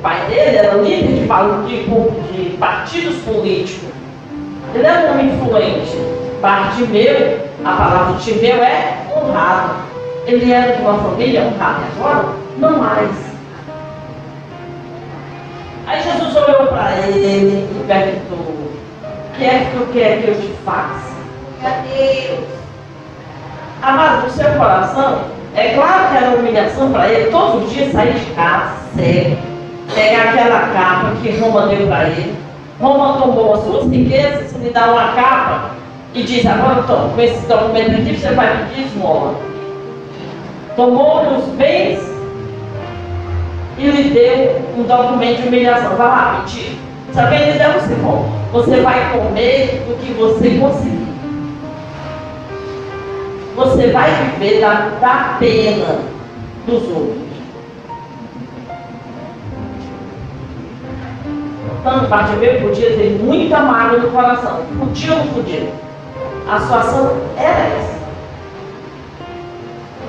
pai 0.01 0.25
dele 0.27 0.57
era 0.57 0.73
líder 0.75 1.27
de, 1.67 1.83
de 2.33 2.57
partidos 2.57 3.17
políticos. 3.17 3.90
Ele 4.73 4.85
era 4.85 5.07
um 5.07 5.11
homem 5.11 5.27
influente. 5.27 5.97
Bartimeu, 6.41 7.39
a 7.63 7.71
palavra 7.71 8.17
Timeu 8.19 8.63
é 8.63 9.05
honrado. 9.15 9.75
Ele 10.25 10.51
era 10.51 10.75
de 10.75 10.81
uma 10.81 10.97
família 10.97 11.41
honrada. 11.41 11.81
E 11.81 11.99
Agora, 11.99 12.25
não 12.57 12.77
mais. 12.77 13.11
Aí 15.87 16.01
Jesus 16.01 16.35
olhou 16.35 16.67
para 16.67 16.91
ele 17.07 17.67
e 17.69 17.83
perguntou: 17.85 18.37
O 18.37 19.37
que 19.37 19.43
é 19.43 19.59
que 19.59 19.77
tu 19.77 19.93
quer 19.93 20.21
que 20.21 20.27
eu 20.29 20.35
te 20.35 20.53
faça? 20.63 21.11
A 21.63 21.83
Deus. 21.83 22.45
Amado, 23.81 24.23
no 24.23 24.29
seu 24.29 24.51
coração, 24.51 25.21
é 25.55 25.73
claro 25.73 26.09
que 26.09 26.17
era 26.17 26.35
humilhação 26.37 26.91
para 26.91 27.09
ele 27.09 27.31
todos 27.31 27.63
os 27.63 27.71
dias 27.71 27.91
sair 27.91 28.13
de 28.13 28.25
casa, 28.33 28.75
cego, 28.95 29.37
pegar 29.93 30.29
aquela 30.29 30.59
capa 30.69 31.13
que 31.21 31.37
Roma 31.39 31.67
deu 31.67 31.87
para 31.87 32.09
ele. 32.09 32.35
Roma 32.81 33.21
tomou 33.21 33.53
as 33.53 33.63
suas 33.63 33.89
riquezas, 33.91 34.53
lhe 34.59 34.71
dá 34.71 34.91
uma 34.91 35.13
capa 35.13 35.71
e 36.15 36.23
diz, 36.23 36.45
agora 36.45 36.81
toma, 36.83 37.09
com 37.09 37.21
esse 37.21 37.45
documento 37.47 37.91
aqui 37.91 38.17
você 38.17 38.33
vai 38.33 38.65
pedir 38.65 38.87
esmola. 38.87 39.35
Tomou 40.75 41.37
os 41.37 41.45
bens 41.55 41.99
e 43.77 43.85
lhe 43.85 44.09
deu 44.09 44.61
um 44.77 44.83
documento 44.83 45.41
de 45.41 45.47
humilhação. 45.47 45.95
Vai 45.95 46.07
lá 46.07 46.43
pedir. 46.43 46.79
Sabe 47.13 47.35
o 47.35 47.37
que 47.37 47.43
ele 47.43 47.59
deu 47.59 47.73
você 47.73 47.95
como? 47.95 48.41
Você 48.51 48.81
vai 48.81 49.11
comer 49.11 49.85
do 49.87 49.95
que 49.99 50.13
você 50.13 50.49
conseguir. 50.59 51.07
Você 53.55 53.87
vai 53.91 54.11
viver 54.11 54.59
da, 54.59 54.89
da 54.99 55.35
pena 55.39 55.99
dos 56.65 56.83
outros. 56.83 57.30
Tanto 61.83 62.07
Bartimeu 62.07 62.61
podia 62.61 62.89
ter 62.89 63.19
muita 63.23 63.59
mágoa 63.59 63.99
no 63.99 64.11
coração. 64.11 64.61
Podia 64.77 65.13
ou 65.13 65.17
não 65.19 65.27
podia? 65.27 65.69
A 66.47 66.59
situação 66.59 67.17
era 67.37 67.59
essa. 67.59 68.01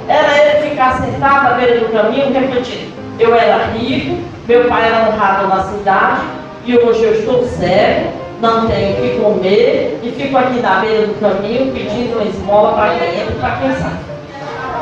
Era 0.08 0.38
ele 0.38 0.70
ficar 0.70 1.00
sentado 1.00 1.46
à 1.46 1.50
beira 1.54 1.80
do 1.80 1.92
caminho 1.92 2.32
refletindo. 2.32 2.92
Eu 3.18 3.34
era 3.34 3.66
rico, 3.66 4.22
meu 4.46 4.64
pai 4.68 4.88
era 4.88 5.08
honrado 5.08 5.48
na 5.48 5.62
cidade, 5.62 6.22
e 6.66 6.76
hoje 6.76 7.04
eu 7.04 7.12
estou 7.14 7.44
cego, 7.46 8.10
não 8.40 8.66
tenho 8.66 8.98
o 8.98 9.02
que 9.02 9.20
comer, 9.20 10.00
e 10.02 10.10
fico 10.10 10.36
aqui 10.36 10.60
na 10.60 10.80
beira 10.80 11.06
do 11.06 11.20
caminho 11.20 11.72
pedindo 11.72 12.16
uma 12.16 12.24
esmola 12.24 12.74
para 12.74 12.94
quem 12.96 13.20
entra 13.20 13.34
para 13.40 13.56
quem 13.56 13.72
sai 13.76 13.96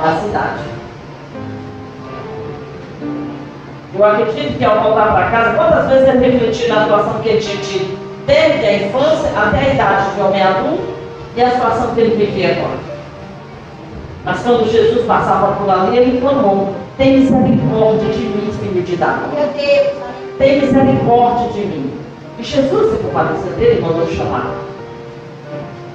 da 0.03 0.20
cidade. 0.20 0.80
Eu 3.93 4.05
acredito 4.05 4.57
que 4.57 4.64
ao 4.64 4.82
voltar 4.82 5.12
para 5.12 5.30
casa, 5.30 5.57
quantas 5.57 5.88
vezes 5.88 6.09
ele 6.09 6.30
refletiu 6.30 6.68
na 6.68 6.82
situação 6.82 7.20
que 7.20 7.28
ele 7.28 7.41
tinha 7.41 7.57
tido 7.57 7.99
desde 8.26 8.64
a 8.64 8.76
infância 8.76 9.30
até 9.36 9.59
a 9.59 9.74
idade 9.74 10.14
de 10.14 10.20
homem 10.20 10.43
adulto 10.43 10.95
e 11.36 11.43
a 11.43 11.51
situação 11.51 11.95
que 11.95 12.01
ele 12.01 12.24
vivia 12.24 12.53
agora. 12.53 12.78
Mas 14.24 14.41
quando 14.43 14.70
Jesus 14.70 15.05
passava 15.07 15.53
por 15.57 15.68
ali, 15.68 15.97
ele 15.97 16.20
clamou: 16.20 16.74
Tem 16.97 17.18
misericórdia 17.18 18.11
de 18.11 18.18
mim, 18.18 18.53
filho 18.61 18.82
de 18.82 18.97
Davi. 18.97 19.20
Deus. 19.57 20.11
Tem 20.38 20.61
misericórdia 20.61 21.49
de 21.49 21.61
mim. 21.61 21.91
E 22.38 22.43
Jesus 22.43 22.93
se 22.93 22.99
compadeceu 23.03 23.53
dele 23.53 23.78
e 23.78 23.82
mandou 23.82 24.07
chamar. 24.09 24.55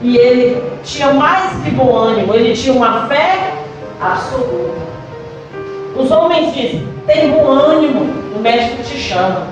E 0.01 0.17
ele 0.17 0.63
tinha 0.83 1.13
mais 1.13 1.51
que 1.63 1.71
bom 1.71 1.95
ânimo, 1.95 2.33
ele 2.33 2.53
tinha 2.53 2.75
uma 2.75 3.07
fé 3.07 3.53
absoluta. 4.01 4.94
Os 5.95 6.11
homens 6.11 6.53
dizem, 6.53 6.87
tem 7.07 7.31
bom 7.31 7.49
ânimo, 7.49 8.01
o 8.35 8.39
mestre 8.39 8.83
te 8.83 8.97
chama. 8.97 9.47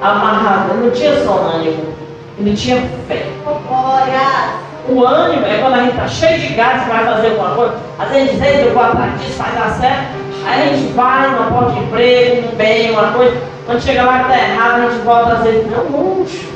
Amarrado, 0.00 0.72
ele 0.72 0.86
não 0.86 0.90
tinha 0.90 1.22
só 1.22 1.50
ânimo, 1.54 1.94
ele 2.38 2.56
tinha 2.56 2.80
fé. 3.06 3.26
Glória. 3.44 4.70
O 4.88 5.04
ânimo 5.04 5.46
é 5.46 5.58
quando 5.58 5.74
a 5.74 5.80
gente 5.82 5.90
está 5.90 6.08
cheio 6.08 6.40
de 6.40 6.54
gás 6.54 6.88
vai 6.88 7.04
fazer 7.04 7.28
alguma 7.28 7.50
coisa. 7.50 7.74
Às 7.98 8.08
vezes 8.08 8.30
diz, 8.32 8.42
"Ei, 8.42 8.66
eu 8.66 8.72
vou 8.72 8.82
atrás 8.82 9.20
disso, 9.20 9.38
vai 9.38 9.52
dar 9.52 9.70
certo. 9.72 10.20
Aí 10.46 10.62
a 10.62 10.74
gente 10.74 10.92
vai 10.94 11.30
numa 11.30 11.50
porta 11.50 11.72
de 11.72 11.80
emprego, 11.80 12.56
bem, 12.56 12.90
uma 12.92 13.12
coisa. 13.12 13.36
Quando 13.66 13.82
chega 13.82 14.02
lá 14.02 14.24
que 14.24 14.32
está 14.32 14.38
errado, 14.38 14.74
a 14.80 14.90
gente 14.90 15.02
volta 15.02 15.32
às 15.34 15.42
vezes, 15.42 15.70
não, 15.70 15.84
murcho. 15.84 16.48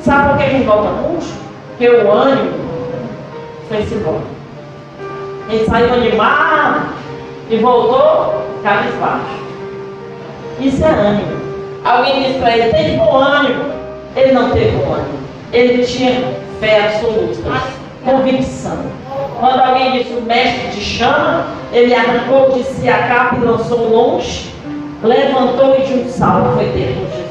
Sabe 0.00 0.28
por 0.30 0.38
que 0.38 0.44
a 0.44 0.48
gente 0.48 0.64
volta 0.64 0.90
murcho? 0.90 1.34
Porque 1.68 1.88
o 1.88 2.10
ânimo 2.10 2.50
foi-se 3.68 3.94
embora. 3.94 4.22
A 5.48 5.52
gente 5.52 5.66
saiu 5.66 5.92
animado 5.92 6.86
e 7.48 7.56
voltou 7.58 8.42
cabisbaixo. 8.62 9.46
Isso 10.60 10.84
é 10.84 10.88
ânimo. 10.88 11.36
Alguém 11.84 12.24
disse 12.24 12.38
para 12.38 12.56
ele, 12.56 12.72
tem 12.72 12.98
bom 12.98 13.16
ânimo. 13.16 13.64
Ele 14.16 14.32
não 14.32 14.50
teve 14.50 14.76
bom 14.78 14.94
ânimo. 14.94 15.18
Ele 15.52 15.84
tinha 15.84 16.32
fé 16.58 16.86
absoluta, 16.86 17.62
convicção. 18.04 18.78
Quando 19.38 19.60
alguém 19.60 19.92
disse 19.92 20.14
o 20.14 20.22
mestre 20.22 20.70
te 20.70 20.80
chama, 20.80 21.46
ele 21.72 21.94
arrancou 21.94 22.50
de 22.50 22.64
si 22.64 22.88
a 22.88 23.06
capa 23.06 23.36
e 23.36 23.44
lançou 23.44 23.88
longe, 23.90 24.50
levantou 25.02 25.76
e 25.78 25.82
de 25.82 25.94
um 25.94 26.08
salto 26.08 26.54
foi 26.54 26.64
ter 26.66 26.94
com 26.94 27.06
Jesus. 27.06 27.26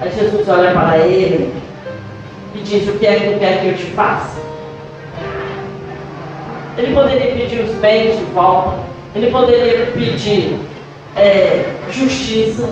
Aí 0.00 0.10
Jesus 0.10 0.48
olha 0.48 0.72
para 0.72 0.98
ele 0.98 1.54
e 2.54 2.58
diz: 2.58 2.88
O 2.88 2.98
que 2.98 3.06
é 3.06 3.14
que 3.14 3.32
tu 3.32 3.38
quer 3.38 3.60
que 3.60 3.68
eu 3.68 3.76
te 3.76 3.84
faça? 3.92 4.40
Ele 6.76 6.94
poderia 6.94 7.32
pedir 7.34 7.60
os 7.60 7.74
bens 7.76 8.18
de 8.18 8.24
volta, 8.26 8.78
ele 9.14 9.30
poderia 9.30 9.86
pedir 9.86 10.58
é, 11.16 11.64
justiça, 11.90 12.68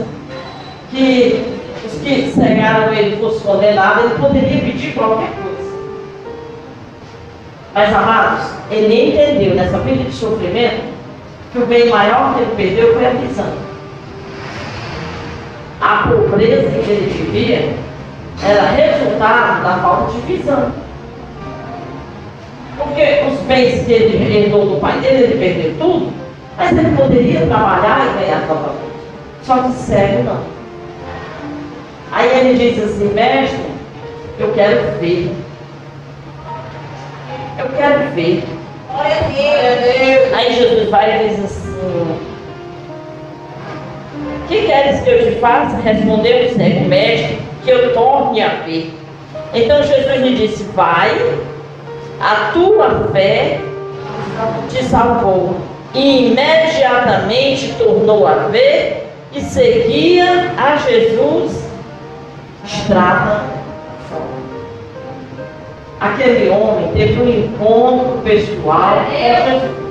que 0.90 1.44
os 1.84 2.00
que 2.00 2.32
cegaram 2.32 2.92
ele 2.92 3.16
fossem 3.16 3.40
condenados, 3.40 4.05
ele 4.05 4.14
poderia 4.14 4.61
pedir 4.61 4.92
qualquer 4.92 5.30
coisa. 5.30 5.72
Mas, 7.74 7.94
amados, 7.94 8.50
ele 8.70 9.11
entendeu 9.11 9.55
nessa 9.55 9.78
vida 9.78 10.05
de 10.05 10.12
sofrimento 10.12 10.92
que 11.53 11.59
o 11.59 11.66
bem 11.66 11.88
maior 11.88 12.34
que 12.34 12.40
ele 12.40 12.57
perdeu 12.57 12.94
foi 12.94 13.07
a 13.07 13.11
visão. 13.11 13.53
A 15.80 16.09
pobreza 16.09 16.68
que 16.70 16.90
ele 16.90 17.11
vivia 17.11 17.74
era 18.42 18.70
resultado 18.70 19.62
da 19.62 19.78
falta 19.78 20.12
de 20.12 20.20
visão. 20.20 20.82
Porque 22.83 23.22
os 23.30 23.39
bens 23.47 23.85
que 23.85 23.93
ele 23.93 24.45
herdou 24.45 24.66
do 24.66 24.80
pai 24.80 24.99
dele, 25.01 25.24
ele 25.24 25.39
perdeu 25.39 25.74
tudo, 25.78 26.12
mas 26.57 26.76
ele 26.76 26.97
poderia 26.97 27.47
trabalhar 27.47 28.07
e 28.07 28.20
ganhar 28.20 28.47
novamente. 28.49 28.93
Só 29.43 29.59
que 29.59 29.72
cego 29.72 30.22
não. 30.24 30.41
Aí 32.12 32.28
ele 32.39 32.70
diz 32.70 32.85
assim, 32.85 33.12
mestre, 33.14 33.59
eu 34.39 34.53
quero 34.53 34.99
ver. 35.01 35.33
Eu 37.59 37.68
quero 37.76 38.11
ver. 38.11 38.45
Aí 40.35 40.55
Jesus 40.55 40.91
vai 40.91 41.24
e 41.24 41.28
diz 41.28 41.45
assim: 41.45 42.18
Que 44.49 44.62
queres 44.66 45.01
que 45.01 45.11
eu 45.11 45.33
te 45.33 45.41
faça? 45.41 45.76
Respondeu 45.78 46.47
o 46.47 46.55
cego, 46.55 46.89
mestre, 46.89 47.39
que 47.64 47.70
eu 47.70 47.95
torne 47.95 48.43
a 48.43 48.49
ver. 48.66 48.93
Então 49.55 49.83
Jesus 49.83 50.20
lhe 50.20 50.37
disse: 50.37 50.64
Vai, 50.74 51.11
a 52.23 52.53
tua 52.53 53.09
fé 53.12 53.61
te 54.68 54.85
salvou. 54.85 55.57
E 55.95 56.29
imediatamente 56.29 57.75
tornou 57.75 58.27
a 58.27 58.49
ver 58.49 59.12
e 59.35 59.41
seguia 59.41 60.55
a 60.57 60.77
Jesus 60.77 61.68
estrada 62.64 63.45
fora. 64.09 64.23
Aquele 66.01 66.49
homem 66.49 66.93
teve 66.93 67.20
um 67.20 67.29
encontro 67.29 68.23
pessoal 68.23 69.05
com 69.05 69.11
Jesus. 69.11 69.83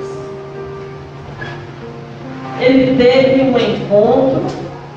Ele 2.60 2.96
teve 2.96 3.42
um 3.42 3.58
encontro 3.58 4.42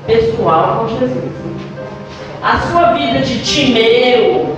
pessoal 0.06 0.80
com 0.80 0.88
Jesus. 0.88 1.36
A 2.42 2.58
sua 2.58 2.92
vida 2.92 3.20
de 3.20 3.42
timeu, 3.42 4.56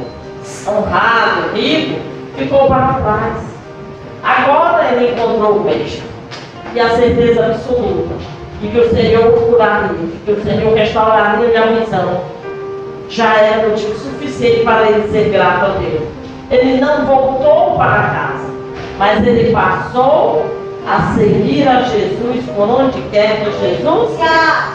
honrado, 0.67 1.55
rico, 1.55 2.01
ficou 2.39 2.69
para 2.69 2.95
trás. 2.95 3.35
Agora 4.23 4.93
ele 4.93 5.13
encontrou 5.13 5.59
o 5.59 5.65
peixe. 5.65 6.03
E 6.75 6.81
a 6.81 6.91
certeza 6.91 7.47
absoluta 7.47 8.15
de 8.61 8.69
que 8.69 8.79
o 8.79 8.91
Senhor 8.91 9.27
o 9.27 9.47
curaria, 9.47 9.89
de 9.89 10.19
que 10.25 10.33
o 10.33 10.43
Senhor 10.43 10.75
restauraria 10.75 11.63
a 11.63 11.67
visão, 11.67 12.21
já 13.09 13.37
era 13.37 13.69
motivo 13.69 13.99
suficiente 13.99 14.63
para 14.65 14.89
ele 14.89 15.09
ser 15.11 15.31
grato 15.31 15.65
a 15.65 15.69
Deus. 15.79 16.03
Ele 16.51 16.81
não 16.81 17.07
voltou 17.07 17.77
para 17.77 18.03
casa, 18.03 18.49
mas 18.99 19.27
ele 19.27 19.53
passou 19.53 20.47
a 20.87 21.15
seguir 21.15 21.69
a 21.69 21.83
Jesus 21.83 22.45
por 22.55 22.69
onde 22.69 23.01
quer 23.11 23.45
que 23.45 23.51
Jesus 23.61 24.19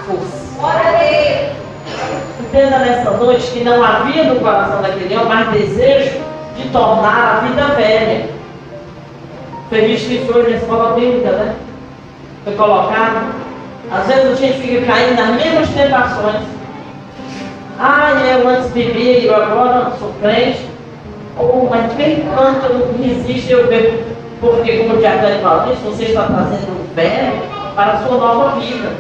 fosse. 0.06 0.58
Glória 0.60 0.82
a 0.82 0.92
Deus. 0.92 1.64
Entenda 2.40 2.80
nessa 2.80 3.12
noite 3.12 3.52
que 3.52 3.64
não 3.64 3.84
havia 3.84 4.24
no 4.26 4.40
coração 4.40 4.82
daquele 4.82 5.16
homem 5.16 5.28
mais 5.28 5.50
desejo 5.50 6.33
de 6.56 6.70
tornar 6.70 7.38
a 7.38 7.48
vida 7.48 7.66
velha. 7.76 8.30
Visto 9.72 10.08
que 10.08 10.32
foi 10.32 10.44
na 10.44 10.58
escola 10.58 10.94
bíblica, 10.94 11.32
né? 11.32 11.56
Foi 12.44 12.54
colocado 12.54 13.34
Às 13.92 14.08
vezes 14.08 14.32
a 14.32 14.36
gente 14.36 14.60
fica 14.60 14.86
caindo 14.86 15.16
nas 15.16 15.36
mesmas 15.36 15.70
tentações. 15.70 16.44
Ah, 17.80 18.14
eu 18.24 18.48
antes 18.48 18.70
bebia 18.70 19.20
e 19.20 19.30
agora 19.30 19.92
sou 20.00 20.14
crente. 20.22 20.70
Oh, 21.40 21.68
mas 21.70 21.92
bem 21.94 22.24
quanto 22.36 22.66
eu 22.66 22.96
resisto, 23.02 23.50
eu 23.52 23.68
bebo. 23.68 24.04
Porque, 24.40 24.78
como 24.78 24.96
o 24.96 24.98
Diago 24.98 25.42
fala, 25.42 25.74
isso 25.74 25.82
você 25.84 26.04
está 26.04 26.24
trazendo 26.24 26.72
o 26.72 26.96
velho 26.96 27.42
para 27.76 27.94
a 27.94 27.98
sua 27.98 28.18
nova 28.18 28.60
vida. 28.60 28.92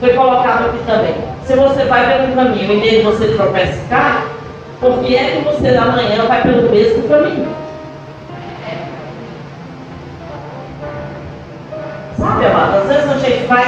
Foi 0.00 0.10
colocado 0.10 0.66
aqui 0.66 0.78
também. 0.86 1.14
Se 1.44 1.56
você 1.56 1.84
vai 1.84 2.06
pelo 2.06 2.34
caminho 2.34 2.72
e 2.72 2.76
nele 2.76 3.02
você 3.02 3.28
tropeça 3.28 3.80
cai, 3.88 4.22
por 4.80 4.98
que 5.00 5.16
é 5.16 5.36
que 5.36 5.44
você 5.44 5.76
amanhã 5.76 6.24
vai 6.26 6.42
pelo 6.42 6.70
mesmo 6.70 7.08
caminho? 7.08 7.48
Sabe, 12.18 12.46
amado? 12.46 12.76
Às 12.78 12.88
vezes 12.88 13.10
a 13.10 13.18
gente 13.18 13.46
vai 13.46 13.66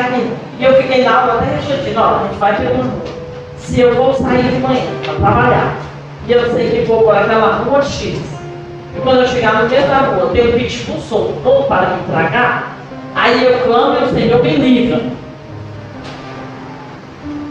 e 0.59 0.65
eu 0.65 0.75
fiquei 0.75 1.05
na 1.05 1.21
aula 1.21 1.35
até 1.35 1.55
refletindo, 1.55 2.01
ó, 2.01 2.17
a 2.17 2.23
gente 2.25 2.39
vai 2.39 2.57
pelo 2.57 2.83
rua. 2.83 3.03
Se 3.59 3.81
eu 3.81 3.95
vou 3.95 4.13
sair 4.13 4.43
de 4.43 4.59
manhã 4.59 4.83
para 5.05 5.15
trabalhar, 5.15 5.77
e 6.27 6.33
eu 6.33 6.53
sei 6.53 6.71
que 6.71 6.85
vou 6.85 7.03
por 7.05 7.17
aquela 7.17 7.59
rua 7.59 7.81
X, 7.81 8.19
e 8.97 9.01
quando 9.01 9.21
eu 9.21 9.29
chegar 9.29 9.63
no 9.63 9.69
meio 9.69 9.87
da 9.87 9.99
rua, 9.99 10.31
tem 10.33 10.49
um 10.49 10.59
pitbull 10.59 11.01
solto 11.01 11.49
ou 11.49 11.65
para 11.65 11.91
me 11.91 12.03
tragar, 12.11 12.77
aí 13.15 13.45
eu 13.45 13.61
clamo 13.61 14.01
e 14.01 14.05
o 14.05 14.13
Senhor 14.13 14.43
me 14.43 14.57
livra. 14.57 15.01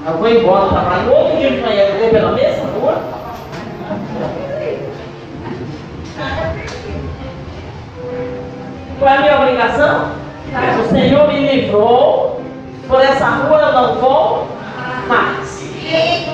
Eu 0.06 0.14
vou 0.18 0.30
embora 0.30 0.70
trabalhar. 0.70 1.04
No 1.04 1.14
outro 1.14 1.38
dia 1.38 1.52
de 1.52 1.62
manhã 1.62 1.84
eu 1.84 2.00
vou 2.00 2.10
pela 2.10 2.32
mesma 2.32 2.66
rua. 2.80 3.02
Qual 9.00 9.12
é 9.12 9.18
a 9.18 9.22
minha 9.22 9.40
obrigação? 9.40 10.12
O 10.84 10.90
Senhor 10.90 11.28
me 11.28 11.40
livrou, 11.48 12.42
por 12.88 13.02
essa 13.02 13.26
rua 13.26 13.60
eu 13.60 13.74
não 13.74 13.96
vou 13.96 14.48
mais. 15.08 15.46
Sim. 15.48 16.34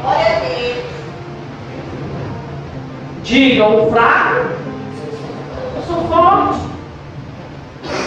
Glória 0.00 0.26
a 0.26 0.40
Deus. 0.40 0.84
Diga 3.22 3.66
o 3.66 3.90
fraco, 3.90 4.46
eu 5.76 5.82
sou 5.86 6.08
forte. 6.08 6.68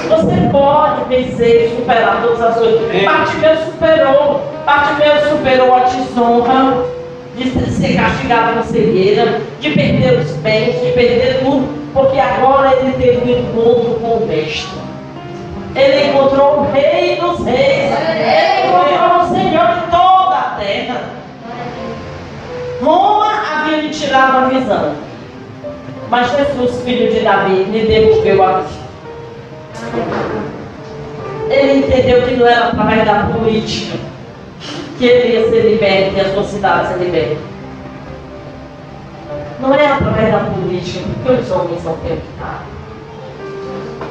Você 0.09 0.49
pode 0.51 1.03
vencer 1.05 1.67
e 1.67 1.76
superar 1.76 2.22
todas 2.24 2.41
as 2.41 2.55
coisas. 2.57 3.03
Bartimeu 3.03 3.57
superou. 3.57 4.41
Bartimeu 4.65 5.30
superou 5.30 5.76
a 5.76 5.80
desonra 5.82 7.01
de 7.36 7.72
ser 7.72 7.96
castigado 7.96 8.58
com 8.58 8.64
cegueira, 8.64 9.42
de 9.60 9.70
perder 9.72 10.20
os 10.20 10.32
bens, 10.38 10.82
de 10.82 10.92
perder 10.92 11.40
tudo, 11.40 11.68
porque 11.94 12.20
agora 12.20 12.76
ele 12.80 12.94
teve 12.94 13.18
um 13.18 13.40
encontro 13.40 14.00
com 14.02 14.18
o 14.18 14.28
Mestre. 14.28 14.82
Ele 15.76 16.10
encontrou 16.10 16.60
o 16.60 16.72
Rei 16.72 17.16
dos 17.16 17.46
Reis. 17.46 17.92
Ele 17.94 18.68
encontrou 18.68 19.22
o 19.22 19.30
Senhor 19.30 19.68
de 19.68 19.92
toda 19.92 20.36
a 20.36 20.58
terra. 20.60 21.02
Roma 22.84 23.32
havia 23.54 23.82
lhe 23.82 23.90
tirado 23.90 24.38
a 24.38 24.50
visão. 24.50 24.96
Mas 26.10 26.32
Jesus, 26.32 26.84
filho 26.84 27.14
de 27.14 27.22
Davi, 27.22 27.64
lhe 27.64 27.88
devolveu 27.88 28.44
a 28.44 28.60
visão. 28.60 28.82
Ele 31.50 31.86
entendeu 31.86 32.22
que 32.24 32.36
não 32.36 32.48
era 32.48 32.68
através 32.68 33.06
da 33.06 33.24
política 33.24 33.98
que 35.02 35.08
ele 35.08 35.34
ia 35.34 35.49
ser 35.49 35.62
liberto 35.62 36.16
e 36.16 36.22
a 36.22 36.32
sua 36.32 36.43
cidade 36.43 36.89
ser 36.89 36.99
liberta. 36.99 37.41
Não 39.60 39.74
é 39.74 39.88
através 39.88 40.32
da 40.32 40.39
política, 40.41 41.10
porque 41.24 41.41
os 41.41 41.52
homens 41.52 41.82
são 41.82 41.97
perguntados. 41.97 42.68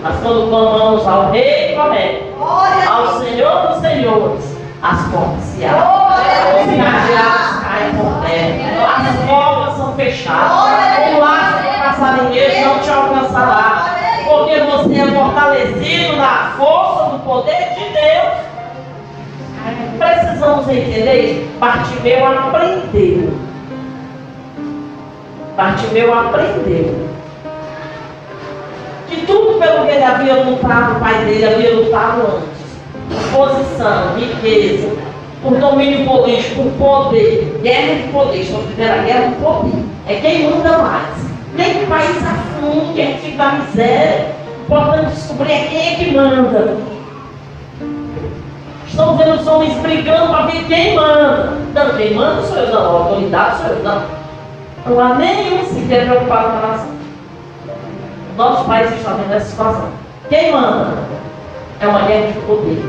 Mas 0.02 0.20
quando 0.20 0.48
clamamos 0.48 1.06
ao 1.06 1.30
Rei 1.30 1.76
Comé, 1.76 2.22
ao. 2.40 3.20
Senhor 3.20 3.68
dos 3.68 3.80
Senhores, 3.80 4.56
as 4.82 5.06
portas 5.08 5.44
se 5.44 5.64
abrem. 5.64 5.86
Os 6.58 6.76
cadeados 6.76 7.60
caem 7.62 7.94
por 7.94 8.26
terra. 8.26 8.96
As 8.96 9.30
portas 9.30 9.76
são 9.76 9.94
fechadas. 9.94 11.14
O 11.14 11.20
laço 11.20 11.62
do 11.62 11.78
passarinheiro 11.78 12.66
não 12.66 12.78
te 12.80 12.90
alcançará. 12.90 13.96
Porque 14.28 14.60
você 14.60 14.94
é 14.94 15.06
fortalecido 15.06 16.16
na 16.16 16.52
força 16.56 17.10
do 17.10 17.18
poder 17.20 17.74
de 17.74 17.92
Deus. 17.92 18.49
Precisamos 20.50 20.68
entender 20.68 21.20
isso. 21.20 21.58
Bartimeu 21.58 22.26
aprendeu. 22.26 23.32
Bartimeu 25.56 26.14
aprendeu. 26.14 27.08
Que 29.08 29.26
tudo 29.26 29.58
pelo 29.58 29.86
que 29.86 29.92
ele 29.92 30.04
havia 30.04 30.42
lutado, 30.42 30.96
o 30.96 31.00
pai 31.00 31.24
dele 31.24 31.46
havia 31.46 31.74
lutado 31.74 32.22
antes. 32.22 32.60
Posição, 33.32 34.16
riqueza, 34.16 34.88
por 35.42 35.56
domínio 35.56 36.04
político, 36.04 36.62
por 36.62 36.72
poder. 36.72 37.60
Guerra 37.62 37.94
de 37.94 38.12
poder. 38.12 38.40
Estou 38.40 38.62
vivendo 38.62 38.90
a 38.90 39.02
guerra 39.02 39.28
de 39.28 39.34
poder. 39.36 39.84
É 40.08 40.14
quem 40.16 40.50
manda 40.50 40.78
mais. 40.78 41.30
Nem 41.56 41.84
o 41.84 41.86
país 41.86 42.16
afunde, 42.16 42.94
quem 42.94 43.16
fica 43.18 43.36
da 43.36 43.52
miséria. 43.52 44.26
Importante 44.64 45.12
descobrir 45.12 45.52
é 45.52 45.66
quem 45.68 45.92
é 45.92 45.96
que 45.96 46.10
manda. 46.12 46.76
Estão 48.90 49.16
vendo 49.16 49.40
os 49.40 49.46
homens 49.46 49.74
brigando 49.78 50.28
para 50.30 50.46
ver 50.46 50.64
quem 50.66 50.96
manda. 50.96 51.52
Não, 51.72 51.96
quem 51.96 52.14
manda 52.14 52.42
sou 52.42 52.56
eu, 52.58 52.74
não. 52.74 52.80
A 52.80 53.00
autoridade 53.04 53.58
sou 53.58 53.66
eu, 53.68 53.82
não. 53.84 54.02
Não 54.84 55.00
há 55.00 55.14
nenhum 55.14 55.64
sequer 55.64 56.06
preocupado 56.06 56.50
com 56.50 56.56
a 56.56 56.68
nação. 56.68 56.90
Nosso 58.36 58.64
país 58.64 58.92
está 58.92 59.12
vendo 59.12 59.32
essa 59.32 59.46
situação. 59.46 59.90
Quem 60.28 60.52
manda? 60.52 60.98
É 61.80 61.86
uma 61.86 62.02
guerra 62.02 62.32
de 62.32 62.40
poder. 62.40 62.82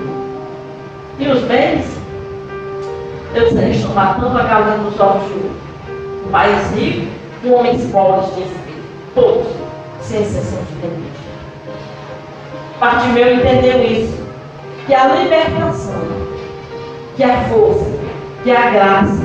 E 1.20 1.28
os 1.28 1.44
bens? 1.44 1.86
Eu 3.36 3.52
sei, 3.52 3.70
estão 3.70 3.94
matando 3.94 4.38
a 4.38 4.44
galera 4.44 4.80
dos 4.80 5.00
ovos 5.00 5.28
de. 5.28 5.62
Um 6.26 6.32
país 6.32 6.72
rico 6.72 7.12
com 7.42 7.54
homens 7.54 7.92
pobres 7.92 8.26
de 8.36 8.42
espírito. 8.42 8.84
Todos, 9.14 9.48
sem 10.02 10.22
exceção 10.22 10.60
de 10.64 10.88
limite. 10.88 11.20
Bartimeu 12.80 13.36
entendeu 13.36 13.84
isso. 13.84 14.31
Que 14.88 14.96
a 14.96 15.08
libertação, 15.16 16.02
que 17.16 17.24
a 17.24 17.44
força, 17.46 17.86
que 18.44 18.52
a 18.52 18.72
graça, 18.72 19.24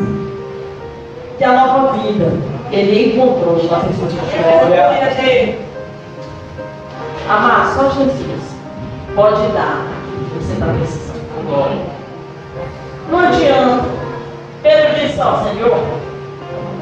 que 1.38 1.44
a 1.44 1.52
nova 1.52 1.92
vida, 1.94 2.32
ele 2.70 3.14
encontrou 3.14 3.56
na 3.70 3.80
pessoa 3.80 4.08
de 4.08 4.16
Jesus. 4.16 5.66
Amar, 7.28 7.74
só 7.74 7.90
Jesus 7.90 8.56
pode 9.14 9.48
dar 9.52 9.96
você 10.46 10.52
está 10.52 10.66
precisando. 10.66 11.16
Não 13.10 13.18
adianta. 13.18 13.84
Pedro 14.62 15.00
disse 15.00 15.20
ao 15.20 15.44
Senhor, 15.44 15.78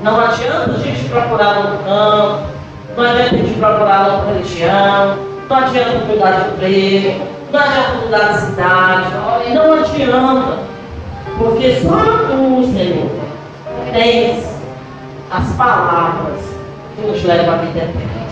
não 0.02 0.20
adianta 0.20 0.70
a 0.70 0.78
gente 0.78 1.08
procurar 1.08 1.54
no 1.54 1.78
campo, 1.84 2.44
não 2.96 3.04
adianta 3.04 3.34
a 3.34 3.38
gente 3.38 3.58
procurar 3.58 4.08
no 4.08 4.32
religião, 4.32 5.18
não 5.48 5.56
adianta 5.56 6.06
cuidar 6.06 6.30
de 6.32 6.50
emprego, 6.50 7.26
da 7.54 8.34
cidade, 8.34 9.14
não 9.54 9.74
adianta, 9.74 10.58
porque 11.38 11.80
só 11.82 11.96
tu, 12.26 12.64
Senhor, 12.72 13.10
tens 13.92 14.44
as 15.30 15.52
palavras 15.52 16.40
que 16.96 17.06
nos 17.06 17.22
levam 17.22 17.54
à 17.54 17.58
vida 17.58 17.78
eterna. 17.78 18.24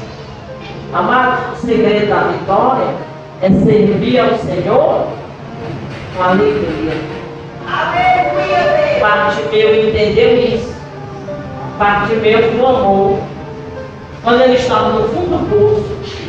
Amados, 0.93 1.59
o 1.59 1.67
segredo 1.67 2.09
da 2.09 2.21
vitória 2.25 2.95
é 3.41 3.49
servir 3.49 4.19
ao 4.19 4.37
Senhor 4.39 5.07
com 6.17 6.23
alegria. 6.23 6.93
Aleluia. 7.67 9.01
Bartimeu 9.01 9.89
entendeu 9.89 10.37
isso. 10.37 10.75
Bartimeu 11.79 12.53
clamou. 12.59 13.23
Quando 14.23 14.43
ele 14.43 14.55
estava 14.55 14.91
no 14.91 15.09
fundo 15.09 15.39
do 15.39 15.49
poço, 15.49 16.23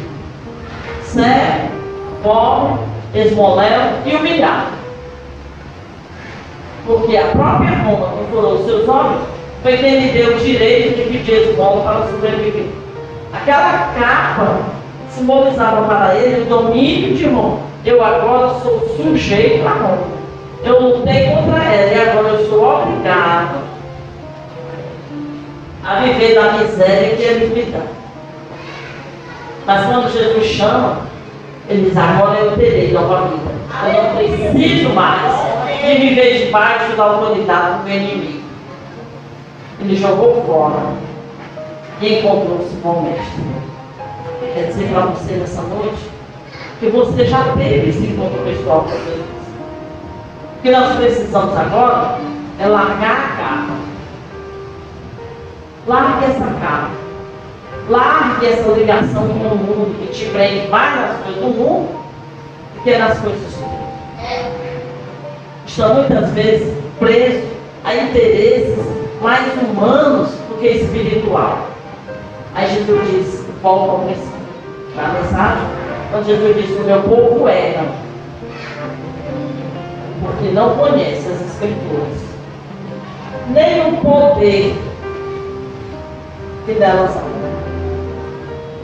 cego, 1.04 1.73
pobre, 2.24 2.80
esmoléu 3.14 3.82
e 4.06 4.16
humilhado. 4.16 4.72
Porque 6.86 7.16
a 7.16 7.28
própria 7.28 7.78
Roma 7.84 8.18
que 8.18 8.32
furou 8.32 8.54
os 8.56 8.66
seus 8.66 8.90
olhos 8.90 9.22
foi 9.62 9.78
quem 9.78 10.00
lhe 10.00 10.12
deu 10.12 10.36
o 10.36 10.40
direito 10.40 10.98
de 10.98 11.18
pedir 11.18 11.50
esmola 11.50 11.84
para 11.84 12.08
sobreviver. 12.08 12.68
Aquela 13.32 13.94
capa 13.98 14.58
simbolizava 15.10 15.84
para 15.84 16.16
ele 16.16 16.42
o 16.42 16.46
domínio 16.46 17.16
de 17.16 17.26
Roma. 17.28 17.60
Eu 17.86 18.04
agora 18.04 18.60
sou 18.60 18.96
sujeito 18.98 19.66
a 19.68 19.72
Roma. 19.72 20.24
Eu 20.64 20.82
lutei 20.82 21.30
contra 21.30 21.64
ela 21.64 21.92
e 21.92 22.10
agora 22.10 22.30
eu 22.30 22.50
sou 22.50 22.64
obrigado 22.64 23.64
a 25.86 25.96
viver 26.00 26.36
da 26.36 26.54
miséria 26.54 27.16
que 27.16 27.22
eles 27.22 27.54
me 27.54 27.64
dão. 27.64 27.82
Mas 29.66 29.86
quando 29.86 30.12
Jesus 30.12 30.46
chama, 30.46 31.02
ele 31.70 31.90
diz, 31.90 31.98
agora 31.98 32.40
eu 32.40 32.58
terei 32.58 32.92
nova 32.92 33.28
vida. 33.28 33.52
Eu 33.86 34.04
não 34.04 34.16
preciso 34.18 34.90
mais 34.90 35.34
de 35.82 35.96
viver 35.96 36.46
debaixo 36.46 36.96
da 36.96 37.04
autoridade 37.04 37.80
do 37.80 37.84
meu 37.86 37.96
inimigo. 37.96 38.44
Ele 39.80 39.96
jogou 39.96 40.44
fora 40.46 40.94
e 42.02 42.20
encontrou-se 42.20 42.76
com 42.78 42.90
o 42.90 43.04
mestre. 43.04 43.44
Quer 44.54 44.68
dizer 44.68 44.90
para 44.90 45.06
você 45.08 45.34
nessa 45.34 45.62
noite 45.62 46.10
que 46.80 46.90
você 46.90 47.26
já 47.26 47.44
teve 47.58 47.90
esse 47.90 48.06
encontro 48.06 48.40
pessoal 48.44 48.82
com 48.84 48.90
Jesus. 48.90 49.24
que 50.62 50.72
nós 50.72 50.96
precisamos 50.96 51.58
agora 51.58 52.20
é 52.60 52.68
largar 52.68 53.12
a 53.12 53.36
capa. 53.36 53.74
Largue 55.88 56.26
essa 56.26 56.46
capa. 56.46 56.90
Largue 57.90 58.46
essa 58.46 58.70
ligação 58.72 59.28
com 59.28 59.34
o 59.34 59.58
mundo 59.58 60.00
que 60.00 60.14
te 60.14 60.26
prende 60.30 60.68
mais 60.70 60.96
nas 60.96 61.18
coisas 61.24 61.42
do 61.42 61.50
mundo 61.50 61.90
do 62.76 62.84
que 62.84 62.98
nas 62.98 63.20
coisas 63.20 63.42
de 63.42 63.56
Deus. 63.58 63.74
Estão 65.66 65.96
muitas 65.96 66.30
vezes 66.32 66.74
presos 67.00 67.44
a 67.84 67.96
interesses 67.96 68.80
mais 69.22 69.52
humanos 69.62 70.30
do 70.48 70.60
que 70.60 70.68
espiritual. 70.68 71.68
Aí 72.56 72.74
Jesus 72.74 73.02
diz, 73.10 73.46
volta 73.62 73.92
ao 73.92 74.00
princípio. 74.00 74.32
A 74.98 75.08
mensagem, 75.08 75.68
quando 76.12 76.26
Jesus 76.26 76.56
disse, 76.56 76.74
o 76.74 76.86
meu 76.86 77.02
povo 77.04 77.48
erra, 77.50 77.88
porque 80.22 80.54
não 80.54 80.78
conhece 80.78 81.28
as 81.28 81.42
escrituras, 81.42 82.18
nem 83.50 83.94
o 83.94 83.98
poder 83.98 84.76
que 86.66 86.74
delas 86.74 87.18
há. 87.18 87.43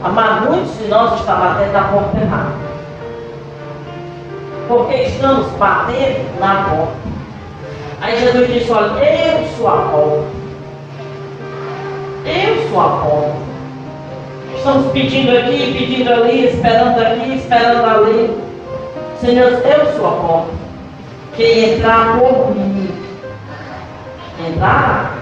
Amar 0.02 0.46
muitos 0.46 0.78
de 0.78 0.88
nós 0.88 1.20
está 1.20 1.34
batendo 1.34 1.72
na 1.72 1.84
porta 1.84 2.18
errada. 2.18 2.52
Porque 4.66 4.94
estamos 4.94 5.46
batendo 5.58 6.40
na 6.40 6.64
porta. 6.64 6.92
Aí 8.00 8.18
Jesus 8.18 8.52
disse, 8.52 8.72
olha, 8.72 8.98
eu 8.98 9.46
sou 9.56 9.68
a 9.68 9.76
porta. 9.76 10.24
Eu 12.24 12.70
sou 12.70 12.80
a 12.80 12.88
porta. 12.88 13.50
Estamos 14.56 14.92
pedindo 14.92 15.36
aqui, 15.36 15.74
pedindo 15.78 16.12
ali, 16.12 16.46
esperando 16.46 17.00
aqui, 17.00 17.34
esperando 17.34 17.84
ali. 17.84 18.42
Senhor, 19.20 19.50
eu 19.52 19.92
sou 19.98 20.08
a 20.08 20.12
porta. 20.12 20.50
Quem 21.36 21.74
entrar 21.74 22.18
por 22.18 22.54
mim, 22.54 22.90
entrar, 24.48 25.18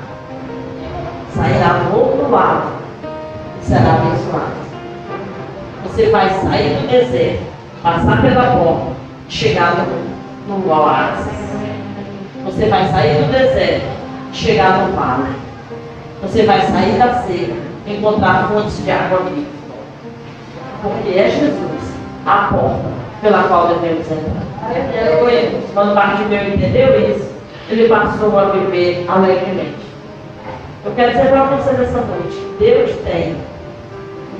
sairá 1.34 1.80
do 1.84 1.96
outro 1.98 2.30
lado 2.30 2.72
e 3.60 3.66
será 3.66 3.94
abençoado. 3.94 4.67
Você 5.88 6.10
vai 6.10 6.30
sair 6.30 6.76
do 6.76 6.88
deserto, 6.88 7.42
passar 7.82 8.22
pela 8.22 8.56
porta, 8.56 8.92
chegar 9.28 9.74
no, 9.76 10.56
no 10.56 10.70
oásis. 10.70 11.38
Você 12.44 12.66
vai 12.66 12.88
sair 12.88 13.24
do 13.24 13.32
deserto, 13.32 13.86
chegar 14.32 14.78
no 14.78 14.94
vale. 14.94 15.34
Você 16.22 16.44
vai 16.44 16.60
sair 16.60 16.98
da 16.98 17.22
seca 17.22 17.54
encontrar 17.86 18.48
fontes 18.48 18.84
de 18.84 18.90
água 18.90 19.20
viva. 19.20 19.46
Porque 20.82 21.18
é 21.18 21.30
Jesus 21.30 21.94
a 22.26 22.48
porta 22.52 22.88
pela 23.20 23.44
qual 23.44 23.68
devemos 23.68 24.06
entrar. 24.10 24.48
Quando 25.74 25.94
Bartimeu 25.94 26.48
entendeu 26.48 27.10
isso, 27.10 27.30
ele 27.68 27.88
passou 27.88 28.38
a 28.38 28.44
viver 28.46 29.04
alegremente. 29.08 29.88
Eu 30.84 30.92
quero 30.94 31.12
dizer 31.12 31.28
para 31.28 31.44
você 31.44 31.72
nessa 31.72 32.00
noite, 32.00 32.46
Deus 32.58 32.90
tem 33.04 33.36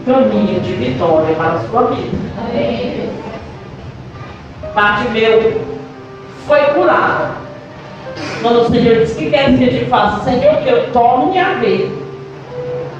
caminho 0.08 0.58
de 0.60 0.72
vitória 0.72 1.34
para 1.34 1.52
a 1.52 1.58
sua 1.60 1.82
vida. 1.90 2.16
Bartimeu 4.74 5.60
foi 6.46 6.60
curado. 6.60 7.36
Quando 8.40 8.60
o 8.60 8.70
Senhor 8.70 9.00
disse, 9.00 9.16
que 9.16 9.30
quer 9.30 9.56
que 9.56 9.64
eu 9.64 9.86
faça? 9.88 10.24
Senhor, 10.24 10.56
que 10.62 10.68
eu 10.68 10.90
tome 10.92 11.38
a 11.38 11.54
ver. 11.54 11.92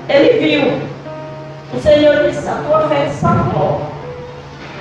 Ele 0.09 0.38
viu. 0.38 0.72
O 1.74 1.80
Senhor 1.80 2.28
disse: 2.28 2.48
A 2.48 2.62
tua 2.66 2.88
fé 2.88 3.09
salvou. 3.09 3.80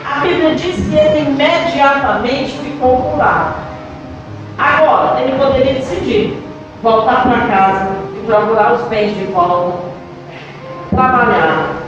A 0.05 0.19
Bíblia 0.19 0.55
diz 0.55 0.75
que 0.75 0.95
ele 0.95 1.29
imediatamente 1.29 2.57
ficou 2.57 2.97
curado. 2.97 3.55
Agora, 4.57 5.21
ele 5.21 5.37
poderia 5.37 5.73
decidir 5.75 6.37
voltar 6.81 7.23
para 7.23 7.47
casa 7.47 7.89
e 8.15 8.25
procurar 8.25 8.73
os 8.73 8.81
bens 8.87 9.15
de 9.17 9.25
volta, 9.25 9.77
trabalhar, 10.89 11.86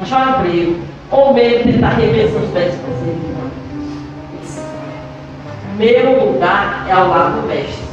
achar 0.00 0.26
um 0.26 0.46
emprego, 0.46 0.80
ou 1.10 1.34
mesmo 1.34 1.72
tentar 1.72 1.90
rever 1.90 2.30
seus 2.30 2.48
bens 2.50 2.74
com 2.74 2.90
ele. 3.06 3.38
Meu 5.78 6.32
lugar 6.32 6.86
é 6.88 6.92
ao 6.92 7.08
lado 7.08 7.40
do 7.40 7.46
mestre 7.46 7.88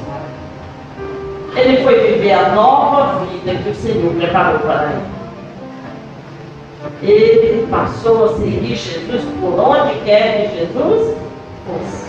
ele 1.56 1.84
foi 1.84 2.12
viver 2.12 2.34
a 2.34 2.49
nova 2.49 3.26
vida 3.26 3.56
que 3.56 3.70
o 3.70 3.76
Senhor 3.76 4.14
preparou 4.14 4.60
para 4.60 4.91
ele. 4.91 5.16
Ele 7.01 7.68
passou 7.68 8.26
a 8.26 8.34
seguir 8.36 8.76
Jesus 8.76 9.24
por 9.39 9.60
onde 9.60 9.95
quer 10.01 10.49
que 10.49 10.60
Jesus 10.60 11.18
fosse. 11.66 12.06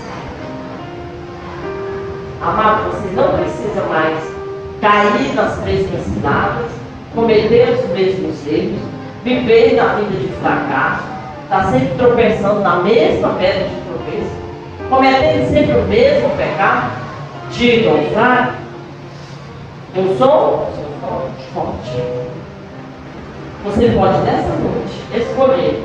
Amado, 2.42 2.90
você 2.90 3.08
não 3.14 3.38
precisa 3.38 3.82
mais 3.88 4.18
cair 4.80 5.34
nas 5.34 5.58
mesmas 5.64 6.02
ciladas, 6.02 6.70
cometer 7.14 7.70
os 7.70 7.88
mesmos 7.90 8.46
erros, 8.46 8.80
viver 9.26 9.74
na 9.74 9.96
vida 9.96 10.20
de 10.20 10.28
fracasso, 10.34 11.02
estar 11.42 11.64
tá 11.64 11.70
sempre 11.72 11.94
tropeçando 11.98 12.60
na 12.60 12.76
mesma 12.76 13.30
pedra 13.30 13.64
de 13.64 13.74
tropeço, 13.80 14.30
cometendo 14.88 15.50
sempre 15.50 15.76
o 15.76 15.82
mesmo 15.82 16.30
pecado. 16.36 16.92
Diga 17.50 17.90
ao 17.90 18.02
fraco, 18.12 18.52
eu 19.96 20.16
sou 20.16 20.68
forte. 21.52 22.02
Você 23.64 23.88
pode 23.88 24.18
nessa 24.18 24.48
noite 24.48 24.94
escolher 25.12 25.82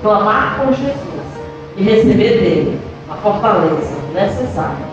clamar 0.00 0.58
com 0.58 0.72
Jesus 0.72 0.92
e 1.76 1.82
receber 1.82 2.38
dele 2.40 2.80
a 3.10 3.14
fortaleza 3.16 3.96
necessária 4.14 4.86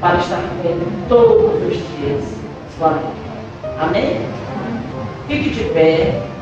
para 0.00 0.18
estar 0.18 0.38
vivendo 0.62 1.08
todos 1.08 1.54
os 1.54 1.76
dias 1.98 2.24
sua 2.78 2.90
vida. 2.90 3.80
Amém? 3.80 4.20
Fique 5.26 5.50
de 5.50 5.64
pé. 5.70 6.35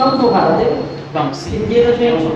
Vamos 0.00 0.18
louvar 0.18 0.52
a 0.52 0.56
Deus? 0.56 0.78
Vamos. 1.12 1.36
Seguida, 1.36 1.94
gente. 1.94 2.32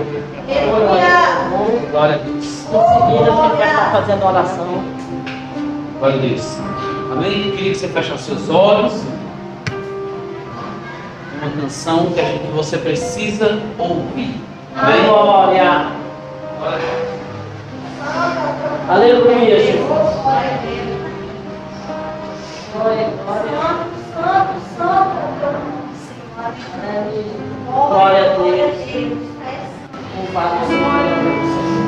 Glória 1.89 2.15
a 2.15 2.17
Deus. 2.19 2.37
Em 2.37 2.41
seguida, 2.41 3.31
a 3.31 3.41
gente 3.41 3.57
vai 3.57 3.69
estar 3.69 3.91
fazendo 3.91 4.23
oração. 4.23 4.83
Glória 5.97 6.15
a 6.15 6.19
Deus. 6.19 6.59
Amém? 7.11 7.47
Eu 7.47 7.55
queria 7.55 7.71
que 7.71 7.79
você 7.79 7.87
fechasse 7.87 8.23
seus 8.25 8.49
olhos. 8.51 8.93
Uma 11.41 11.59
canção 11.59 12.11
que, 12.11 12.19
a 12.19 12.23
gente, 12.23 12.45
que 12.45 12.51
você 12.51 12.77
precisa 12.77 13.59
ouvir. 13.79 14.39
Amém? 14.77 15.05
Glória. 15.07 15.87
Aleluia, 18.87 19.59
Jesus. 19.59 19.87
Glória, 22.73 23.09
glória. 23.25 23.85
Glória 27.65 28.19
a 28.21 28.35
Deus. 28.35 28.75
Louvado 30.15 30.67
seja 30.67 30.85
nome 30.91 31.31
do 31.31 31.45
Senhor. 31.47 31.85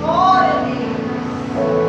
Glória 0.00 0.50
a 0.50 0.64
Deus. 0.64 1.87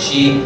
Ti. 0.00 0.42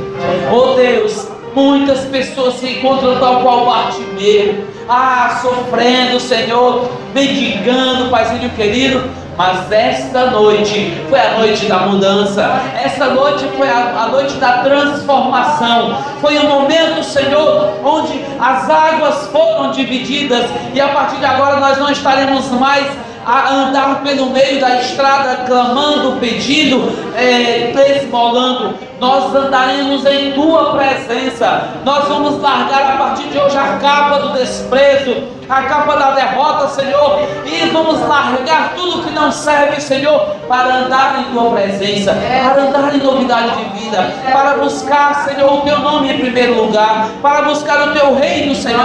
Oh 0.53 0.75
Deus, 0.75 1.29
muitas 1.55 2.01
pessoas 2.01 2.55
se 2.55 2.69
encontram 2.69 3.19
tal 3.19 3.41
qual 3.41 3.67
Bartimeu. 3.67 4.65
Ah, 4.89 5.39
sofrendo, 5.41 6.21
Senhor, 6.21 6.91
mendigando, 7.15 8.11
Paizinho 8.11 8.51
querido. 8.51 9.03
Mas 9.37 9.71
esta 9.73 10.27
noite 10.27 10.93
foi 11.09 11.19
a 11.19 11.39
noite 11.39 11.67
da 11.67 11.79
mudança, 11.79 12.63
esta 12.81 13.07
noite 13.07 13.45
foi 13.57 13.69
a, 13.69 14.05
a 14.05 14.07
noite 14.07 14.35
da 14.37 14.59
transformação, 14.59 16.05
foi 16.21 16.39
o 16.39 16.49
momento, 16.49 17.03
Senhor, 17.03 17.75
onde 17.85 18.25
as 18.39 18.71
águas 18.71 19.27
foram 19.33 19.73
divididas 19.73 20.49
e 20.73 20.81
a 20.81 20.87
partir 20.91 21.17
de 21.17 21.25
agora 21.25 21.57
nós 21.59 21.79
não 21.79 21.91
estaremos 21.91 22.49
mais 22.53 22.87
a 23.27 23.53
andar 23.53 24.03
pelo 24.05 24.31
meio 24.31 24.61
da 24.61 24.81
estrada 24.81 25.45
clamando, 25.47 26.21
pedindo, 26.21 26.93
é, 27.17 27.73
esmolando. 27.97 28.75
Nós 29.01 29.35
andaremos 29.35 30.05
em 30.07 30.33
tua 30.33 30.77
presença. 30.77 31.69
Nós 31.85 32.09
vamos 32.09 32.41
largar 32.41 32.95
a 32.95 32.97
partir 32.97 33.25
de 33.25 33.39
hoje 33.39 33.57
a 33.57 33.79
capa 33.79 34.19
do 34.21 34.33
desprezo, 34.35 35.25
a 35.49 35.63
capa 35.63 35.97
da 35.97 36.13
derrota, 36.13 36.69
Senhor, 36.69 37.21
e 37.45 37.69
vamos 37.71 38.01
largar 38.01 38.73
tudo 38.75 39.03
que 39.03 39.11
não 39.11 39.31
serve, 39.31 39.81
Senhor, 39.81 40.21
para 40.49 40.77
andar 40.77 41.21
em 41.21 41.33
tua 41.33 41.51
presença, 41.51 42.15
para 42.15 42.63
andar 42.63 42.95
em 42.95 42.99
novidade 42.99 43.51
de 43.57 43.81
vida, 43.81 44.15
para 44.33 44.57
buscar, 44.59 45.27
Senhor, 45.27 45.53
o 45.53 45.61
teu 45.63 45.79
nome 45.81 46.13
em 46.13 46.19
primeiro 46.19 46.65
lugar, 46.65 47.09
para 47.21 47.43
buscar 47.43 47.89
o 47.89 47.93
teu 47.93 48.15
reino, 48.15 48.55
Senhor. 48.55 48.81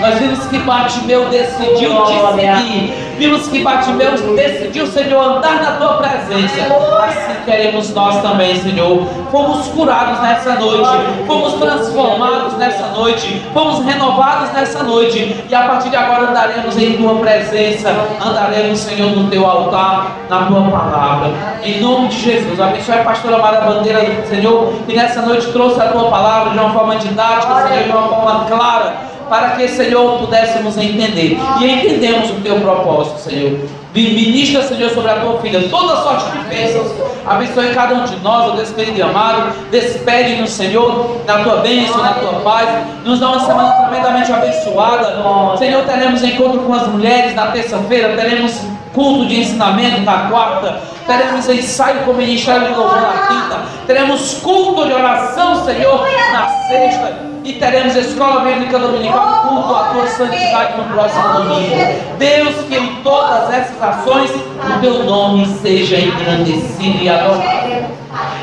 Nós 0.00 0.18
vimos 0.18 0.46
que 0.46 0.58
Bartimeu 0.60 1.28
decidiu 1.28 2.04
te 2.04 2.12
seguir. 2.40 3.10
Vimos 3.18 3.48
que 3.48 3.62
Bartimeu 3.62 4.12
decidiu, 4.34 4.86
Senhor, 4.86 5.22
andar 5.22 5.60
na 5.60 5.72
tua 5.72 5.98
presença. 5.98 6.74
Assim 7.04 7.44
queremos 7.44 7.92
nós 7.92 8.22
também, 8.22 8.56
Senhor. 8.56 9.06
Fomos 9.30 9.66
curados 9.68 10.20
nessa 10.20 10.54
noite. 10.54 10.88
Fomos 11.26 11.52
transformados 11.54 12.56
nessa 12.56 12.86
noite. 12.88 13.42
Fomos 13.52 13.84
renovados 13.84 14.50
nessa 14.52 14.82
noite. 14.82 15.44
E 15.46 15.54
a 15.54 15.64
partir 15.64 15.90
de 15.90 15.96
agora 15.96 16.30
andaremos 16.30 16.78
em 16.78 16.96
tua 16.96 17.16
presença. 17.16 17.94
Andaremos, 18.24 18.78
Senhor, 18.78 19.10
no 19.10 19.28
teu 19.28 19.44
altar, 19.44 20.16
na 20.30 20.46
tua 20.46 20.62
palavra. 20.62 21.32
Em 21.62 21.78
nome 21.78 22.08
de 22.08 22.20
Jesus. 22.20 22.58
Abençoe 22.58 22.94
a 22.94 23.04
pastora 23.04 23.36
Mara 23.36 23.60
Bandeira 23.60 24.00
Senhor, 24.26 24.72
que 24.86 24.94
nessa 24.94 25.20
noite 25.20 25.46
trouxe 25.52 25.78
a 25.78 25.88
tua 25.88 26.10
palavra 26.10 26.52
de 26.52 26.58
uma 26.58 26.70
forma 26.70 26.96
didática, 26.96 27.68
Senhor, 27.68 27.84
de 27.84 27.90
uma 27.90 28.08
forma 28.08 28.44
clara 28.46 29.09
para 29.30 29.50
que, 29.50 29.68
Senhor, 29.68 30.18
pudéssemos 30.18 30.76
entender. 30.76 31.38
E 31.60 31.70
entendemos 31.70 32.30
o 32.30 32.34
teu 32.40 32.56
propósito, 32.56 33.20
Senhor. 33.20 33.60
Ministra, 33.94 34.62
Senhor, 34.62 34.90
sobre 34.90 35.10
a 35.10 35.20
tua 35.20 35.38
filha 35.40 35.68
toda 35.68 35.96
sorte 36.02 36.30
de 36.32 36.38
bênçãos. 36.48 36.90
Abençoe 37.24 37.72
cada 37.72 37.94
um 37.94 38.04
de 38.04 38.16
nós, 38.16 38.50
ó 38.50 38.56
Deus 38.56 38.72
e 38.76 39.02
amado. 39.02 39.52
Despede-nos, 39.70 40.50
Senhor, 40.50 41.20
na 41.26 41.44
tua 41.44 41.56
bênção, 41.58 41.98
na 41.98 42.14
tua 42.14 42.40
paz. 42.40 42.68
Nos 43.04 43.20
dá 43.20 43.28
uma 43.28 43.40
semana 43.46 43.70
tremendamente 43.70 44.32
abençoada. 44.32 45.56
Senhor, 45.58 45.84
teremos 45.84 46.24
encontro 46.24 46.60
com 46.62 46.74
as 46.74 46.88
mulheres 46.88 47.32
na 47.34 47.46
terça-feira. 47.52 48.16
Teremos 48.16 48.60
culto 48.92 49.26
de 49.26 49.40
ensinamento 49.40 50.00
na 50.00 50.28
quarta. 50.28 50.80
Teremos 51.06 51.48
ensaio 51.48 52.00
com 52.00 52.10
o 52.10 52.14
Ministério 52.14 52.66
de 52.66 52.74
Louvor 52.74 53.00
na 53.00 53.26
quinta. 53.28 53.60
Teremos 53.86 54.34
culto 54.42 54.86
de 54.86 54.92
oração, 54.92 55.64
Senhor, 55.64 56.04
na 56.32 56.48
sexta. 56.68 57.29
E 57.42 57.54
teremos 57.54 57.96
escola 57.96 58.40
bíblica 58.42 58.78
dominical 58.78 59.48
culto 59.48 59.74
à 59.74 59.84
tua 59.84 60.06
santidade 60.06 60.76
no 60.76 60.84
próximo 60.84 61.28
domingo. 61.32 61.76
Deus, 62.18 62.54
que 62.68 62.76
em 62.76 62.96
todas 63.02 63.52
essas 63.52 63.82
ações 63.82 64.30
o 64.30 64.80
teu 64.80 65.04
nome 65.04 65.46
seja 65.46 65.98
engrandecido 65.98 66.98
e 67.02 67.08
adorado. 67.08 67.42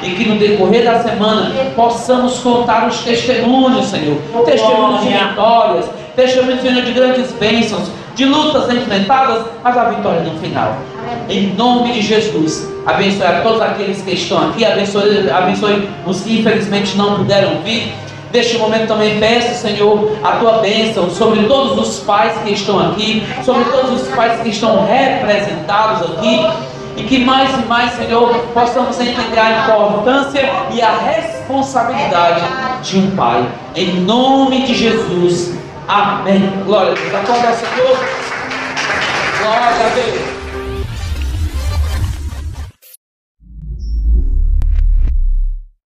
e 0.02 0.12
que 0.12 0.28
no 0.28 0.40
decorrer 0.40 0.84
da 0.84 1.00
semana 1.00 1.52
possamos 1.76 2.40
contar 2.40 2.88
os 2.88 3.00
testemunhos, 3.02 3.86
Senhor. 3.88 4.18
Testemunhos 4.46 5.02
de 5.02 5.10
vitórias, 5.10 5.86
testemunhos, 6.16 6.62
Senhor, 6.62 6.82
de 6.82 6.92
grandes 6.92 7.32
bênçãos, 7.34 7.92
de 8.16 8.26
lutas 8.26 8.74
enfrentadas, 8.74 9.46
mas 9.64 9.78
a 9.78 9.90
vitória 9.90 10.22
no 10.22 10.40
final. 10.40 10.76
Em 11.30 11.54
nome 11.56 11.94
de 11.94 12.02
Jesus, 12.02 12.68
abençoe 12.86 13.28
a 13.28 13.42
todos 13.42 13.62
aqueles 13.62 14.02
que 14.02 14.12
estão 14.12 14.50
aqui, 14.50 14.66
abençoe, 14.66 15.30
abençoe 15.30 15.88
os 16.06 16.22
que 16.22 16.40
infelizmente 16.40 16.98
não 16.98 17.18
puderam 17.18 17.62
vir. 17.64 17.94
Neste 18.38 18.60
momento 18.60 18.88
também 18.88 19.20
peço, 19.20 19.60
Senhor, 19.60 20.16
a 20.24 20.34
tua 20.34 20.60
bênção 20.60 21.10
sobre 21.10 21.46
todos 21.46 21.76
os 21.76 22.00
pais 22.02 22.38
que 22.44 22.54
estão 22.54 22.80
aqui, 22.92 23.26
sobre 23.44 23.66
todos 23.66 24.04
os 24.04 24.08
pais 24.10 24.40
que 24.42 24.50
estão 24.50 24.86
representados 24.86 26.04
aqui, 26.12 26.48
e 26.98 27.04
que 27.06 27.26
mais 27.26 27.50
e 27.58 27.66
mais, 27.66 27.94
Senhor, 27.94 28.32
possamos 28.54 29.00
entender 29.00 29.40
a 29.40 29.64
importância 29.64 30.48
e 30.72 30.80
a 30.80 30.98
responsabilidade 31.00 32.44
de 32.84 33.00
um 33.00 33.10
pai. 33.16 33.44
Em 33.76 34.02
nome 34.02 34.68
de 34.68 34.76
Jesus. 34.76 35.56
Amém. 35.88 36.62
Glória 36.64 36.92
a 36.92 36.94
Deus. 36.94 37.16
Aplauda, 37.16 37.54
Senhor. 37.54 37.98